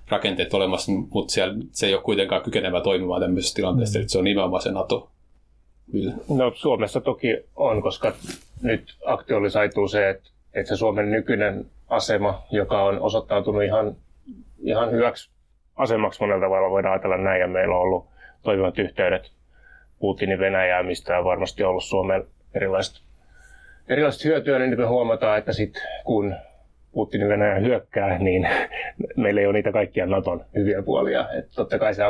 rakenteet 0.09 0.53
olemassa, 0.53 0.91
mutta 0.91 1.33
siellä, 1.33 1.55
se 1.71 1.87
ei 1.87 1.93
ole 1.93 2.01
kuitenkaan 2.03 2.41
kykenevä 2.41 2.81
toimimaan 2.81 3.21
tämmöisessä 3.21 3.55
tilanteessa, 3.55 3.99
mm. 3.99 4.01
että 4.01 4.11
se 4.11 4.17
on 4.17 4.23
nimenomaan 4.23 4.61
se 4.61 4.71
NATO. 4.71 5.11
Ville. 5.93 6.13
No 6.29 6.51
Suomessa 6.55 7.01
toki 7.01 7.45
on, 7.55 7.81
koska 7.81 8.13
nyt 8.61 8.95
aktualisoituu 9.05 9.87
se, 9.87 10.09
että, 10.09 10.29
että 10.53 10.69
se 10.69 10.75
Suomen 10.75 11.11
nykyinen 11.11 11.65
asema, 11.87 12.43
joka 12.51 12.83
on 12.83 12.99
osoittautunut 12.99 13.63
ihan, 13.63 13.95
ihan 14.59 14.91
hyväksi 14.91 15.29
asemaksi 15.75 16.21
monella 16.21 16.45
tavalla, 16.45 16.69
voidaan 16.69 16.93
ajatella 16.93 17.17
näin, 17.17 17.41
ja 17.41 17.47
meillä 17.47 17.75
on 17.75 17.81
ollut 17.81 18.05
toimivat 18.43 18.79
yhteydet 18.79 19.31
Putinin 19.99 20.39
Venäjää, 20.39 20.83
mistä 20.83 21.17
on 21.17 21.25
varmasti 21.25 21.63
ollut 21.63 21.83
Suomen 21.83 22.23
erilaiset, 22.53 23.01
erilaiset 23.89 24.25
hyötyä, 24.25 24.59
niin 24.59 24.79
me 24.79 24.85
huomataan, 24.85 25.37
että 25.37 25.53
sit 25.53 25.73
kun 26.03 26.35
Putinin 26.91 27.29
Venäjä 27.29 27.55
hyökkää, 27.55 28.17
niin 28.19 28.47
meillä 29.17 29.41
ei 29.41 29.47
ole 29.47 29.53
niitä 29.53 29.71
kaikkia 29.71 30.05
Naton 30.05 30.45
hyviä 30.55 30.81
puolia. 30.81 31.29
Että 31.33 31.51
totta 31.55 31.79
kai 31.79 31.93
se 31.95 32.03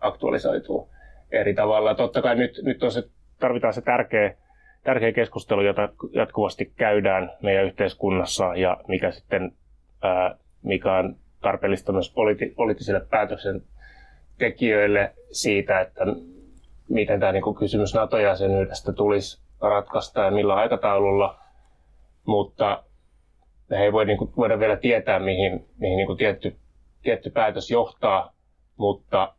aktualisoituu 0.00 0.88
eri 1.32 1.54
tavalla. 1.54 1.94
Totta 1.94 2.22
kai 2.22 2.36
nyt, 2.36 2.60
nyt 2.62 2.82
on 2.82 2.92
se, 2.92 3.02
tarvitaan 3.40 3.74
se 3.74 3.80
tärkeä, 3.80 4.34
tärkeä 4.84 5.12
keskustelu, 5.12 5.62
jota 5.62 5.88
jatkuvasti 6.12 6.72
käydään 6.76 7.32
meidän 7.42 7.64
yhteiskunnassa 7.64 8.56
ja 8.56 8.76
mikä 8.88 9.10
sitten 9.10 9.52
ää, 10.02 10.36
mikä 10.62 10.92
on 10.92 11.16
tarpeellista 11.40 11.92
myös 11.92 12.14
politi- 12.14 12.54
poliittisille 12.56 13.06
päätöksentekijöille 13.10 15.14
siitä, 15.32 15.80
että 15.80 16.04
miten 16.88 17.20
tämä 17.20 17.32
niin 17.32 17.54
kysymys 17.58 17.94
NATO-jäsenyydestä 17.94 18.92
tulisi 18.92 19.40
ratkaista 19.60 20.20
ja 20.20 20.30
millä 20.30 20.54
aikataululla, 20.54 21.38
mutta 22.26 22.84
me 23.70 23.84
ei 23.84 23.92
voi, 23.92 24.04
niin 24.04 24.18
kuin, 24.18 24.32
voida 24.36 24.58
vielä 24.58 24.76
tietää, 24.76 25.18
mihin, 25.18 25.66
mihin 25.78 25.96
niin 25.96 26.06
kuin 26.06 26.18
tietty, 26.18 26.56
tietty 27.02 27.30
päätös 27.30 27.70
johtaa, 27.70 28.32
mutta 28.76 29.34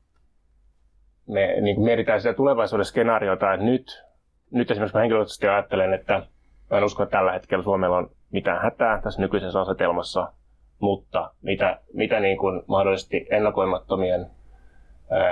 me 1.27 1.55
niin 1.61 1.75
kuin 1.75 1.85
mietitään 1.85 2.21
sitä 2.21 2.33
tulevaisuuden 2.33 2.85
skenaariota, 2.85 3.53
että 3.53 3.65
nyt, 3.65 4.03
nyt 4.51 4.71
esimerkiksi 4.71 4.95
mä 4.95 5.01
henkilökohtaisesti 5.01 5.47
ajattelen, 5.47 5.93
että 5.93 6.25
mä 6.71 6.77
en 6.77 6.83
usko, 6.83 7.03
että 7.03 7.17
tällä 7.17 7.31
hetkellä 7.31 7.63
Suomella 7.63 7.97
on 7.97 8.09
mitään 8.31 8.61
hätää 8.61 9.01
tässä 9.01 9.21
nykyisessä 9.21 9.61
asetelmassa, 9.61 10.31
mutta 10.79 11.31
mitä, 11.41 11.79
mitä 11.93 12.19
niin 12.19 12.37
kuin 12.37 12.63
mahdollisesti 12.67 13.27
ennakoimattomien 13.31 14.27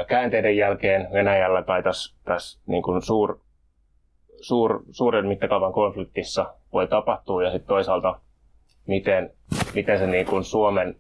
käänteiden 0.08 0.58
jälkeen 0.58 1.08
Venäjällä 1.14 1.64
tai 1.64 1.84
tässä, 1.84 2.16
tässä 2.26 2.60
niin 2.68 2.84
kuin 2.84 3.02
suur, 3.02 3.40
suur, 4.42 4.84
suuren 4.92 5.28
mittakaavan 5.28 5.74
konfliktissa 5.74 6.54
voi 6.74 6.88
tapahtua 6.88 7.44
ja 7.44 7.52
sitten 7.52 7.68
toisaalta 7.68 8.20
miten, 8.88 9.32
miten 9.74 10.00
se 10.00 10.08
niin 10.08 10.26
kuin 10.26 10.44
Suomen, 10.44 10.96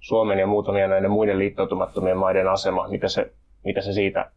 Suomen 0.00 0.38
ja 0.38 0.46
muutamien 0.46 0.90
näiden 0.90 1.10
muiden 1.10 1.38
liittoutumattomien 1.38 2.16
maiden 2.16 2.48
asema, 2.48 2.88
mitä 2.88 3.08
se, 3.08 3.32
mitä 3.64 3.80
se 3.80 3.92
siitä 3.92 4.30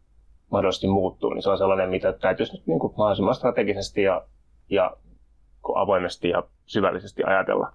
mahdollisesti 0.50 0.86
muuttuu, 0.86 1.30
niin 1.30 1.42
se 1.42 1.50
on 1.50 1.58
sellainen, 1.58 1.90
mitä 1.90 2.12
täytyisi 2.12 2.52
nyt 2.52 2.66
niin 2.66 2.78
kuin 2.78 2.94
mahdollisimman 2.96 3.34
strategisesti 3.34 4.02
ja, 4.02 4.22
ja 4.70 4.96
avoimesti 5.74 6.28
ja 6.28 6.42
syvällisesti 6.66 7.24
ajatella 7.24 7.72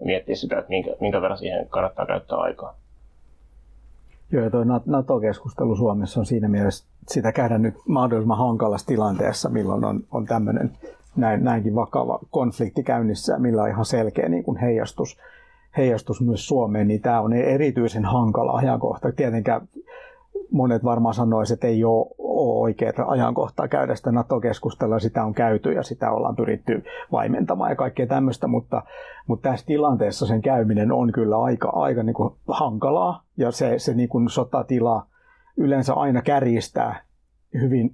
ja 0.00 0.06
miettiä 0.06 0.34
sitä, 0.34 0.58
että 0.58 0.68
minkä, 0.68 0.90
minkä 1.00 1.20
verran 1.20 1.38
siihen 1.38 1.68
kannattaa 1.68 2.06
käyttää 2.06 2.38
aikaa. 2.38 2.76
Joo, 4.32 4.50
tuo 4.50 4.64
NATO-keskustelu 4.86 5.76
Suomessa 5.76 6.20
on 6.20 6.26
siinä 6.26 6.48
mielessä, 6.48 6.86
sitä 7.08 7.32
käydään 7.32 7.62
nyt 7.62 7.74
mahdollisimman 7.88 8.38
hankalassa 8.38 8.86
tilanteessa, 8.86 9.48
milloin 9.48 9.84
on, 9.84 10.00
on 10.10 10.26
tämmöinen 10.26 10.72
näin, 11.16 11.44
näinkin 11.44 11.74
vakava 11.74 12.18
konflikti 12.30 12.82
käynnissä, 12.82 13.38
millä 13.38 13.62
on 13.62 13.68
ihan 13.68 13.84
selkeä 13.84 14.28
niin 14.28 14.44
kuin 14.44 14.56
heijastus, 14.56 15.18
heijastus 15.76 16.20
myös 16.20 16.46
Suomeen, 16.46 16.88
niin 16.88 17.00
tämä 17.00 17.20
on 17.20 17.32
erityisen 17.32 18.04
hankala 18.04 18.52
ajankohta. 18.52 19.12
Tietenkään 19.12 19.68
monet 20.54 20.84
varmaan 20.84 21.14
sanoisivat, 21.14 21.56
että 21.56 21.66
ei 21.66 21.84
ole, 21.84 22.06
ole 22.18 22.60
oikeaa 22.60 22.92
ajankohtaa 23.06 23.68
käydä 23.68 23.94
sitä 23.94 24.12
NATO-keskustelua, 24.12 24.98
sitä 24.98 25.24
on 25.24 25.34
käyty 25.34 25.72
ja 25.72 25.82
sitä 25.82 26.10
ollaan 26.10 26.36
pyritty 26.36 26.82
vaimentamaan 27.12 27.70
ja 27.70 27.76
kaikkea 27.76 28.06
tämmöistä, 28.06 28.46
mutta, 28.46 28.82
mutta 29.26 29.50
tässä 29.50 29.66
tilanteessa 29.66 30.26
sen 30.26 30.42
käyminen 30.42 30.92
on 30.92 31.12
kyllä 31.12 31.42
aika, 31.42 31.68
aika 31.68 32.02
niin 32.02 32.14
kuin 32.14 32.34
hankalaa 32.48 33.22
ja 33.36 33.50
se, 33.50 33.78
se 33.78 33.94
niin 33.94 34.08
kuin 34.08 34.28
sotatila 34.28 35.06
yleensä 35.56 35.94
aina 35.94 36.22
kärjistää 36.22 37.04
hyvin 37.60 37.90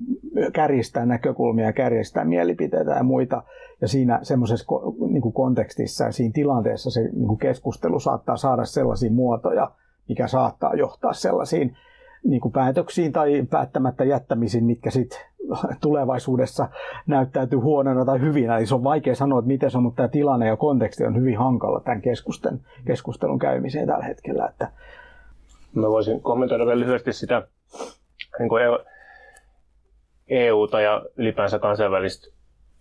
kärjistää 0.53 1.07
näkökulmia, 1.07 1.73
kärjistää 1.73 2.25
mielipiteitä 2.25 2.91
ja 2.91 3.03
muita. 3.03 3.43
Ja 3.81 3.89
siinä 3.89 4.19
semmoisessa 4.23 4.67
niin 5.11 5.23
kuin 5.23 5.33
kontekstissa 5.33 6.05
ja 6.05 6.13
siinä 6.13 6.33
tilanteessa 6.33 6.91
se 6.91 7.01
niin 7.03 7.27
kuin 7.27 7.39
keskustelu 7.39 8.01
saattaa 8.01 8.37
saada 8.37 8.65
sellaisia 8.65 9.13
muotoja, 9.13 9.71
mikä 10.09 10.27
saattaa 10.27 10.75
johtaa 10.75 11.13
sellaisiin 11.13 11.77
niin 12.25 12.41
kuin 12.41 12.53
päätöksiin 12.53 13.13
tai 13.13 13.47
päättämättä 13.51 14.05
jättämisiin, 14.05 14.65
mitkä 14.65 14.91
sitten 14.91 15.19
tulevaisuudessa 15.81 16.69
näyttäytyy 17.07 17.59
huonona 17.59 18.05
tai 18.05 18.21
hyvinä. 18.21 18.59
Eli 18.59 18.67
se 18.67 18.75
on 18.75 18.85
vaikea 18.85 19.15
sanoa, 19.15 19.39
että 19.39 19.49
miten 19.49 19.71
se 19.71 19.77
on, 19.77 19.83
mutta 19.83 19.97
tämä 19.97 20.09
tilanne 20.09 20.47
ja 20.47 20.57
konteksti 20.57 21.05
on 21.05 21.17
hyvin 21.17 21.39
hankala 21.39 21.81
tämän 21.81 22.03
keskustelun, 22.03 22.61
keskustelun 22.87 23.39
käymiseen 23.39 23.87
tällä 23.87 24.05
hetkellä. 24.05 24.47
Että... 24.47 24.69
Mä 25.75 25.89
voisin 25.89 26.21
kommentoida 26.21 26.67
vielä 26.67 26.81
lyhyesti 26.81 27.13
sitä 27.13 27.49
niin 28.39 28.49
kuin 28.49 28.63
EUta 30.29 30.81
ja 30.81 31.03
ylipäänsä 31.17 31.59
kansainvälistä 31.59 32.29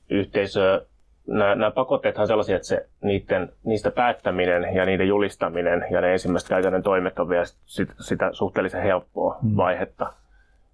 yhteisöä, 0.09 0.81
nämä, 1.29 1.55
nämä 1.55 1.71
pakotteethan 1.71 2.23
on 2.23 2.27
sellaisia, 2.27 2.55
että 2.55 2.67
se, 2.67 2.89
niiden, 3.01 3.51
niistä 3.63 3.91
päättäminen 3.91 4.75
ja 4.75 4.85
niiden 4.85 5.07
julistaminen 5.07 5.85
ja 5.91 6.01
ne 6.01 6.11
ensimmäiset 6.11 6.49
käytännön 6.49 6.83
toimet 6.83 7.19
on 7.19 7.29
vielä 7.29 7.45
sit, 7.65 7.89
sitä 7.99 8.29
suhteellisen 8.33 8.83
helppoa 8.83 9.37
mm. 9.41 9.57
vaihetta. 9.57 10.13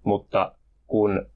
Mutta 0.02 0.52
kun 0.86 1.26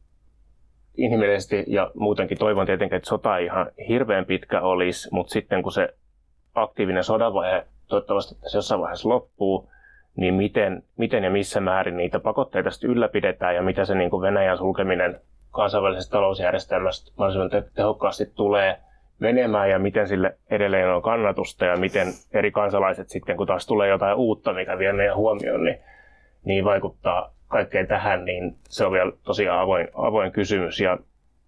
inhimillisesti 0.96 1.64
ja 1.66 1.90
muutenkin 1.94 2.38
toivon 2.38 2.66
tietenkin, 2.66 2.96
että 2.96 3.08
sota 3.08 3.38
ei 3.38 3.44
ihan 3.44 3.66
hirveän 3.88 4.24
pitkä 4.24 4.60
olisi, 4.60 5.08
mutta 5.12 5.32
sitten 5.32 5.62
kun 5.62 5.72
se 5.72 5.94
aktiivinen 6.54 7.04
sodanvaihe 7.04 7.66
toivottavasti 7.88 8.34
se 8.46 8.58
jossain 8.58 8.80
vaiheessa 8.80 9.08
loppuu, 9.08 9.70
niin 10.16 10.34
miten, 10.34 10.82
miten 10.96 11.24
ja 11.24 11.30
missä 11.30 11.60
määrin 11.60 11.96
niitä 11.96 12.20
pakotteita 12.20 12.70
sitten 12.70 12.90
ylläpidetään 12.90 13.54
ja 13.54 13.62
mitä 13.62 13.84
se 13.84 13.94
niin 13.94 14.10
kuin 14.10 14.22
Venäjän 14.22 14.58
sulkeminen 14.58 15.20
kansainvälisestä 15.50 16.12
talousjärjestelmästä 16.12 17.12
mahdollisimman 17.16 17.64
tehokkaasti 17.74 18.26
tulee 18.34 18.80
menemään 19.20 19.70
ja 19.70 19.78
miten 19.78 20.08
sille 20.08 20.36
edelleen 20.50 20.88
on 20.88 21.02
kannatusta 21.02 21.64
ja 21.64 21.76
miten 21.76 22.06
eri 22.32 22.50
kansalaiset 22.50 23.08
sitten, 23.08 23.36
kun 23.36 23.46
taas 23.46 23.66
tulee 23.66 23.88
jotain 23.88 24.16
uutta, 24.16 24.52
mikä 24.52 24.78
vie 24.78 24.92
meidän 24.92 25.16
huomioon, 25.16 25.64
niin, 25.64 25.78
niin 26.44 26.64
vaikuttaa 26.64 27.34
kaikkeen 27.48 27.86
tähän, 27.86 28.24
niin 28.24 28.54
se 28.68 28.86
on 28.86 28.92
vielä 28.92 29.12
tosiaan 29.24 29.60
avoin, 29.60 29.88
avoin 29.94 30.32
kysymys. 30.32 30.80
Ja 30.80 30.98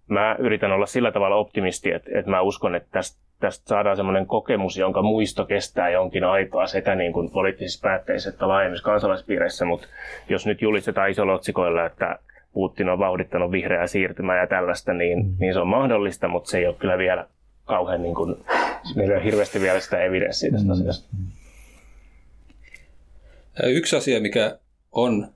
mä 0.07 0.35
yritän 0.39 0.71
olla 0.71 0.85
sillä 0.85 1.11
tavalla 1.11 1.35
optimisti, 1.35 1.91
että, 1.91 2.09
että 2.13 2.31
mä 2.31 2.41
uskon, 2.41 2.75
että 2.75 2.89
tästä, 2.91 3.23
tästä 3.39 3.67
saadaan 3.67 3.95
semmoinen 3.95 4.25
kokemus, 4.25 4.77
jonka 4.77 5.01
muisto 5.01 5.45
kestää 5.45 5.89
jonkin 5.89 6.23
aikaa 6.23 6.67
sekä 6.67 6.95
niin 6.95 7.13
kuin 7.13 7.31
poliittisissa 7.31 7.87
päätteissä 7.87 8.29
että 8.29 8.47
laajemmissa 8.47 8.85
kansalaispiireissä, 8.85 9.65
mutta 9.65 9.87
jos 10.29 10.45
nyt 10.45 10.61
julistetaan 10.61 11.09
isolla 11.09 11.33
otsikoilla, 11.33 11.85
että 11.85 12.19
Putin 12.53 12.89
on 12.89 12.99
vauhdittanut 12.99 13.51
vihreää 13.51 13.87
siirtymää 13.87 14.39
ja 14.39 14.47
tällaista, 14.47 14.93
niin, 14.93 15.25
mm. 15.25 15.35
niin 15.39 15.53
se 15.53 15.59
on 15.59 15.67
mahdollista, 15.67 16.27
mutta 16.27 16.49
se 16.49 16.57
ei 16.57 16.67
ole 16.67 16.75
kyllä 16.79 16.97
vielä 16.97 17.27
kauhean, 17.65 18.01
niin 18.01 18.15
kuin, 18.15 18.35
meillä 18.95 19.13
ei 19.13 19.17
ole 19.17 19.25
hirveästi 19.25 19.59
vielä 19.59 19.79
sitä 19.79 20.03
evidenssiä 20.03 20.51
tästä 20.51 20.65
mm. 20.65 20.71
asiasta. 20.71 21.15
Yksi 23.63 23.95
asia, 23.95 24.21
mikä 24.21 24.59
on 24.91 25.27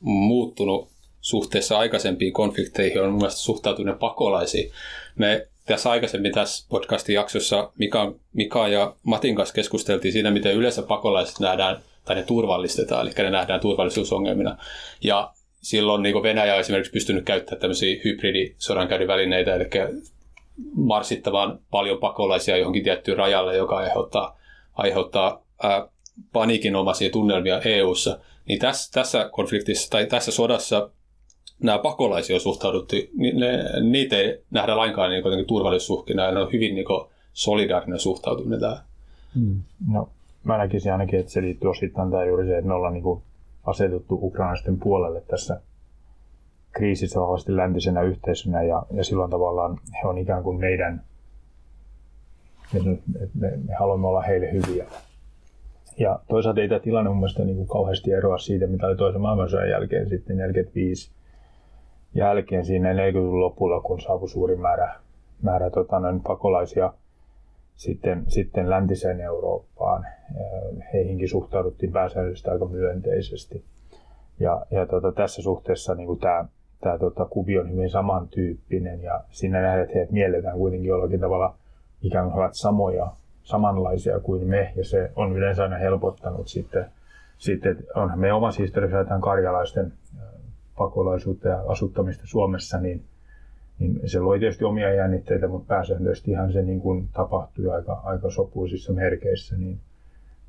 muuttunut 0.00 0.90
suhteessa 1.20 1.78
aikaisempiin 1.78 2.32
konflikteihin, 2.32 3.02
on 3.02 3.14
mielestäni 3.14 3.42
suhtautuminen 3.42 3.98
pakolaisiin. 3.98 4.70
Me 5.16 5.48
tässä 5.66 5.90
aikaisemmin 5.90 6.32
tässä 6.32 6.66
podcastin 6.68 7.14
jaksossa 7.14 7.72
Mika, 7.78 8.14
Mika 8.32 8.68
ja 8.68 8.96
Matin 9.02 9.34
kanssa 9.34 9.54
keskusteltiin 9.54 10.12
siinä, 10.12 10.30
miten 10.30 10.54
yleensä 10.54 10.82
pakolaiset 10.82 11.40
nähdään 11.40 11.82
tai 12.04 12.16
ne 12.16 12.22
turvallistetaan, 12.22 13.06
eli 13.06 13.14
ne 13.18 13.30
nähdään 13.30 13.60
turvallisuusongelmina. 13.60 14.58
Ja 15.00 15.32
silloin 15.62 16.02
niin 16.02 16.22
Venäjä 16.22 16.54
on 16.54 16.60
esimerkiksi 16.60 16.92
pystynyt 16.92 17.24
käyttämään 17.24 17.60
tämmöisiä 17.60 18.00
hybridisodankäynnin 18.04 19.08
välineitä, 19.08 19.54
eli 19.54 19.64
marsittamaan 20.74 21.58
paljon 21.70 21.98
pakolaisia 21.98 22.56
johonkin 22.56 22.84
tiettyyn 22.84 23.18
rajalle, 23.18 23.56
joka 23.56 23.76
aiheuttaa, 23.76 24.38
aiheuttaa 24.74 25.42
ää, 25.62 25.88
paniikinomaisia 26.32 27.10
tunnelmia 27.10 27.60
EU:ssa. 27.60 28.18
Niin 28.48 28.58
tässä, 28.58 28.92
tässä 28.92 29.28
konfliktissa 29.32 29.90
tai 29.90 30.06
tässä 30.06 30.32
sodassa 30.32 30.90
nämä 31.62 31.78
pakolaisia 31.78 32.36
on 32.36 32.40
suhtauduttu, 32.40 32.96
niin 33.16 33.40
ne, 33.40 33.58
niitä 33.90 34.16
ei 34.16 34.42
nähdä 34.50 34.76
lainkaan 34.76 35.10
niin 35.10 35.46
turvallisuusuhkina, 35.46 36.24
ja 36.24 36.32
ne 36.32 36.40
on 36.40 36.52
hyvin 36.52 36.74
niin 36.74 36.86
solidaarinen 37.32 37.98
suhtautuminen 37.98 38.60
tähän. 38.60 38.78
Hmm. 39.34 39.62
No, 39.88 40.08
mä 40.44 40.58
näkisin 40.58 40.92
ainakin, 40.92 41.20
että 41.20 41.32
se 41.32 41.42
liittyy 41.42 41.70
osittain 41.70 42.10
tämä 42.10 42.24
juuri 42.24 42.46
se, 42.46 42.58
että 42.58 42.68
me 42.68 42.74
ollaan 42.74 42.92
niin 42.92 43.02
kuin 43.02 43.22
asetuttu 43.66 44.18
ukrainaisten 44.22 44.78
puolelle 44.78 45.20
tässä 45.20 45.60
kriisissä 46.74 47.20
vahvasti 47.20 47.56
läntisenä 47.56 48.02
yhteisönä 48.02 48.62
ja, 48.62 48.82
ja 48.90 49.04
silloin 49.04 49.30
tavallaan 49.30 49.78
he 50.02 50.08
on 50.08 50.18
ikään 50.18 50.42
kuin 50.42 50.60
meidän, 50.60 51.02
me, 52.72 52.80
me, 53.34 53.52
me 53.68 53.74
haluamme 53.74 54.06
olla 54.06 54.22
heille 54.22 54.52
hyviä. 54.52 54.86
ja 55.98 56.18
toisaalta 56.28 56.60
ei 56.60 56.68
tämä 56.68 56.80
tilanne 56.80 57.08
mun 57.08 57.18
mielestä 57.18 57.44
niin 57.44 57.56
kuin 57.56 57.68
kauheasti 57.68 58.12
eroa 58.12 58.38
siitä, 58.38 58.66
mitä 58.66 58.86
oli 58.86 58.96
toisen 58.96 59.20
maailmansodan 59.20 59.70
jälkeen 59.70 60.08
sitten 60.08 60.36
45 60.36 61.10
jälkeen 62.14 62.64
siinä 62.64 62.92
40-luvun 62.92 63.40
lopulla, 63.40 63.80
kun 63.80 64.00
saapui 64.00 64.28
suuri 64.28 64.56
määrä, 64.56 64.94
määrä 65.42 65.70
tota, 65.70 66.00
noin 66.00 66.20
pakolaisia 66.20 66.92
sitten, 67.74 68.24
sitten 68.28 68.70
läntiseen 68.70 69.20
Eurooppaan. 69.20 70.06
Heihinkin 70.92 71.28
suhtauduttiin 71.28 71.92
pääsääntöisesti 71.92 72.50
aika 72.50 72.66
myönteisesti. 72.66 73.64
Ja, 74.40 74.66
ja 74.70 74.86
tota, 74.86 75.12
tässä 75.12 75.42
suhteessa 75.42 75.94
niin 75.94 76.06
kuin 76.06 76.20
tämä, 76.20 76.44
tämä 76.84 76.98
tota, 76.98 77.24
kuvio 77.24 77.60
on 77.60 77.70
hyvin 77.70 77.90
samantyyppinen 77.90 79.02
ja 79.02 79.20
siinä 79.30 79.60
nähdään, 79.60 79.82
että 79.82 79.94
heidät 79.94 80.10
mielletään 80.10 80.58
kuitenkin 80.58 80.88
jollakin 80.88 81.20
tavalla 81.20 81.54
ikään 82.02 82.30
kuin 82.30 82.38
ovat 82.40 82.54
samoja, 82.54 83.12
samanlaisia 83.42 84.20
kuin 84.20 84.46
me 84.46 84.72
ja 84.76 84.84
se 84.84 85.10
on 85.16 85.36
yleensä 85.36 85.62
aina 85.62 85.76
helpottanut 85.76 86.48
sitten, 86.48 86.86
sitten 87.38 87.76
onhan 87.94 88.18
me 88.18 88.32
omassa 88.32 88.62
historiassa 88.62 88.98
jotain 88.98 89.20
karjalaisten 89.20 89.92
pakolaisuutta 90.78 91.48
ja 91.48 91.64
asuttamista 91.68 92.22
Suomessa, 92.26 92.80
niin, 92.80 93.04
niin 93.78 94.00
se 94.08 94.20
loi 94.20 94.38
tietysti 94.38 94.64
omia 94.64 94.94
jännitteitä, 94.94 95.48
mutta 95.48 95.74
pääsääntöisesti 95.74 96.30
ihan 96.30 96.52
se 96.52 96.62
niin 96.62 96.80
kuin 96.80 97.08
tapahtui 97.12 97.70
aika, 97.70 98.00
aika 98.04 98.30
sopuisissa 98.30 98.92
merkeissä, 98.92 99.56
niin, 99.56 99.78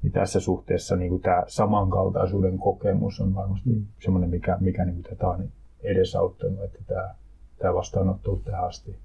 niin 0.03 0.11
tässä 0.11 0.39
suhteessa 0.39 0.95
niin 0.95 1.09
kuin 1.09 1.21
tämä 1.21 1.43
samankaltaisuuden 1.47 2.57
kokemus 2.57 3.21
on 3.21 3.35
varmasti 3.35 3.69
mm. 3.69 3.85
semmoinen, 3.99 4.29
mikä, 4.29 4.57
mikä 4.59 4.85
niin 4.85 4.95
kuin 4.95 5.03
tätä 5.03 5.27
on 5.27 5.49
edesauttanut, 5.85 6.63
että 6.63 6.79
tämä, 6.87 7.15
tämä 7.57 7.73
vastaanotto 7.73 8.31
on 8.31 8.41
tähän 8.41 8.65
asti 8.65 8.95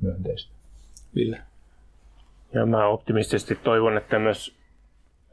myönteistä. 0.00 0.52
Ville? 1.14 1.38
Ja 2.52 2.66
mä 2.66 2.86
optimistisesti 2.86 3.54
toivon, 3.54 3.96
että 3.96 4.18
myös 4.18 4.56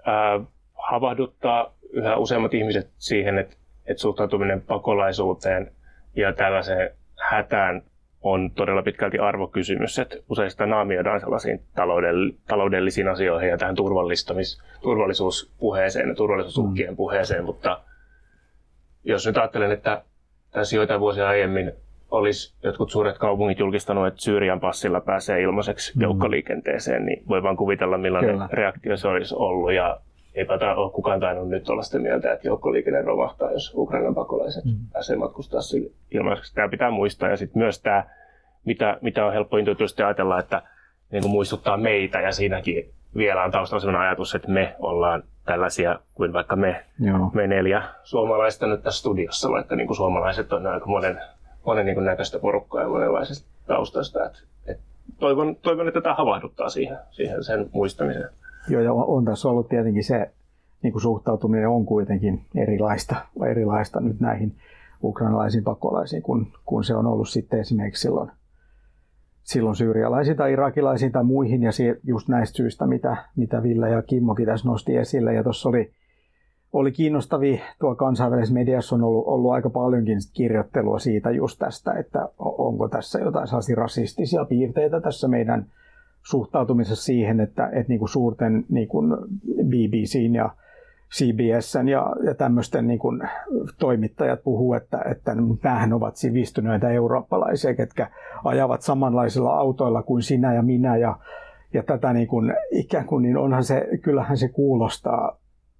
ää, 0.05 0.39
havahduttaa 0.73 1.73
yhä 1.89 2.17
useammat 2.17 2.53
ihmiset 2.53 2.89
siihen, 2.97 3.37
että, 3.37 3.55
että 3.85 4.01
suhtautuminen 4.01 4.61
pakolaisuuteen 4.61 5.71
ja 6.15 6.33
tällaiseen 6.33 6.91
hätään 7.19 7.83
on 8.21 8.51
todella 8.51 8.83
pitkälti 8.83 9.19
arvokysymys, 9.19 9.99
että 9.99 10.15
usein 10.29 10.51
sitä 10.51 10.65
naamioidaan 10.65 11.19
sellaisiin 11.19 11.63
taloudellisiin 12.47 13.07
asioihin 13.07 13.49
ja 13.49 13.57
tähän 13.57 13.75
turvallisuuspuheeseen 14.81 16.09
ja 16.09 16.15
turvallisuusuhkien 16.15 16.89
mm. 16.89 16.95
puheeseen, 16.95 17.45
mutta 17.45 17.81
jos 19.03 19.27
nyt 19.27 19.37
ajattelen, 19.37 19.71
että 19.71 20.03
tässä 20.53 20.75
joitain 20.75 20.99
vuosia 20.99 21.27
aiemmin 21.27 21.71
olisi 22.11 22.53
jotkut 22.63 22.91
suuret 22.91 23.17
kaupungit 23.17 23.59
julkistanut, 23.59 24.07
että 24.07 24.21
Syyrian 24.21 24.59
passilla 24.59 25.01
pääsee 25.01 25.41
ilmaiseksi 25.41 25.95
mm. 25.95 26.01
joukkoliikenteeseen, 26.01 27.05
niin 27.05 27.23
voi 27.27 27.43
vaan 27.43 27.57
kuvitella 27.57 27.97
millainen 27.97 28.31
Kyllä. 28.31 28.49
reaktio 28.51 28.97
se 28.97 29.07
olisi 29.07 29.35
ollut. 29.37 29.73
Ja 29.73 29.99
eipä 30.35 30.57
tämä 30.57 30.75
ole 30.75 30.91
kukaan 30.91 31.19
tainnut 31.19 31.49
nyt 31.49 31.69
olla 31.69 31.81
sitä 31.81 31.99
mieltä, 31.99 32.33
että 32.33 32.47
joukkoliikenne 32.47 33.01
romahtaa, 33.01 33.51
jos 33.51 33.73
Ukrainan 33.75 34.15
pakolaiset 34.15 34.65
mm. 34.65 34.75
pääsee 34.93 35.15
matkustaa 35.15 35.61
ilmaiseksi. 36.11 36.55
Tämä 36.55 36.69
pitää 36.69 36.91
muistaa. 36.91 37.29
Ja 37.29 37.37
sitten 37.37 37.61
myös 37.61 37.81
tämä, 37.81 38.03
mitä, 38.65 38.97
mitä 39.01 39.25
on 39.25 39.33
helppo 39.33 39.57
intuitiivisesti 39.57 40.03
ajatella, 40.03 40.39
että 40.39 40.61
niin 41.11 41.21
kuin 41.21 41.31
muistuttaa 41.31 41.77
meitä 41.77 42.21
ja 42.21 42.31
siinäkin 42.31 42.89
vielä 43.17 43.43
on 43.43 43.51
taustalla 43.51 43.79
sellainen 43.79 44.07
ajatus, 44.07 44.35
että 44.35 44.51
me 44.51 44.75
ollaan 44.79 45.23
tällaisia 45.45 45.99
kuin 46.13 46.33
vaikka 46.33 46.55
me, 46.55 46.85
Joo. 46.99 47.31
me 47.33 47.47
neljä 47.47 47.83
suomalaista 48.03 48.67
nyt 48.67 48.83
tässä 48.83 48.99
studiossa, 48.99 49.51
vaikka 49.51 49.75
niin 49.75 49.87
kuin 49.87 49.97
suomalaiset 49.97 50.53
on 50.53 50.67
aika 50.67 50.85
monen, 50.85 51.21
monen 51.65 51.85
niin 51.85 51.95
kuin 51.95 52.05
näköistä 52.05 52.39
porukkaa 52.39 52.81
ja 52.81 52.87
monenlaisesta 52.87 53.49
taustasta. 53.67 54.25
Et, 54.25 54.43
et 54.67 54.79
toivon, 55.19 55.55
toivon, 55.55 55.87
että 55.87 56.01
tämä 56.01 56.15
havahduttaa 56.15 56.69
siihen, 56.69 56.97
siihen 57.11 57.43
sen 57.43 57.69
muistamiseen. 57.73 58.29
Joo, 58.69 58.81
ja 58.81 58.93
on, 58.93 59.05
on 59.07 59.25
tässä 59.25 59.49
ollut 59.49 59.69
tietenkin 59.69 60.03
se 60.03 60.31
niin 60.81 60.91
kuin 60.91 61.01
suhtautuminen 61.01 61.69
on 61.69 61.85
kuitenkin 61.85 62.45
erilaista, 62.55 63.15
erilaista 63.51 63.99
nyt 63.99 64.19
näihin 64.19 64.55
ukrainalaisiin 65.03 65.63
pakolaisiin, 65.63 66.21
kun, 66.21 66.47
kun 66.65 66.83
se 66.83 66.95
on 66.95 67.05
ollut 67.07 67.29
sitten 67.29 67.59
esimerkiksi 67.59 68.01
silloin– 68.01 68.31
silloin 69.43 69.75
syyrialaisiin 69.75 70.37
tai 70.37 70.53
irakilaisiin 70.53 71.11
tai 71.11 71.23
muihin, 71.23 71.63
ja 71.63 71.71
just 72.03 72.27
näistä 72.27 72.57
syistä, 72.57 72.87
mitä, 72.87 73.17
mitä 73.35 73.63
Ville 73.63 73.89
ja 73.89 74.01
Kimmokin 74.01 74.45
tässä 74.45 74.67
nosti 74.67 74.97
esille. 74.97 75.33
Ja 75.33 75.43
tuossa 75.43 75.69
oli, 75.69 75.91
oli 76.73 76.91
kiinnostavia, 76.91 77.61
tuo 77.79 77.95
kansainvälisessä 77.95 78.53
mediassa 78.53 78.95
on 78.95 79.03
ollut, 79.03 79.27
ollut 79.27 79.51
aika 79.51 79.69
paljonkin 79.69 80.17
kirjoittelua 80.33 80.99
siitä 80.99 81.31
just 81.31 81.59
tästä, 81.59 81.93
että 81.93 82.29
onko 82.39 82.89
tässä 82.89 83.19
jotain 83.19 83.47
sellaisia 83.47 83.75
rasistisia 83.75 84.45
piirteitä 84.45 85.01
tässä 85.01 85.27
meidän 85.27 85.65
suhtautumisessa 86.23 87.05
siihen, 87.05 87.39
että, 87.39 87.67
että 87.67 87.89
niin 87.89 87.99
kuin 87.99 88.09
suurten 88.09 88.65
niin 88.69 88.87
kuin 88.87 89.17
BBCn 89.63 90.35
ja 90.35 90.49
CBSn 91.17 91.87
ja, 91.87 92.15
ja 92.23 92.33
tämmöisten 92.33 92.87
niin 92.87 92.99
kuin 92.99 93.21
toimittajat 93.79 94.43
puhuu, 94.43 94.73
että, 94.73 95.01
että 95.11 95.35
nämähän 95.35 95.93
ovat 95.93 96.15
sivistyneitä 96.15 96.89
eurooppalaisia, 96.89 97.75
ketkä 97.75 98.09
ajavat 98.43 98.81
samanlaisilla 98.81 99.57
autoilla 99.57 100.03
kuin 100.03 100.23
sinä 100.23 100.53
ja 100.53 100.61
minä 100.61 100.97
ja, 100.97 101.17
ja 101.73 101.83
tätä 101.83 102.13
niin 102.13 102.27
kuin, 102.27 102.53
ikään 102.71 103.05
kuin, 103.05 103.21
niin 103.21 103.37
onhan 103.37 103.63
se, 103.63 103.87
kyllähän 104.01 104.37
se 104.37 104.47
kuulostaa 104.47 105.37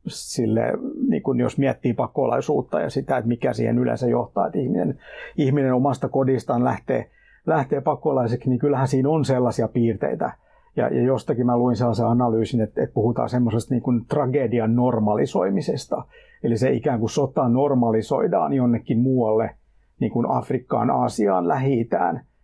sille, 0.07 0.61
niin 1.09 1.23
kuin 1.23 1.39
jos 1.39 1.57
miettii 1.57 1.93
pakolaisuutta 1.93 2.79
ja 2.79 2.89
sitä, 2.89 3.17
että 3.17 3.27
mikä 3.27 3.53
siihen 3.53 3.79
yleensä 3.79 4.07
johtaa, 4.07 4.47
että 4.47 4.59
ihminen, 4.59 4.99
ihminen 5.37 5.73
omasta 5.73 6.09
kodistaan 6.09 6.63
lähtee, 6.63 7.11
lähtee 7.45 7.81
pakolaiseksi, 7.81 8.49
niin 8.49 8.59
kyllähän 8.59 8.87
siinä 8.87 9.09
on 9.09 9.25
sellaisia 9.25 9.67
piirteitä, 9.67 10.31
ja, 10.75 10.87
ja 10.87 11.03
jostakin 11.03 11.45
mä 11.45 11.57
luin 11.57 11.75
sellaisen 11.75 12.05
analyysin, 12.05 12.61
että, 12.61 12.83
että 12.83 12.93
puhutaan 12.93 13.29
semmoisesta 13.29 13.73
niin 13.73 13.81
kuin 13.81 14.05
tragedian 14.05 14.75
normalisoimisesta. 14.75 16.03
Eli 16.43 16.57
se 16.57 16.71
ikään 16.71 16.99
kuin 16.99 17.09
sota 17.09 17.49
normalisoidaan 17.49 18.53
jonnekin 18.53 18.99
muualle, 18.99 19.55
niin 19.99 20.11
kuin 20.11 20.25
Afrikkaan, 20.29 20.89
Aasiaan, 20.89 21.47
lähi 21.47 21.89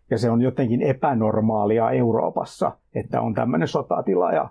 Ja 0.09 0.17
se 0.17 0.30
on 0.30 0.41
jotenkin 0.41 0.82
epänormaalia 0.82 1.91
Euroopassa, 1.91 2.71
että 2.95 3.21
on 3.21 3.34
tämmöinen 3.34 3.67
sotatila. 3.67 4.32
Ja, 4.32 4.49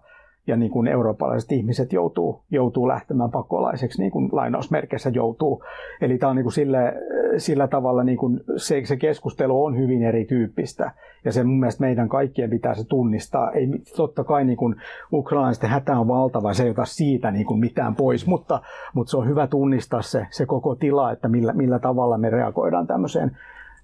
ja 0.48 0.56
niin 0.56 0.70
kuin 0.70 0.88
eurooppalaiset 0.88 1.52
ihmiset 1.52 1.92
joutuu, 1.92 2.42
joutuu 2.50 2.88
lähtemään 2.88 3.30
pakolaiseksi, 3.30 4.02
niin 4.02 4.10
kuin 4.10 4.28
lainausmerkeissä 4.32 5.10
joutuu. 5.10 5.64
Eli 6.00 6.18
tämä 6.18 6.30
on 6.30 6.36
niin 6.36 6.44
kuin 6.44 6.52
sille, 6.52 6.94
sillä 7.36 7.68
tavalla 7.68 8.04
niin 8.04 8.18
kuin 8.18 8.40
se, 8.56 8.84
se 8.84 8.96
keskustelu 8.96 9.64
on 9.64 9.78
hyvin 9.78 10.02
erityyppistä. 10.02 10.92
Ja 11.24 11.32
se 11.32 11.44
mun 11.44 11.60
mielestä 11.60 11.84
meidän 11.84 12.08
kaikkien 12.08 12.50
pitää 12.50 12.74
se 12.74 12.84
tunnistaa. 12.84 13.50
Ei, 13.50 13.68
totta 13.96 14.24
kai 14.24 14.44
niin 14.44 14.56
kuin 14.56 14.76
ukrainalaisten 15.12 15.70
hätä 15.70 15.98
on 15.98 16.08
valtava, 16.08 16.54
se 16.54 16.64
ei 16.64 16.70
ota 16.70 16.84
siitä 16.84 17.30
niin 17.30 17.46
kuin 17.46 17.60
mitään 17.60 17.94
pois, 17.94 18.26
mutta, 18.26 18.60
mutta 18.94 19.10
se 19.10 19.16
on 19.16 19.28
hyvä 19.28 19.46
tunnistaa 19.46 20.02
se, 20.02 20.26
se 20.30 20.46
koko 20.46 20.74
tila, 20.74 21.12
että 21.12 21.28
millä, 21.28 21.52
millä 21.52 21.78
tavalla 21.78 22.18
me 22.18 22.30
reagoidaan 22.30 22.86
tämmöiseen 22.86 23.36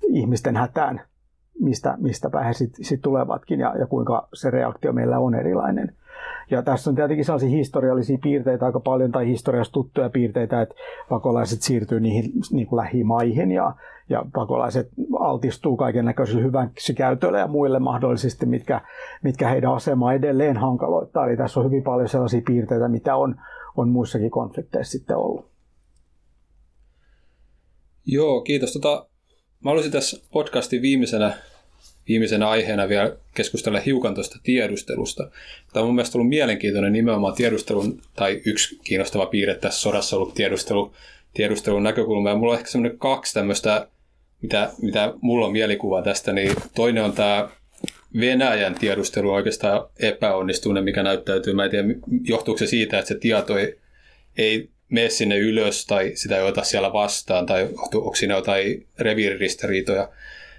ihmisten 0.09 0.57
hätään, 0.57 1.01
mistä, 1.61 1.95
mistä 1.99 2.31
he 2.47 2.53
sitten 2.53 2.85
sit 2.85 3.01
tulevatkin 3.03 3.61
ja, 3.61 3.75
ja 3.79 3.87
kuinka 3.87 4.29
se 4.35 4.51
reaktio 4.51 4.93
meillä 4.93 5.19
on 5.19 5.35
erilainen. 5.35 5.93
Ja 6.51 6.63
tässä 6.63 6.91
on 6.91 6.97
tietenkin 6.97 7.25
sellaisia 7.25 7.49
historiallisia 7.49 8.19
piirteitä 8.23 8.67
aika 8.67 8.81
paljon, 8.81 9.13
tai 9.13 9.27
historiasta 9.27 9.73
tuttuja 9.73 10.11
piirteitä, 10.11 10.63
että 10.63 10.75
pakolaiset 11.09 11.63
siirtyy 11.63 12.01
niihin 12.01 12.33
niin 12.51 12.67
kuin 12.67 12.77
lähimaihin 12.77 13.53
ja, 13.53 13.75
ja 14.09 14.25
pakolaiset 14.35 14.89
altistuu 15.21 15.77
kaiken 15.77 16.05
näköiselle 16.05 16.43
hyväksi 16.43 16.95
käytölle 16.95 17.39
ja 17.39 17.47
muille 17.47 17.79
mahdollisesti, 17.79 18.47
mitkä, 18.47 18.81
mitkä 19.23 19.49
heidän 19.49 19.73
asemaa 19.73 20.13
edelleen 20.13 20.57
hankaloittaa. 20.57 21.27
Eli 21.27 21.37
tässä 21.37 21.61
on 21.61 21.67
hyvin 21.67 21.83
paljon 21.83 22.09
sellaisia 22.09 22.43
piirteitä, 22.47 22.89
mitä 22.89 23.17
on, 23.17 23.37
on 23.77 23.89
muissakin 23.89 24.31
konflikteissa 24.31 24.93
sitten 24.93 25.17
ollut. 25.17 25.55
Joo, 28.07 28.41
kiitos. 28.41 28.73
Tota, 28.73 29.07
mä 29.65 29.71
olisin 29.71 29.93
tässä 29.93 30.27
podcastin 30.33 30.83
viimeisenä 30.83 31.35
viimeisenä 32.09 32.49
aiheena 32.49 32.89
vielä 32.89 33.17
keskustella 33.35 33.81
hiukan 33.81 34.15
tuosta 34.15 34.39
tiedustelusta. 34.43 35.31
Tämä 35.73 35.83
on 35.83 35.89
mun 35.89 35.95
mielestä 35.95 36.19
ollut 36.19 36.29
mielenkiintoinen 36.29 36.93
nimenomaan 36.93 37.35
tiedustelun, 37.35 38.03
tai 38.17 38.43
yksi 38.45 38.79
kiinnostava 38.85 39.27
piirre 39.27 39.55
tässä 39.55 39.81
sodassa 39.81 40.17
ollut 40.17 40.35
tiedustelu, 40.35 40.93
tiedustelun 41.35 41.83
näkökulma. 41.83 42.29
Ja 42.29 42.37
mulla 42.37 42.53
on 42.53 42.59
ehkä 42.59 42.71
semmoinen 42.71 42.99
kaksi 42.99 43.35
tämmöistä, 43.35 43.89
mitä, 44.43 44.71
mitä 44.83 45.15
mulla 45.21 45.47
on 45.47 45.53
mielikuva 45.53 46.03
tästä, 46.03 46.33
niin 46.33 46.57
toinen 46.75 47.05
on 47.05 47.13
tämä 47.13 47.49
Venäjän 48.21 48.75
tiedustelu 48.75 49.33
oikeastaan 49.33 49.87
epäonnistunut, 49.99 50.85
mikä 50.85 51.03
näyttäytyy. 51.03 51.53
Mä 51.53 51.65
en 51.65 51.71
tiedä, 51.71 51.89
johtuuko 52.25 52.59
se 52.59 52.67
siitä, 52.67 52.99
että 52.99 53.09
se 53.09 53.19
tieto 53.19 53.59
ei, 53.59 53.79
ei 54.39 54.69
mene 54.89 55.11
sinne 55.11 55.39
ylös 55.39 55.87
tai 55.87 56.13
sitä 56.15 56.37
ei 56.37 56.43
ota 56.43 56.63
siellä 56.63 56.93
vastaan, 56.93 57.47
tai 57.47 57.69
onko 57.95 58.15
siinä 58.15 58.35
jotain 58.35 58.87
reviiriristiriitoja. 58.99 60.09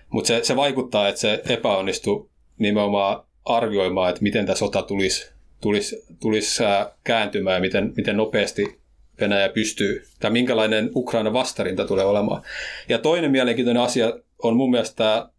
Mutta 0.10 0.28
se, 0.28 0.40
se 0.44 0.56
vaikuttaa, 0.56 1.08
että 1.08 1.22
se 1.22 1.42
epäonnistui 1.50 2.30
nimenomaan 2.58 3.24
arvioimaan, 3.46 4.10
että 4.10 4.22
miten 4.22 4.46
tämä 4.46 4.56
sota 4.56 4.82
tulisi, 4.82 5.32
tulisi, 5.62 6.06
tulisi 6.20 6.64
kääntymään 7.04 7.62
miten, 7.62 7.94
miten 7.98 8.18
nopeasti 8.18 8.86
Venäjä 9.20 9.50
pystyy, 9.50 10.04
tai 10.20 10.32
minkälainen 10.32 10.90
Ukraina 10.96 11.34
vastarinta 11.34 11.88
tulee 11.88 12.06
olemaan. 12.06 12.42
Ja 12.90 12.98
toinen 12.98 13.32
mielenkiintoinen 13.32 13.84
asia 13.84 14.14
on 14.44 14.56
mun 14.56 14.72
mielestä 14.72 15.30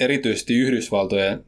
erityisesti 0.00 0.54
Yhdysvaltojen 0.54 1.44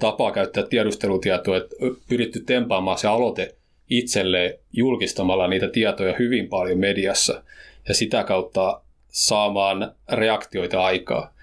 tapa 0.00 0.32
käyttää 0.32 0.66
tiedustelutietoa, 0.66 1.56
että 1.56 1.76
pyritty 2.08 2.40
tempaamaan 2.40 2.98
se 2.98 3.08
aloite 3.08 3.54
itselle 3.90 4.60
julkistamalla 4.72 5.48
niitä 5.48 5.68
tietoja 5.68 6.14
hyvin 6.18 6.48
paljon 6.48 6.78
mediassa 6.78 7.42
ja 7.88 7.94
sitä 7.94 8.24
kautta 8.24 8.80
saamaan 9.08 9.94
reaktioita 10.12 10.84
aikaa. 10.84 11.35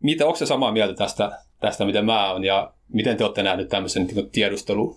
Mitä, 0.00 0.26
onko 0.26 0.36
se 0.36 0.46
samaa 0.46 0.72
mieltä 0.72 0.94
tästä, 0.94 1.38
tästä, 1.60 1.84
mitä 1.84 2.02
mä 2.02 2.32
oon, 2.32 2.44
ja 2.44 2.72
miten 2.88 3.16
te 3.16 3.24
olette 3.24 3.42
nähneet 3.42 3.68
tämmöisen 3.68 4.06
niin 4.06 4.30
tiedustelu, 4.30 4.96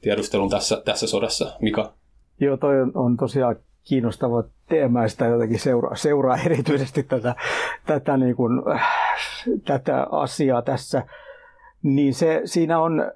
tiedustelun 0.00 0.50
tässä, 0.50 0.82
tässä 0.84 1.06
sodassa, 1.06 1.56
Mika? 1.60 1.92
Joo, 2.40 2.56
toi 2.56 2.80
on, 2.80 2.92
on 2.94 3.16
tosiaan 3.16 3.56
kiinnostava 3.84 4.44
teema 4.68 5.02
ja 5.02 5.08
sitä 5.08 5.26
jotenkin 5.26 5.58
seuraa, 5.58 5.96
seuraa 5.96 6.36
erityisesti 6.46 7.02
tätä, 7.02 7.34
tätä, 7.86 8.16
niin 8.16 8.36
kuin, 8.36 8.62
tätä 9.64 10.06
asiaa 10.10 10.62
tässä. 10.62 11.02
Niin 11.82 12.14
se, 12.14 12.40
siinä 12.44 12.80
on 12.80 13.12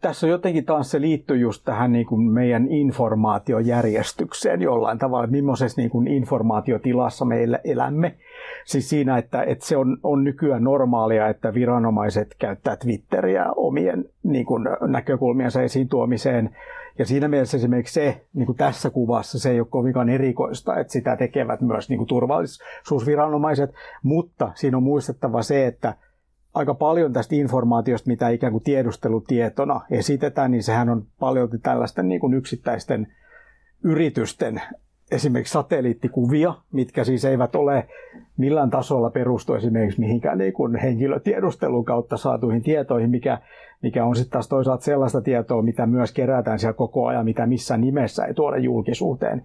tässä 0.00 0.26
on 0.26 0.30
jotenkin 0.30 0.64
taas 0.64 0.90
se 0.90 1.00
liittyy 1.00 1.36
just 1.36 1.64
tähän 1.64 1.92
niin 1.92 2.06
kuin 2.06 2.20
meidän 2.20 2.68
informaatiojärjestykseen 2.68 4.62
jollain 4.62 4.98
tavalla, 4.98 5.24
että 5.24 5.36
millaisessa 5.36 5.80
niin 5.80 5.90
kuin 5.90 6.08
informaatiotilassa 6.08 7.24
me 7.24 7.36
elämme. 7.64 8.16
Siis 8.64 8.88
siinä, 8.88 9.18
että, 9.18 9.42
että 9.42 9.66
se 9.66 9.76
on, 9.76 9.98
on 10.02 10.24
nykyään 10.24 10.64
normaalia, 10.64 11.28
että 11.28 11.54
viranomaiset 11.54 12.34
käyttää 12.38 12.76
Twitteriä 12.76 13.46
omien 13.56 14.04
niin 14.22 14.46
kuin, 14.46 14.64
näkökulmiensa 14.88 15.62
esiin 15.62 15.88
tuomiseen. 15.88 16.56
Ja 16.98 17.06
siinä 17.06 17.28
mielessä 17.28 17.56
esimerkiksi 17.56 17.94
se, 17.94 18.26
niin 18.34 18.46
kuin 18.46 18.58
tässä 18.58 18.90
kuvassa, 18.90 19.38
se 19.38 19.50
ei 19.50 19.60
ole 19.60 19.68
kovinkaan 19.70 20.08
erikoista, 20.08 20.76
että 20.76 20.92
sitä 20.92 21.16
tekevät 21.16 21.60
myös 21.60 21.88
niin 21.88 21.98
kuin 21.98 22.08
turvallisuusviranomaiset, 22.08 23.70
mutta 24.02 24.52
siinä 24.54 24.76
on 24.76 24.82
muistettava 24.82 25.42
se, 25.42 25.66
että 25.66 25.94
aika 26.54 26.74
paljon 26.74 27.12
tästä 27.12 27.34
informaatiosta, 27.34 28.10
mitä 28.10 28.28
ikään 28.28 28.52
kuin 28.52 28.64
tiedustelutietona 28.64 29.80
esitetään, 29.90 30.50
niin 30.50 30.62
sehän 30.62 30.88
on 30.88 31.06
paljon 31.20 31.48
tällaisten 31.62 32.08
niin 32.08 32.20
kuin 32.20 32.34
yksittäisten 32.34 33.06
yritysten 33.84 34.62
esimerkiksi 35.10 35.52
satelliittikuvia, 35.52 36.54
mitkä 36.72 37.04
siis 37.04 37.24
eivät 37.24 37.54
ole 37.54 37.88
millään 38.36 38.70
tasolla 38.70 39.10
perustu 39.10 39.54
esimerkiksi 39.54 40.00
mihinkään 40.00 40.38
niin 40.38 40.52
kuin 40.52 40.76
henkilötiedustelun 40.76 41.84
kautta 41.84 42.16
saatuihin 42.16 42.62
tietoihin, 42.62 43.10
mikä, 43.10 43.38
mikä 43.82 44.04
on 44.04 44.16
sitten 44.16 44.32
taas 44.32 44.48
toisaalta 44.48 44.84
sellaista 44.84 45.20
tietoa, 45.20 45.62
mitä 45.62 45.86
myös 45.86 46.12
kerätään 46.12 46.58
siellä 46.58 46.74
koko 46.74 47.06
ajan, 47.06 47.24
mitä 47.24 47.46
missään 47.46 47.80
nimessä 47.80 48.24
ei 48.24 48.34
tuoda 48.34 48.56
julkisuuteen. 48.56 49.42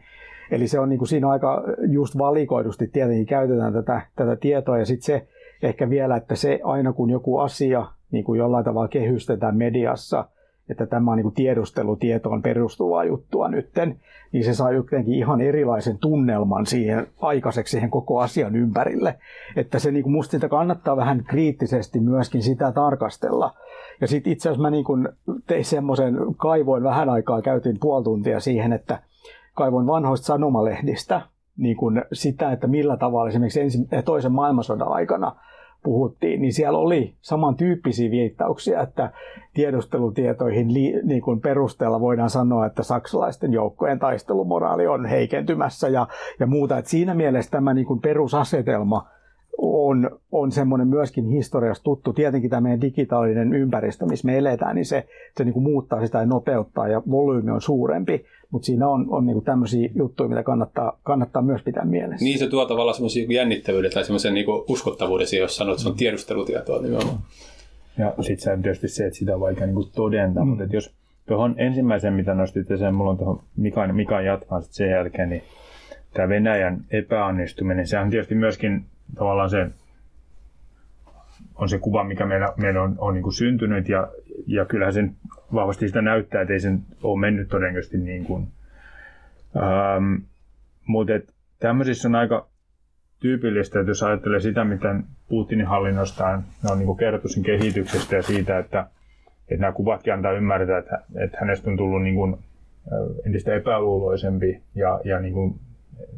Eli 0.51 0.67
se 0.67 0.79
on 0.79 0.89
niin 0.89 0.97
kuin 0.99 1.07
siinä 1.07 1.29
aika 1.29 1.63
just 1.87 2.17
valikoidusti 2.17 2.87
tietenkin 2.87 3.25
käytetään 3.25 3.73
tätä, 3.73 4.01
tätä 4.15 4.35
tietoa 4.35 4.77
ja 4.77 4.85
sitten 4.85 5.05
se, 5.05 5.27
ehkä 5.61 5.89
vielä, 5.89 6.15
että 6.15 6.35
se 6.35 6.59
aina 6.63 6.93
kun 6.93 7.09
joku 7.09 7.37
asia 7.37 7.85
niin 8.11 8.23
kuin 8.23 8.39
jollain 8.39 8.65
tavalla 8.65 8.87
kehystetään 8.87 9.57
mediassa, 9.57 10.25
että 10.69 10.85
tämä 10.85 11.11
on 11.11 11.17
niin 11.17 11.33
tiedustelutietoon 11.33 12.41
perustuvaa 12.41 13.03
juttua 13.03 13.47
nytten, 13.47 13.99
niin 14.31 14.43
se 14.43 14.53
saa 14.53 14.71
jotenkin 14.71 15.13
ihan 15.13 15.41
erilaisen 15.41 15.97
tunnelman 15.97 16.65
siihen 16.65 17.07
aikaiseksi 17.21 17.71
siihen 17.71 17.89
koko 17.89 18.19
asian 18.19 18.55
ympärille. 18.55 19.17
Että 19.55 19.79
se 19.79 19.91
niin 19.91 20.03
kuin 20.03 20.13
musta 20.13 20.31
sitä 20.31 20.49
kannattaa 20.49 20.97
vähän 20.97 21.23
kriittisesti 21.23 21.99
myöskin 21.99 22.43
sitä 22.43 22.71
tarkastella. 22.71 23.53
Ja 24.01 24.07
sitten 24.07 24.33
itse 24.33 24.49
asiassa 24.49 24.61
mä 24.61 24.69
niin 24.69 24.85
kuin 24.85 25.09
tein 25.47 25.65
semmoisen, 25.65 26.17
kaivoin 26.37 26.83
vähän 26.83 27.09
aikaa, 27.09 27.41
käytin 27.41 27.77
puoli 27.79 28.03
tuntia 28.03 28.39
siihen, 28.39 28.73
että 28.73 28.99
kaivoin 29.53 29.87
vanhoista 29.87 30.25
sanomalehdistä 30.25 31.21
niin 31.57 31.77
kuin 31.77 32.01
sitä, 32.13 32.51
että 32.51 32.67
millä 32.67 32.97
tavalla 32.97 33.29
esimerkiksi 33.29 33.61
ensin, 33.61 33.87
toisen 34.05 34.31
maailmansodan 34.31 34.91
aikana 34.91 35.35
puhuttiin, 35.85 36.41
niin 36.41 36.53
siellä 36.53 36.79
oli 36.79 37.13
samantyyppisiä 37.21 38.11
viittauksia, 38.11 38.81
että 38.81 39.11
tiedustelutietoihin 39.53 40.73
li, 40.73 40.93
niin 41.03 41.21
kuin 41.21 41.41
perusteella 41.41 41.99
voidaan 41.99 42.29
sanoa, 42.29 42.65
että 42.65 42.83
saksalaisten 42.83 43.53
joukkojen 43.53 43.99
taistelumoraali 43.99 44.87
on 44.87 45.05
heikentymässä 45.05 45.87
ja, 45.87 46.07
ja 46.39 46.47
muuta. 46.47 46.77
Et 46.77 46.87
siinä 46.87 47.13
mielessä 47.13 47.51
tämä 47.51 47.73
niin 47.73 47.87
kuin 47.87 48.01
perusasetelma 48.01 49.14
on, 49.57 50.19
on 50.31 50.51
semmoinen 50.51 50.87
myöskin 50.87 51.29
historiasta 51.29 51.83
tuttu. 51.83 52.13
Tietenkin 52.13 52.49
tämä 52.49 52.61
meidän 52.61 52.81
digitaalinen 52.81 53.53
ympäristö, 53.53 54.05
missä 54.05 54.25
me 54.25 54.37
eletään, 54.37 54.75
niin 54.75 54.85
se, 54.85 55.07
se 55.37 55.43
niin 55.43 55.53
kuin 55.53 55.63
muuttaa 55.63 56.05
sitä 56.05 56.17
ja 56.17 56.25
nopeuttaa 56.25 56.87
ja 56.87 57.01
volyymi 57.11 57.51
on 57.51 57.61
suurempi. 57.61 58.25
Mutta 58.51 58.65
siinä 58.65 58.87
on, 58.87 59.05
on 59.09 59.25
niin 59.25 59.43
tämmöisiä 59.43 59.89
juttuja, 59.95 60.29
mitä 60.29 60.43
kannattaa, 60.43 60.99
kannattaa 61.03 61.41
myös 61.41 61.61
pitää 61.63 61.85
mielessä. 61.85 62.25
Niin 62.25 62.39
se 62.39 62.47
tuo 62.47 62.65
tavallaan 62.65 62.95
semmoisia 62.95 63.21
niinku 63.21 63.33
jännittävyyden 63.33 63.91
tai 63.91 64.03
semmoisen 64.03 64.33
niin 64.33 64.45
uskottavuuden 64.69 65.27
siihen, 65.27 65.43
jos 65.43 65.55
sanot, 65.55 65.73
että 65.73 65.83
se 65.83 65.89
on 65.89 65.95
tiedustelutietoa 65.95 66.81
nimenomaan. 66.81 67.17
Ja 67.97 68.13
sitten 68.21 68.43
se 68.43 68.51
on 68.51 68.61
tietysti 68.61 68.87
se, 68.87 69.05
että 69.05 69.19
sitä 69.19 69.33
on 69.33 69.39
vaikea 69.39 69.67
niin 69.67 69.91
todentaa, 69.95 70.45
mm. 70.45 70.49
mutta 70.49 70.63
jos 70.75 70.93
tuohon 71.27 71.55
ensimmäisen, 71.57 72.13
mitä 72.13 72.33
nostit 72.33 72.67
sen, 72.67 72.95
mulla 72.95 73.11
on 73.11 73.17
tuohon 73.17 73.39
Mikan, 73.57 73.95
Mikan 73.95 74.25
jatkaa 74.25 74.61
sitten 74.61 74.75
sen 74.75 74.89
jälkeen, 74.89 75.29
niin 75.29 75.43
tämä 76.13 76.29
Venäjän 76.29 76.85
epäonnistuminen, 76.91 77.87
se 77.87 77.99
on 77.99 78.09
tietysti 78.09 78.35
myöskin 78.35 78.85
tavallaan 79.15 79.49
se, 79.49 79.69
on 81.55 81.69
se 81.69 81.79
kuva, 81.79 82.03
mikä 82.03 82.25
meillä, 82.25 82.53
meillä 82.57 82.81
on, 82.81 82.95
on 82.97 83.13
niin 83.13 83.23
kuin 83.23 83.33
syntynyt 83.33 83.89
ja, 83.89 84.07
ja 84.47 84.65
kyllähän 84.65 84.93
sen 84.93 85.15
vahvasti 85.53 85.87
sitä 85.87 86.01
näyttää, 86.01 86.41
että 86.41 86.53
ei 86.53 86.59
sen 86.59 86.81
ole 87.03 87.19
mennyt 87.19 87.47
todennäköisesti 87.49 87.97
niin 87.97 88.25
kuin. 88.25 88.47
Ähm, 89.57 90.15
mutta 90.87 91.13
tämmöisissä 91.59 92.07
on 92.07 92.15
aika 92.15 92.47
tyypillistä, 93.19 93.79
että 93.79 93.89
jos 93.89 94.03
ajattelee 94.03 94.39
sitä, 94.39 94.63
miten 94.63 95.03
Putinin 95.29 95.65
hallinnostaan 95.65 96.43
ne 96.63 96.71
on 96.71 96.79
niin 96.79 96.97
kerrottu 96.97 97.27
sen 97.27 97.43
kehityksestä 97.43 98.15
ja 98.15 98.21
siitä, 98.21 98.57
että, 98.57 98.87
että 99.49 99.61
nämä 99.61 99.71
kuvatkin 99.71 100.13
antaa 100.13 100.31
ymmärtää, 100.31 100.77
että, 100.77 101.01
että 101.15 101.37
hänestä 101.39 101.69
on 101.69 101.77
tullut 101.77 102.03
niin 102.03 102.15
kuin 102.15 102.37
entistä 103.25 103.53
epäluuloisempi 103.53 104.61
ja, 104.75 105.01
ja 105.03 105.19
niin 105.19 105.33
kuin 105.33 105.59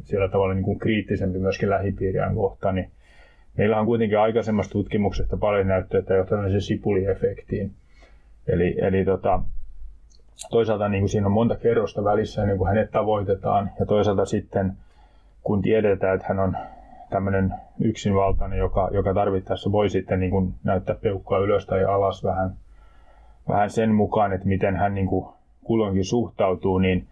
sillä 0.02 0.28
tavalla 0.28 0.54
niin 0.54 0.64
kuin 0.64 0.78
kriittisempi 0.78 1.38
myöskin 1.38 1.70
lähipiiriään 1.70 2.34
kohtaan, 2.34 2.74
niin 2.74 2.90
meillä 3.56 3.80
on 3.80 3.86
kuitenkin 3.86 4.18
aikaisemmasta 4.18 4.72
tutkimuksesta 4.72 5.36
paljon 5.36 5.68
näyttöä, 5.68 6.00
että 6.00 6.14
johtaa 6.14 6.50
se 6.50 6.60
sipuliefektiin. 6.60 7.70
Eli, 8.46 8.76
eli 8.78 9.04
tota, 9.04 9.40
toisaalta 10.50 10.88
niin 10.88 11.00
kuin 11.00 11.08
siinä 11.08 11.26
on 11.26 11.32
monta 11.32 11.56
kerrosta 11.56 12.04
välissä 12.04 12.42
ennen 12.42 12.58
kuin 12.58 12.68
hänet 12.68 12.90
tavoitetaan, 12.90 13.70
ja 13.80 13.86
toisaalta 13.86 14.24
sitten 14.24 14.72
kun 15.42 15.62
tiedetään, 15.62 16.14
että 16.14 16.26
hän 16.28 16.38
on 16.38 16.56
tämmöinen 17.10 17.54
yksinvaltainen, 17.80 18.58
joka, 18.58 18.88
joka 18.92 19.14
tarvittaessa 19.14 19.72
voi 19.72 19.90
sitten 19.90 20.20
niin 20.20 20.30
kuin 20.30 20.54
näyttää 20.64 20.96
peukkua 21.02 21.38
ylös 21.38 21.66
tai 21.66 21.84
alas 21.84 22.24
vähän, 22.24 22.50
vähän 23.48 23.70
sen 23.70 23.94
mukaan, 23.94 24.32
että 24.32 24.46
miten 24.46 24.76
hän 24.76 24.94
niin 24.94 25.06
kuin 25.06 25.26
kulloinkin 25.64 26.04
suhtautuu, 26.04 26.78
niin 26.78 27.06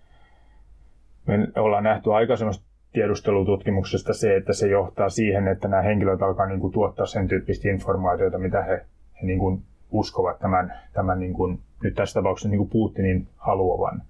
me 1.26 1.48
ollaan 1.56 1.84
nähty 1.84 2.14
aikaisemmasta 2.14 2.66
tiedustelututkimuksesta 2.92 4.14
se, 4.14 4.36
että 4.36 4.52
se 4.52 4.68
johtaa 4.68 5.08
siihen, 5.08 5.48
että 5.48 5.68
nämä 5.68 5.82
henkilöt 5.82 6.22
alkaa 6.22 6.46
niin 6.46 6.60
kuin 6.60 6.72
tuottaa 6.72 7.06
sen 7.06 7.28
tyyppistä 7.28 7.68
informaatiota, 7.68 8.38
mitä 8.38 8.62
he, 8.62 8.84
he 9.22 9.26
niin 9.26 9.38
kuin 9.38 9.62
uskovat 9.90 10.38
tämän, 10.38 10.72
tämän 10.92 11.20
niin 11.20 11.32
kuin, 11.32 11.58
nyt 11.82 11.94
tässä 11.94 12.14
tapauksessa 12.20 12.48
niin 12.48 12.58
kuin 12.58 12.70
Putinin 12.70 13.28
haluavan. 13.36 14.02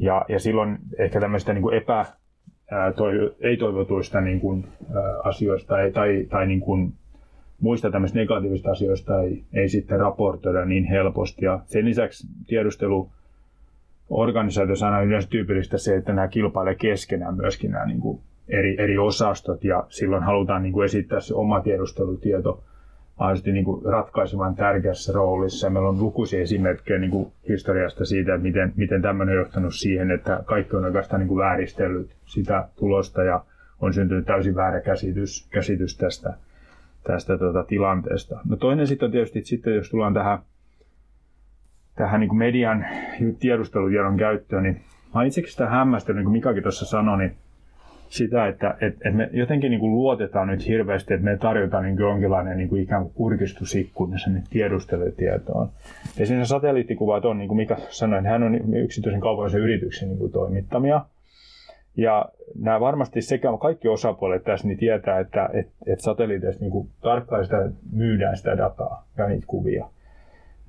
Ja, 0.00 0.24
ja 0.28 0.38
silloin 0.38 0.78
ehkä 0.98 1.20
tämmöistä 1.20 1.52
niin 1.52 1.62
kuin 1.62 1.76
epä, 1.76 2.06
ää, 2.70 2.92
toi, 2.92 3.34
ei-toivotuista 3.40 4.20
niin 4.20 4.40
kuin, 4.40 4.64
ää, 4.94 5.20
asioista 5.24 5.68
tai, 5.68 5.90
tai, 5.92 6.26
tai 6.30 6.46
niin 6.46 6.60
kuin 6.60 6.92
muista 7.60 7.90
tämmöistä 7.90 8.18
negatiivista 8.18 8.70
asioista 8.70 9.22
ei, 9.22 9.44
ei 9.52 9.68
sitten 9.68 10.00
raportoida 10.00 10.64
niin 10.64 10.84
helposti. 10.84 11.44
Ja 11.44 11.60
sen 11.66 11.84
lisäksi 11.84 12.26
tiedustelu 12.46 13.10
organisaatiossa 14.10 14.86
on 14.86 14.92
aina 14.92 15.06
yleensä 15.06 15.28
tyypillistä 15.28 15.78
se, 15.78 15.96
että 15.96 16.12
nämä 16.12 16.28
kilpailee 16.28 16.74
keskenään 16.74 17.36
myöskin 17.36 17.70
nämä 17.70 17.86
niin 17.86 18.00
kuin 18.00 18.20
eri, 18.48 18.76
eri 18.78 18.98
osastot 18.98 19.64
ja 19.64 19.84
silloin 19.88 20.22
halutaan 20.22 20.62
niin 20.62 20.72
kuin 20.72 20.84
esittää 20.84 21.20
se 21.20 21.34
oma 21.34 21.60
tiedustelutieto 21.60 22.62
mahdollisesti 23.18 23.52
niin 23.52 23.64
kuin 23.64 23.84
ratkaisevan 23.84 24.54
tärkeässä 24.54 25.12
roolissa. 25.12 25.70
Meillä 25.70 25.88
on 25.88 26.00
lukuisia 26.00 26.40
esimerkkejä 26.40 26.98
niin 26.98 27.10
kuin 27.10 27.32
historiasta 27.48 28.04
siitä, 28.04 28.34
että 28.34 28.42
miten, 28.42 28.72
miten 28.76 29.02
tämmöinen 29.02 29.34
on 29.34 29.38
johtanut 29.38 29.74
siihen, 29.74 30.10
että 30.10 30.42
kaikki 30.44 30.76
on 30.76 30.84
oikeastaan 30.84 31.20
niin 31.20 31.28
kuin 31.28 31.38
vääristellyt 31.38 32.10
sitä 32.26 32.68
tulosta 32.76 33.22
ja 33.22 33.44
on 33.80 33.94
syntynyt 33.94 34.26
täysin 34.26 34.54
väärä 34.54 34.80
käsitys, 34.80 35.48
käsitys 35.50 35.96
tästä, 35.96 36.34
tästä 37.04 37.38
tuota, 37.38 37.64
tilanteesta. 37.64 38.40
No 38.48 38.56
toinen 38.56 38.86
sitten 38.86 39.06
on 39.06 39.12
tietysti, 39.12 39.38
että 39.38 39.48
sitten 39.48 39.74
jos 39.74 39.90
tullaan 39.90 40.14
tähän 40.14 40.38
tähän 41.98 42.20
niin 42.20 42.28
kuin 42.28 42.38
median 42.38 42.86
tiedustelutiedon 43.40 44.16
käyttöön, 44.16 44.62
niin 44.62 44.80
mä 45.14 45.24
itsekin 45.24 45.50
sitä 45.50 45.66
hämmästellyt, 45.66 46.16
niin 46.16 46.24
kuin 46.24 46.32
Mikakin 46.32 46.62
tuossa 46.62 46.86
sanoi, 46.86 47.18
niin 47.18 47.32
sitä, 48.08 48.46
että, 48.46 48.70
että, 48.70 48.86
että 48.86 49.10
me 49.10 49.30
jotenkin 49.32 49.70
niin 49.70 49.80
kuin 49.80 49.94
luotetaan 49.94 50.48
nyt 50.48 50.68
hirveästi, 50.68 51.14
että 51.14 51.24
me 51.24 51.36
tarjotaan 51.36 51.84
niin 51.84 51.96
kuin 51.96 52.04
jonkinlainen 52.04 52.56
niin 52.56 52.68
kuin 52.68 52.82
ikään 52.82 53.02
kuin 53.02 53.14
kurkistusikkuna 53.14 54.18
sinne 54.18 54.42
tiedustelutietoon. 54.50 55.68
Ja 56.18 56.26
siinä 56.26 56.44
satelliittikuvat 56.44 57.24
on, 57.24 57.38
niin 57.38 57.48
kuin 57.48 57.56
Mika 57.56 57.76
sanoi, 57.88 58.22
hän 58.22 58.42
on 58.42 58.74
yksityisen 58.74 59.20
kaupallisen 59.20 59.60
yrityksen 59.60 60.08
niin 60.08 60.18
kuin 60.18 60.32
toimittamia. 60.32 61.04
Ja 61.96 62.28
nämä 62.58 62.80
varmasti 62.80 63.22
sekä 63.22 63.48
kaikki 63.60 63.88
osapuolet 63.88 64.44
tässä 64.44 64.68
niin 64.68 64.78
tietää, 64.78 65.20
että, 65.20 65.50
että, 65.52 65.72
että 65.86 66.04
satelliiteista 66.04 66.64
niin 66.64 66.88
tarkkaan 67.02 67.44
sitä 67.44 67.70
myydään 67.92 68.36
sitä 68.36 68.56
dataa 68.56 69.06
ja 69.16 69.28
niitä 69.28 69.46
kuvia. 69.46 69.88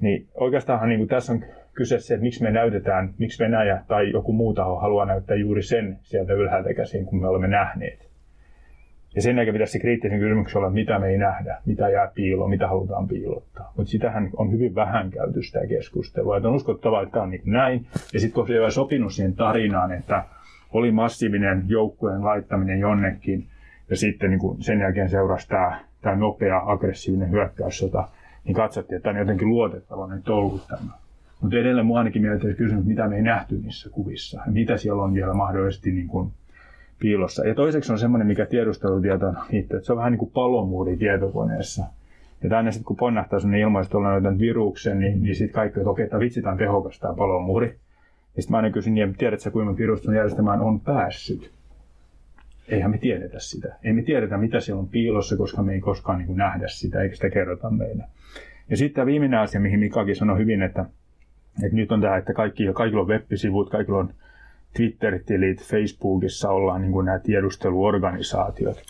Niin 0.02 0.28
oikeastaan 0.36 0.90
niin 0.90 1.00
kuin 1.00 1.10
tässä 1.10 1.34
on 1.34 1.44
kyse 1.74 2.00
se, 2.00 2.14
että 2.14 2.24
miksi 2.24 2.44
me 2.44 2.52
näytetään, 2.52 3.14
miksi 3.18 3.44
Venäjä 3.44 3.84
tai 3.88 4.12
joku 4.12 4.34
muu 4.34 4.54
taho 4.54 4.80
haluaa 4.80 5.06
näyttää 5.06 5.36
juuri 5.36 5.64
sen 5.64 5.98
sieltä 6.02 6.34
ylhäältä 6.34 6.74
käsin, 6.74 7.06
kun 7.06 7.22
me 7.22 7.28
olemme 7.28 7.48
nähneet. 7.48 8.10
Ja 9.16 9.22
sen 9.22 9.36
jälkeen 9.36 9.54
pitäisi 9.54 9.74
se 9.74 9.80
kriittisen 9.80 10.20
kysymyksen 10.20 10.58
olla, 10.58 10.70
mitä 10.70 11.00
me 11.00 11.08
ei 11.08 11.18
nähdä, 11.18 11.58
mitä 11.66 11.90
jää 11.90 12.12
piiloon, 12.16 12.50
mitä 12.50 12.68
halutaan 12.68 13.08
piilottaa. 13.08 13.74
Mutta 13.78 13.92
sitähän 13.92 14.30
on 14.38 14.52
hyvin 14.52 14.76
vähän 14.76 15.12
käyty 15.12 15.44
sitä 15.44 15.68
keskustelua. 15.68 16.38
Että 16.38 16.50
on 16.50 16.56
uskottavaa, 16.56 17.02
että 17.02 17.14
tämä 17.14 17.24
on 17.24 17.30
niin 17.30 17.42
näin. 17.46 17.86
Ja 18.14 18.20
sitten 18.20 18.46
kun 18.46 18.64
on 18.64 18.72
sopinut 18.72 19.14
siihen 19.14 19.36
tarinaan, 19.36 19.92
että 19.92 20.24
oli 20.74 20.92
massiivinen 20.92 21.64
joukkueen 21.68 22.24
laittaminen 22.24 22.80
jonnekin, 22.80 23.48
ja 23.90 23.96
sitten 23.96 24.30
niin 24.30 24.40
kuin 24.40 24.64
sen 24.64 24.80
jälkeen 24.80 25.10
seurasi 25.10 25.48
tämä, 25.48 25.80
tämä 26.02 26.16
nopea, 26.16 26.62
aggressiivinen 26.66 27.32
hyökkäyssota, 27.32 28.08
niin 28.50 28.56
katsottiin, 28.56 28.96
että 28.98 29.04
tämä 29.04 29.14
on 29.14 29.20
jotenkin 29.20 29.50
luotettava 29.50 30.08
nyt 30.08 30.30
ollut 30.30 30.68
tämä. 30.68 30.92
Mutta 31.42 31.58
edelleen 31.58 31.86
mua 31.86 31.98
ainakin 31.98 32.22
mielestäni 32.22 32.54
kysymys, 32.54 32.86
mitä 32.86 33.08
me 33.08 33.16
ei 33.16 33.22
nähty 33.22 33.60
niissä 33.64 33.90
kuvissa, 33.90 34.42
ja 34.46 34.52
mitä 34.52 34.78
siellä 34.78 35.04
on 35.04 35.14
vielä 35.14 35.34
mahdollisesti 35.34 35.92
niin 35.92 36.08
kuin 36.08 36.32
piilossa. 37.00 37.48
Ja 37.48 37.56
toiseksi 37.56 37.92
on 37.92 38.00
semmoinen, 38.00 38.28
mikä 38.28 38.46
tiedustelutieto 38.46 39.28
on 39.28 39.38
itse, 39.50 39.76
että 39.76 39.86
se 39.86 39.94
on 39.94 39.98
vähän 39.98 40.12
niin 40.12 40.20
kuin 40.20 40.32
palomuuri 40.32 40.98
tietokoneessa. 40.98 41.84
Ja 42.44 42.50
tänne 42.50 42.72
sitten 42.72 42.86
kun 42.86 42.98
ponnahtaa 42.98 43.40
sellainen 43.40 43.62
ilmaisu 43.62 43.90
tuolla 43.90 44.40
viruksen, 44.40 45.00
niin, 45.00 45.24
niin 45.24 45.36
sitten 45.36 45.56
kaikki, 45.56 45.80
että 45.80 45.90
okei, 45.90 46.04
että 46.04 46.20
vitsi, 46.20 46.42
tämä 46.42 46.52
on 46.52 46.58
tehokas 46.58 47.00
tämä 47.00 47.14
palomuuri. 47.14 47.68
Ja 48.36 48.42
sitten 48.42 48.52
mä 48.52 48.58
aina 48.58 48.72
kysyn, 48.72 48.94
niin 48.94 49.16
tiedätkö 49.18 49.52
kuinka 49.52 49.78
viruston 49.78 50.16
järjestelmään 50.16 50.62
on 50.62 50.80
päässyt? 50.80 51.52
Eihän 52.68 52.92
me 52.92 52.98
tiedetä 52.98 53.40
sitä. 53.40 53.76
Ei 53.84 53.94
me 53.94 54.02
tiedetä, 54.02 54.38
mitä 54.38 54.60
siellä 54.60 54.80
on 54.80 54.88
piilossa, 54.88 55.38
koska 55.38 55.64
me 55.64 55.74
ei 55.74 55.80
koskaan 55.80 56.18
niin 56.18 56.28
kuin 56.28 56.38
nähdä 56.38 56.68
sitä, 56.68 57.02
eikä 57.02 57.16
sitä 57.16 57.30
kerrota 57.30 57.70
meille. 57.70 58.04
Ja 58.70 58.78
sitten 58.78 59.06
viimeinen 59.06 59.40
asia, 59.40 59.62
mihin 59.62 59.80
Mikakin 59.80 60.16
sanoi 60.16 60.40
hyvin, 60.40 60.62
että, 60.62 60.86
että 61.64 61.76
nyt 61.76 61.92
on 61.92 62.02
tämä, 62.02 62.18
että 62.18 62.34
kaikki, 62.34 62.74
kaikilla 62.74 63.02
on 63.02 63.08
web-sivut, 63.08 63.70
kaikilla 63.70 63.98
on 64.00 64.14
Twitter-tilit, 64.76 65.64
Facebookissa 65.64 66.50
ollaan 66.50 66.82
niin 66.82 66.92
kuin 66.92 67.06
nämä 67.06 67.20
tiedusteluorganisaatiot. 67.20 68.84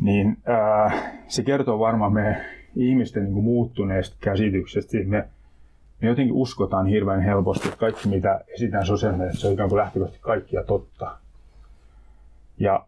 Niin 0.00 0.36
ää, 0.46 1.12
se 1.28 1.42
kertoo 1.42 1.78
varmaan 1.78 2.12
me 2.12 2.44
ihmisten 2.76 3.24
niin 3.24 3.32
kuin 3.32 3.44
muuttuneesta 3.44 4.16
käsityksestä. 4.20 4.98
Me, 5.04 5.28
me 6.02 6.08
jotenkin 6.08 6.34
uskotaan 6.34 6.86
hirveän 6.86 7.20
helposti, 7.20 7.68
että 7.68 7.80
kaikki 7.80 8.08
mitä 8.08 8.40
esitään 8.54 8.86
sosiaalisesti, 8.86 9.40
se 9.40 9.46
on 9.46 9.52
ikään 9.52 9.68
kuin 9.68 9.78
lähtökohtaisesti 9.78 10.24
kaikkia 10.24 10.64
totta. 10.64 11.18
Ja 12.58 12.86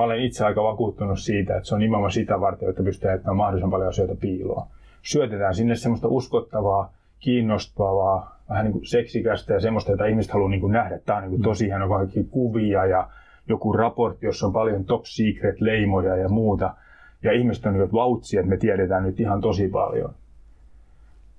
mä 0.00 0.04
olen 0.04 0.20
itse 0.20 0.44
aika 0.44 0.62
vakuuttunut 0.62 1.18
siitä, 1.18 1.56
että 1.56 1.68
se 1.68 1.74
on 1.74 1.80
nimenomaan 1.80 2.12
sitä 2.12 2.40
varten, 2.40 2.68
että 2.68 2.82
pystyy 2.82 3.10
jättämään 3.10 3.36
mahdollisimman 3.36 3.70
paljon 3.70 3.88
asioita 3.88 4.14
piiloon. 4.20 4.66
Syötetään 5.02 5.54
sinne 5.54 5.76
semmoista 5.76 6.08
uskottavaa, 6.08 6.92
kiinnostavaa, 7.18 8.40
vähän 8.48 8.64
niin 8.64 8.72
kuin 8.72 8.86
seksikästä 8.86 9.54
ja 9.54 9.60
semmoista, 9.60 9.90
jota 9.90 10.06
ihmiset 10.06 10.32
haluaa 10.32 10.50
niin 10.50 10.60
kuin 10.60 10.72
nähdä. 10.72 10.98
Tämä 10.98 11.16
on 11.16 11.22
niin 11.22 11.30
kuin 11.30 11.42
tosi 11.42 11.66
hieno 11.66 11.88
kaikki 11.88 12.24
kuvia 12.24 12.86
ja 12.86 13.08
joku 13.48 13.72
raportti, 13.72 14.26
jossa 14.26 14.46
on 14.46 14.52
paljon 14.52 14.84
top 14.84 15.04
secret 15.04 15.60
leimoja 15.60 16.16
ja 16.16 16.28
muuta. 16.28 16.74
Ja 17.22 17.32
ihmiset 17.32 17.66
on 17.66 17.72
niin 17.72 17.92
vautsi, 17.92 18.36
että 18.38 18.50
me 18.50 18.56
tiedetään 18.56 19.02
nyt 19.02 19.20
ihan 19.20 19.40
tosi 19.40 19.68
paljon. 19.68 20.14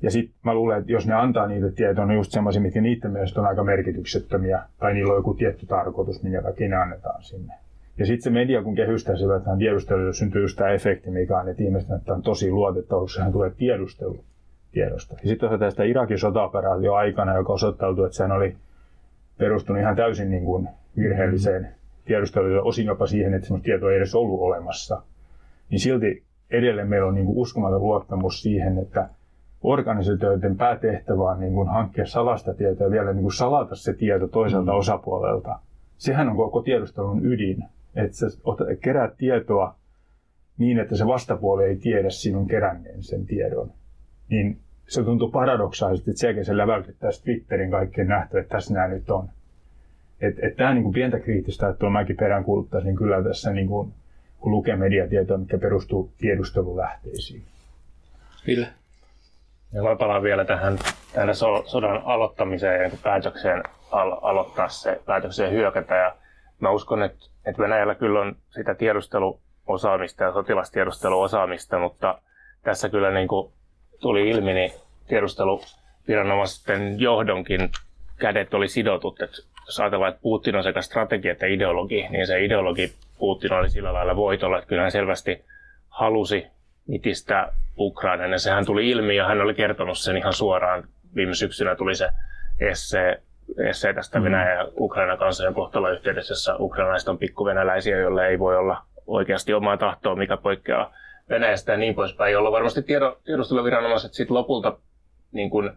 Ja 0.02 0.12
sitten 0.12 0.36
mä 0.44 0.54
luulen, 0.54 0.80
että 0.80 0.92
jos 0.92 1.08
ne 1.08 1.14
antaa 1.14 1.48
niitä 1.48 1.72
tietoja, 1.72 2.06
ne 2.06 2.12
on 2.12 2.18
just 2.18 2.32
semmoisia, 2.32 2.62
mitkä 2.62 2.82
niiden 2.82 3.12
mielestä 3.12 3.42
on 3.42 3.48
aika 3.48 3.64
merkityksettömiä, 3.64 4.64
tai 4.80 4.94
niillä 4.94 5.14
on 5.14 5.20
joku 5.20 5.34
tietty 5.34 5.66
tarkoitus, 5.66 6.24
minkä 6.24 6.42
takia 6.42 6.70
ne 6.70 6.76
annetaan 6.76 7.24
sinne. 7.24 7.61
Ja 7.98 8.06
sitten 8.06 8.24
se 8.24 8.30
media, 8.30 8.64
kun 8.64 8.76
kehystää 8.76 9.16
sillä, 9.16 9.36
että 9.36 9.58
tiedustelussa 9.58 10.20
syntyy 10.20 10.42
just 10.42 10.58
tämä 10.58 10.70
efekti, 10.70 11.12
mikä 11.12 11.38
on, 11.38 11.50
että 11.50 11.64
ihmiset 11.64 11.92
että 11.92 12.14
on 12.14 12.22
tosi 12.22 12.52
luotettava, 12.52 13.08
sehän 13.08 13.32
tulee 13.32 13.52
tiedustelu 13.58 14.24
tiedosta. 14.72 15.16
Ja 15.24 15.30
sitten 15.30 15.60
tästä 15.60 15.84
Irakin 15.84 16.20
sota-operaatio 16.20 16.94
aikana, 16.94 17.36
joka 17.36 17.54
osoittautui, 17.54 18.06
että 18.06 18.18
sehän 18.18 18.32
oli 18.32 18.56
perustunut 19.38 19.82
ihan 19.82 19.96
täysin 19.96 20.32
niin 20.32 20.46
kuin 20.46 20.70
virheelliseen 20.98 21.68
tiedusteluun, 22.06 22.62
osin 22.62 22.86
jopa 22.86 23.08
siihen, 23.08 23.34
että 23.34 23.48
sellaista 23.48 23.66
tietoa 23.66 23.92
ei 23.92 23.98
edes 23.98 24.16
ollut 24.16 24.42
olemassa, 24.42 25.02
niin 25.70 25.80
silti 25.80 26.24
edelleen 26.52 26.88
meillä 26.88 27.08
on 27.08 27.16
niin 27.16 27.26
kuin 27.26 27.38
uskomaton 27.38 27.82
luottamus 27.82 28.42
siihen, 28.42 28.78
että 28.78 29.10
organisaatioiden 29.64 30.58
päätehtävä 30.58 31.24
on 31.24 31.40
niin 31.40 31.54
kuin 31.54 31.68
hankkia 31.68 32.06
salasta 32.06 32.54
tietoa 32.54 32.88
ja 32.88 32.92
vielä 32.92 33.14
niin 33.14 33.22
kuin 33.22 33.34
salata 33.34 33.76
se 33.76 33.94
tieto 33.94 34.28
toiselta 34.28 34.72
mm. 34.72 34.78
osapuolelta. 34.78 35.60
Sehän 35.98 36.30
on 36.30 36.36
koko 36.36 36.62
tiedustelun 36.62 37.26
ydin, 37.26 37.64
että 37.96 38.18
sä 38.18 38.28
keräät 38.82 39.18
tietoa 39.18 39.76
niin, 40.58 40.80
että 40.80 40.96
se 40.96 41.08
vastapuoli 41.08 41.64
ei 41.64 41.76
tiedä 41.76 42.10
sinun 42.10 42.48
keränneen 42.48 43.04
sen 43.04 43.26
tiedon 43.26 43.74
niin 44.32 44.60
se 44.88 45.04
tuntuu 45.04 45.32
paradoksaalisesti, 45.32 46.12
että 46.12 46.20
sekin 46.20 46.46
se 46.46 46.58
läväytettäisiin 46.58 47.24
Twitterin 47.24 47.72
kaikkien 47.72 48.08
nähty, 48.08 48.40
että 48.40 48.56
tässä 48.56 48.74
nämä 48.74 48.88
nyt 48.88 49.10
on. 49.10 49.30
Että 50.22 50.48
et 50.48 50.56
tämä 50.56 50.74
niin 50.74 50.94
pientä 50.94 51.20
kriittistä, 51.20 51.70
että 51.70 51.80
tuolla 51.80 52.00
mäkin 52.00 52.18
peräänkuuluttaisin 52.18 52.88
niin 52.88 52.96
kyllä 52.96 53.24
tässä, 53.24 53.52
niin 53.52 53.68
kuin, 53.68 53.94
kun 54.40 54.52
lukee 54.52 54.76
mediatietoa, 54.76 55.38
mikä 55.38 55.58
perustuu 55.58 56.12
tiedustelulähteisiin. 56.18 57.44
Ville? 58.48 58.68
Ja 59.74 59.84
mä 59.84 59.96
palaan 59.96 60.24
vielä 60.24 60.46
tähän, 60.46 60.80
tähän 61.14 61.36
so, 61.36 61.64
sodan 61.66 62.02
aloittamiseen 62.06 62.82
ja 62.82 62.88
niin 62.88 63.00
päätökseen 63.04 63.64
al- 63.92 64.20
aloittaa 64.22 64.70
se, 64.70 65.02
päätökseen 65.06 65.52
hyökätä. 65.52 65.96
Ja 65.96 66.16
mä 66.62 66.70
uskon, 66.70 67.04
että, 67.04 67.26
että 67.46 67.62
Venäjällä 67.62 67.96
kyllä 67.96 68.20
on 68.20 68.36
sitä 68.50 68.76
tiedusteluosaamista 68.76 70.24
ja 70.24 70.34
sotilastiedusteluosaamista, 70.34 71.80
mutta 71.80 72.22
tässä 72.64 72.90
kyllä 72.90 73.12
niin 73.12 73.28
kuin 73.28 73.54
tuli 74.00 74.30
ilmi, 74.30 74.54
niin 74.54 74.72
tiedusteluviranomaisten 75.08 77.00
johdonkin 77.00 77.70
kädet 78.18 78.54
oli 78.54 78.68
sidotut. 78.68 79.22
Että 79.22 79.38
jos 79.66 79.80
ajatellaan, 79.80 80.10
että 80.12 80.22
Putin 80.22 80.56
on 80.56 80.64
sekä 80.64 80.82
strategia 80.82 81.32
että 81.32 81.46
ideologi, 81.46 82.08
niin 82.10 82.28
se 82.28 82.46
ideologi 82.46 82.94
Putin 83.18 83.54
oli 83.54 83.70
sillä 83.70 83.94
lailla 83.94 84.16
voitolla, 84.16 84.58
että 84.58 84.68
kyllä 84.68 84.82
hän 84.82 84.92
selvästi 84.92 85.46
halusi 85.90 86.48
nitistää 86.88 87.54
Ukrainan 87.78 88.32
ja 88.32 88.40
sehän 88.40 88.66
tuli 88.66 88.90
ilmi 88.90 89.16
ja 89.16 89.28
hän 89.28 89.42
oli 89.42 89.54
kertonut 89.54 89.98
sen 89.98 90.18
ihan 90.18 90.34
suoraan. 90.34 90.84
Viime 91.16 91.36
syksynä 91.36 91.76
tuli 91.76 91.96
se 91.96 92.10
esse, 92.60 93.22
esse 93.58 93.94
tästä 93.94 94.20
mm. 94.20 94.24
Venäjän 94.24 94.58
ja 94.58 94.68
Ukrainan 94.80 95.18
kansojen 95.18 95.54
yhteydessä, 95.94 96.32
jossa 96.32 96.56
ukrainalaiset 96.60 97.10
on 97.10 97.18
pikkuvenäläisiä, 97.18 97.98
joille 97.98 98.28
ei 98.28 98.40
voi 98.40 98.58
olla 98.58 98.82
oikeasti 99.08 99.54
omaa 99.54 99.78
tahtoa, 99.78 100.16
mikä 100.16 100.38
poikkeaa 100.38 100.94
Venäjästä 101.30 101.72
ja 101.72 101.78
niin 101.78 101.96
poispäin, 101.96 102.34
jolloin 102.34 102.54
varmasti 102.54 102.82
tiedusteluviranomaiset 103.26 104.14
sitten 104.14 104.34
lopulta 104.34 104.78
niin 105.32 105.50
kuin 105.50 105.72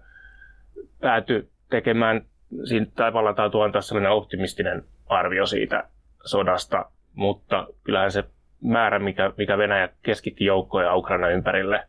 pääty 1.01 1.49
tekemään 1.70 2.25
siinä 2.64 2.87
tavallaan 2.97 3.35
tai 3.35 3.51
antaa 3.64 3.81
sellainen 3.81 4.12
optimistinen 4.12 4.85
arvio 5.07 5.47
siitä 5.47 5.85
sodasta, 6.25 6.85
mutta 7.14 7.66
kyllähän 7.85 8.12
se 8.12 8.25
määrä, 8.62 8.99
mikä, 8.99 9.33
mikä 9.37 9.59
Venäjä 9.59 9.89
keskitti 10.03 10.45
joukkoja 10.45 10.97
Ukraina 10.97 11.29
ympärille 11.29 11.87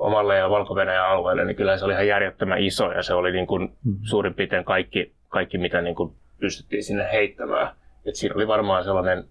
omalle 0.00 0.36
ja 0.36 0.50
valko 0.50 0.74
alueelle, 1.08 1.44
niin 1.44 1.56
kyllä 1.56 1.78
se 1.78 1.84
oli 1.84 1.92
ihan 1.92 2.06
järjettömän 2.06 2.58
iso 2.58 2.92
ja 2.92 3.02
se 3.02 3.14
oli 3.14 3.32
niin 3.32 3.46
kuin 3.46 3.62
mm. 3.62 3.98
suurin 4.02 4.34
piirtein 4.34 4.64
kaikki, 4.64 5.12
kaikki 5.28 5.58
mitä 5.58 5.82
niin 5.82 5.94
kuin 5.94 6.12
pystyttiin 6.40 6.84
sinne 6.84 7.08
heittämään. 7.12 7.76
Et 8.06 8.14
siinä 8.14 8.34
oli 8.34 8.48
varmaan 8.48 8.84
sellainen 8.84 9.24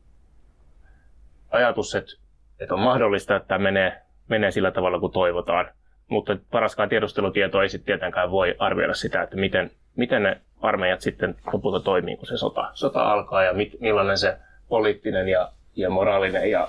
ajatus, 1.52 1.96
että 1.96 2.14
että 2.60 2.74
on 2.74 2.80
mahdollista, 2.80 3.36
että 3.36 3.48
tämä 3.48 3.64
menee, 3.64 4.02
menee 4.28 4.52
sillä 4.52 4.72
tavalla 4.72 5.00
kuin 5.00 5.12
toivotaan. 5.12 5.70
Mutta 6.08 6.38
paraskaan 6.52 6.90
tiedustelutieto 6.90 7.62
ei 7.62 7.70
sitten 7.70 7.86
tietenkään 7.86 8.32
voi 8.32 8.56
arvioida 8.60 8.94
sitä, 8.94 9.22
että 9.22 9.36
miten, 9.36 9.72
miten 9.96 10.24
ne 10.24 10.42
armeijat 10.62 11.02
sitten 11.02 11.36
lopulta 11.54 11.80
toimii, 11.80 12.18
kun 12.18 12.28
se 12.28 12.38
sota, 12.38 12.70
sota 12.74 13.12
alkaa 13.12 13.44
ja 13.44 13.54
mit, 13.54 13.76
millainen 13.80 14.18
se 14.18 14.38
poliittinen 14.70 15.28
ja, 15.28 15.52
ja 15.76 15.90
moraalinen 15.90 16.52
ja 16.52 16.68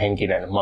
henkinen 0.00 0.52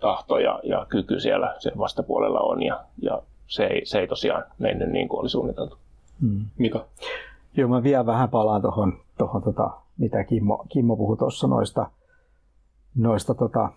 maanpuolustustahto 0.00 0.38
ja, 0.38 0.60
ja 0.62 0.86
kyky 0.88 1.20
siellä 1.20 1.54
sen 1.58 1.72
vastapuolella 1.78 2.40
on. 2.40 2.62
Ja, 2.62 2.84
ja 3.02 3.22
se, 3.46 3.64
ei, 3.64 3.86
se 3.86 3.98
ei 3.98 4.08
tosiaan 4.08 4.44
mennyt 4.58 4.90
niin 4.90 5.08
kuin 5.08 5.20
oli 5.20 5.28
suunniteltu. 5.28 5.76
Hmm. 6.20 6.44
Mika? 6.58 6.86
Joo, 7.56 7.68
mä 7.68 7.82
vielä 7.82 8.06
vähän 8.06 8.28
palaan 8.28 8.62
tuohon, 8.62 8.92
tohon, 9.18 9.42
tota, 9.42 9.70
mitä 9.98 10.24
Kimmo, 10.24 10.64
Kimmo 10.68 10.96
puhui 10.96 11.16
tuossa 11.16 11.46
noista 11.46 11.90
noista 12.96 13.34
tota, 13.34 13.72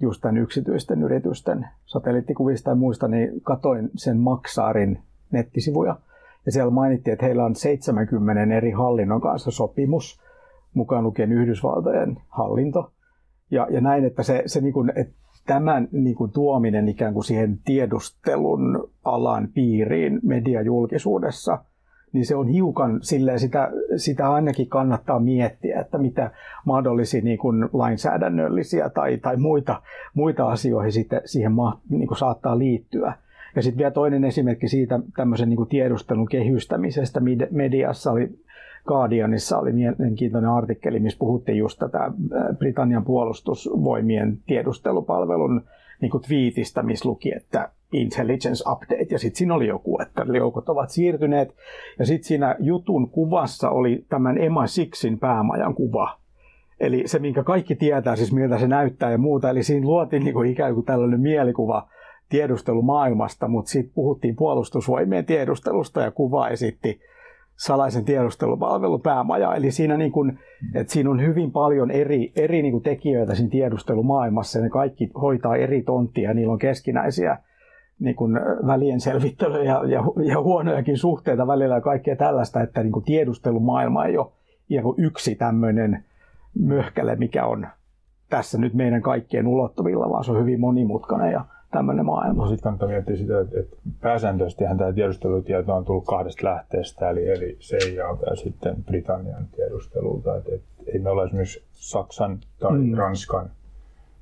just 0.00 0.20
tämän 0.20 0.36
yksityisten 0.36 1.02
yritysten 1.02 1.66
satelliittikuvista 1.86 2.70
ja 2.70 2.76
muista, 2.76 3.08
niin 3.08 3.40
katoin 3.42 3.90
sen 3.96 4.16
Maksaarin 4.18 4.98
nettisivuja. 5.30 5.96
Ja 6.46 6.52
siellä 6.52 6.70
mainittiin, 6.70 7.12
että 7.12 7.26
heillä 7.26 7.44
on 7.44 7.56
70 7.56 8.56
eri 8.56 8.70
hallinnon 8.70 9.20
kanssa 9.20 9.50
sopimus, 9.50 10.20
mukaan 10.74 11.04
lukien 11.04 11.32
Yhdysvaltojen 11.32 12.16
hallinto. 12.28 12.92
Ja, 13.50 13.66
ja 13.70 13.80
näin, 13.80 14.04
että 14.04 14.22
se, 14.22 14.42
se 14.46 14.60
niin 14.60 14.72
kuin, 14.72 14.92
että 14.96 15.14
tämän 15.48 15.88
niin 15.92 16.16
kuin 16.16 16.32
tuominen 16.32 16.88
ikään 16.88 17.14
kuin 17.14 17.24
siihen 17.24 17.58
tiedustelun 17.64 18.90
alan 19.04 19.48
piiriin 19.54 20.20
mediajulkisuudessa– 20.22 21.58
niin 22.12 22.26
se 22.26 22.36
on 22.36 22.48
hiukan 22.48 22.98
silleen, 23.02 23.40
sitä, 23.40 23.70
sitä 23.96 24.32
ainakin 24.32 24.68
kannattaa 24.68 25.20
miettiä, 25.20 25.80
että 25.80 25.98
mitä 25.98 26.30
mahdollisia 26.64 27.22
niin 27.22 27.38
kuin 27.38 27.68
lainsäädännöllisiä 27.72 28.88
tai, 28.88 29.18
tai 29.18 29.36
muita, 29.36 29.82
muita 30.14 30.48
asioihin 30.48 30.92
sitten 30.92 31.20
siihen 31.24 31.52
ma, 31.52 31.80
niin 31.90 32.08
kuin 32.08 32.18
saattaa 32.18 32.58
liittyä. 32.58 33.12
Ja 33.56 33.62
sitten 33.62 33.78
vielä 33.78 33.90
toinen 33.90 34.24
esimerkki 34.24 34.68
siitä 34.68 35.00
tämmöisen 35.16 35.48
niin 35.48 35.56
kuin 35.56 35.68
tiedustelun 35.68 36.28
kehystämisestä 36.28 37.20
mediassa 37.50 38.12
oli 38.12 38.38
Guardianissa 38.88 39.58
oli 39.58 39.72
mielenkiintoinen 39.72 40.50
artikkeli, 40.50 41.00
missä 41.00 41.18
puhuttiin 41.18 41.58
just 41.58 41.78
tätä 41.78 42.10
Britannian 42.58 43.04
puolustusvoimien 43.04 44.38
tiedustelupalvelun 44.46 45.62
niin 46.00 46.10
kuin 46.10 46.22
twiitistä, 46.22 46.82
missä 46.82 47.08
luki, 47.08 47.32
että 47.36 47.70
intelligence 47.92 48.64
update, 48.72 49.06
ja 49.10 49.18
sitten 49.18 49.38
siinä 49.38 49.54
oli 49.54 49.66
joku, 49.66 49.98
että 50.02 50.24
joukot 50.36 50.68
ovat 50.68 50.90
siirtyneet, 50.90 51.54
ja 51.98 52.06
sitten 52.06 52.28
siinä 52.28 52.56
jutun 52.58 53.10
kuvassa 53.10 53.70
oli 53.70 54.04
tämän 54.08 54.36
MI6in 54.36 55.18
päämajan 55.18 55.74
kuva, 55.74 56.18
Eli 56.80 57.02
se, 57.06 57.18
minkä 57.18 57.42
kaikki 57.42 57.74
tietää, 57.74 58.16
siis 58.16 58.32
miltä 58.32 58.58
se 58.58 58.68
näyttää 58.68 59.10
ja 59.10 59.18
muuta. 59.18 59.50
Eli 59.50 59.62
siinä 59.62 59.86
luotiin 59.86 60.24
niin 60.24 60.34
kuin 60.34 60.50
ikään 60.50 60.74
kuin 60.74 60.86
tällainen 60.86 61.20
mielikuva 61.20 61.88
tiedustelumaailmasta, 62.28 63.48
mutta 63.48 63.70
sitten 63.70 63.92
puhuttiin 63.94 64.36
puolustusvoimien 64.36 65.24
tiedustelusta 65.24 66.00
ja 66.00 66.10
kuva 66.10 66.48
esitti 66.48 67.00
salaisen 67.58 68.04
tiedustelupalvelun 68.04 69.00
päämaja. 69.00 69.54
Eli 69.54 69.70
siinä, 69.70 69.96
niin 69.96 70.12
kuin, 70.12 70.38
että 70.74 70.92
siinä 70.92 71.10
on 71.10 71.22
hyvin 71.22 71.52
paljon 71.52 71.90
eri, 71.90 72.32
eri 72.36 72.62
niin 72.62 72.72
kuin 72.72 72.82
tekijöitä 72.82 73.34
siinä 73.34 73.50
tiedustelumaailmassa 73.50 74.58
ja 74.58 74.62
ne 74.62 74.70
kaikki 74.70 75.10
hoitaa 75.20 75.56
eri 75.56 75.82
tonttia 75.82 76.30
ja 76.30 76.34
niillä 76.34 76.52
on 76.52 76.58
keskinäisiä 76.58 77.38
niin 78.00 78.16
kuin 78.16 78.34
välien 78.66 79.00
selvittelyä 79.00 79.62
ja, 79.62 79.84
ja, 79.84 80.02
ja 80.24 80.40
huonojakin 80.40 80.98
suhteita 80.98 81.46
välillä 81.46 81.74
ja 81.74 81.80
kaikkea 81.80 82.16
tällaista, 82.16 82.60
että 82.60 82.82
niin 82.82 82.92
kuin 82.92 83.04
tiedustelumaailma 83.04 84.04
ei 84.04 84.18
ole 84.18 84.94
yksi 84.96 85.34
tämmöinen 85.34 86.04
möhkäle, 86.58 87.16
mikä 87.16 87.46
on 87.46 87.66
tässä 88.30 88.58
nyt 88.58 88.74
meidän 88.74 89.02
kaikkien 89.02 89.46
ulottuvilla, 89.46 90.10
vaan 90.10 90.24
se 90.24 90.32
on 90.32 90.40
hyvin 90.40 90.60
monimutkainen 90.60 91.32
ja 91.32 91.44
tämmöinen 91.70 92.06
maailma. 92.06 92.42
No, 92.42 92.48
sitten 92.48 92.62
kannattaa 92.62 92.88
miettiä 92.88 93.16
sitä, 93.16 93.40
että, 93.40 93.60
että 93.60 93.76
pääsääntöisesti 94.00 94.64
tämä 94.78 94.92
tiedustelutieto 94.92 95.74
on 95.74 95.84
tullut 95.84 96.06
kahdesta 96.06 96.46
lähteestä, 96.46 97.10
eli, 97.10 97.28
eli 97.28 97.56
CIA 97.60 98.18
ja 98.30 98.36
sitten 98.36 98.84
Britannian 98.84 99.46
tiedustelulta. 99.56 100.36
Että, 100.36 100.54
että 100.54 100.68
ei 100.86 100.98
me 100.98 101.10
olla 101.10 101.24
esimerkiksi 101.24 101.62
Saksan 101.72 102.38
tai 102.58 102.78
mm. 102.78 102.94
Ranskan 102.94 103.50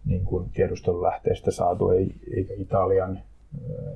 niin 0.06 0.24
kuin 0.24 0.50
tiedustelulähteestä 0.54 1.50
saatu, 1.50 1.90
ei, 1.90 2.14
eikä 2.36 2.54
Italian, 2.56 3.18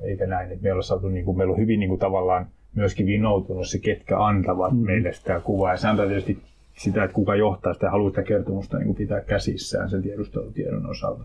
eikä 0.03 0.27
näin. 0.27 0.51
Että 0.51 0.63
me 0.63 0.71
ollaan 0.71 0.83
saatu, 0.83 1.09
niin 1.09 1.25
kuin, 1.25 1.37
meillä 1.37 1.51
on 1.51 1.59
hyvin 1.59 1.79
niin 1.79 1.89
kuin, 1.89 1.99
tavallaan 1.99 2.47
myöskin 2.75 3.05
vinoutunut 3.05 3.67
se, 3.67 3.79
ketkä 3.79 4.25
antavat 4.25 4.73
mm. 4.73 4.85
meille 4.85 5.13
sitä 5.13 5.39
kuvaa. 5.39 5.71
Ja 5.71 5.77
se 5.77 5.87
antaa 5.87 6.05
tietysti 6.05 6.41
sitä, 6.77 7.03
että 7.03 7.15
kuka 7.15 7.35
johtaa 7.35 7.73
sitä 7.73 7.85
ja 7.85 7.91
haluaa 7.91 8.09
sitä 8.09 8.23
kertomusta 8.23 8.77
niin 8.77 8.95
pitää 8.95 9.21
käsissään 9.21 9.89
sen 9.89 10.01
tiedustelutiedon 10.01 10.89
osalta. 10.89 11.23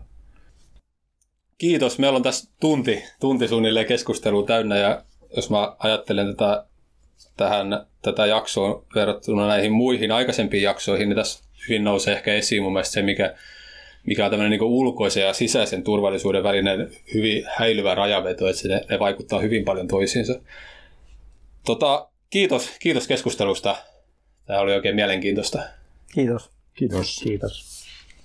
Kiitos. 1.57 1.99
Meillä 1.99 2.15
on 2.15 2.23
tässä 2.23 2.49
tunti, 2.59 3.03
tunti 3.19 3.47
suunnilleen 3.47 3.85
keskustelua 3.85 4.45
täynnä 4.45 4.77
ja 4.77 5.03
jos 5.35 5.49
mä 5.49 5.75
ajattelen 5.79 6.27
tätä, 6.27 6.65
tähän, 7.37 7.85
tätä 8.01 8.25
jaksoa 8.25 8.83
verrattuna 8.95 9.47
näihin 9.47 9.71
muihin 9.71 10.11
aikaisempiin 10.11 10.63
jaksoihin, 10.63 11.09
niin 11.09 11.17
tässä 11.17 11.43
hyvin 11.67 11.83
nousee 11.83 12.13
ehkä 12.13 12.33
esiin 12.33 12.63
mun 12.63 12.73
mielestä 12.73 12.93
se, 12.93 13.01
mikä, 13.01 13.35
mikä 14.05 14.25
on 14.25 14.31
tämmöinen 14.31 14.51
niin 14.51 14.71
ulkoisen 14.71 15.23
ja 15.23 15.33
sisäisen 15.33 15.83
turvallisuuden 15.83 16.43
välinen 16.43 16.91
hyvin 17.13 17.43
häilyvä 17.57 17.95
rajaveto, 17.95 18.47
että 18.47 18.67
ne, 18.67 18.85
ne 18.89 18.99
vaikuttaa 18.99 19.39
hyvin 19.39 19.65
paljon 19.65 19.87
toisiinsa. 19.87 20.39
Tota, 21.65 22.07
kiitos, 22.29 22.69
kiitos 22.79 23.07
keskustelusta. 23.07 23.75
Tämä 24.45 24.59
oli 24.59 24.73
oikein 24.73 24.95
mielenkiintoista. 24.95 25.59
Kiitos. 26.13 26.49
Kiitos. 26.73 27.19
Kiitos. 27.23 27.76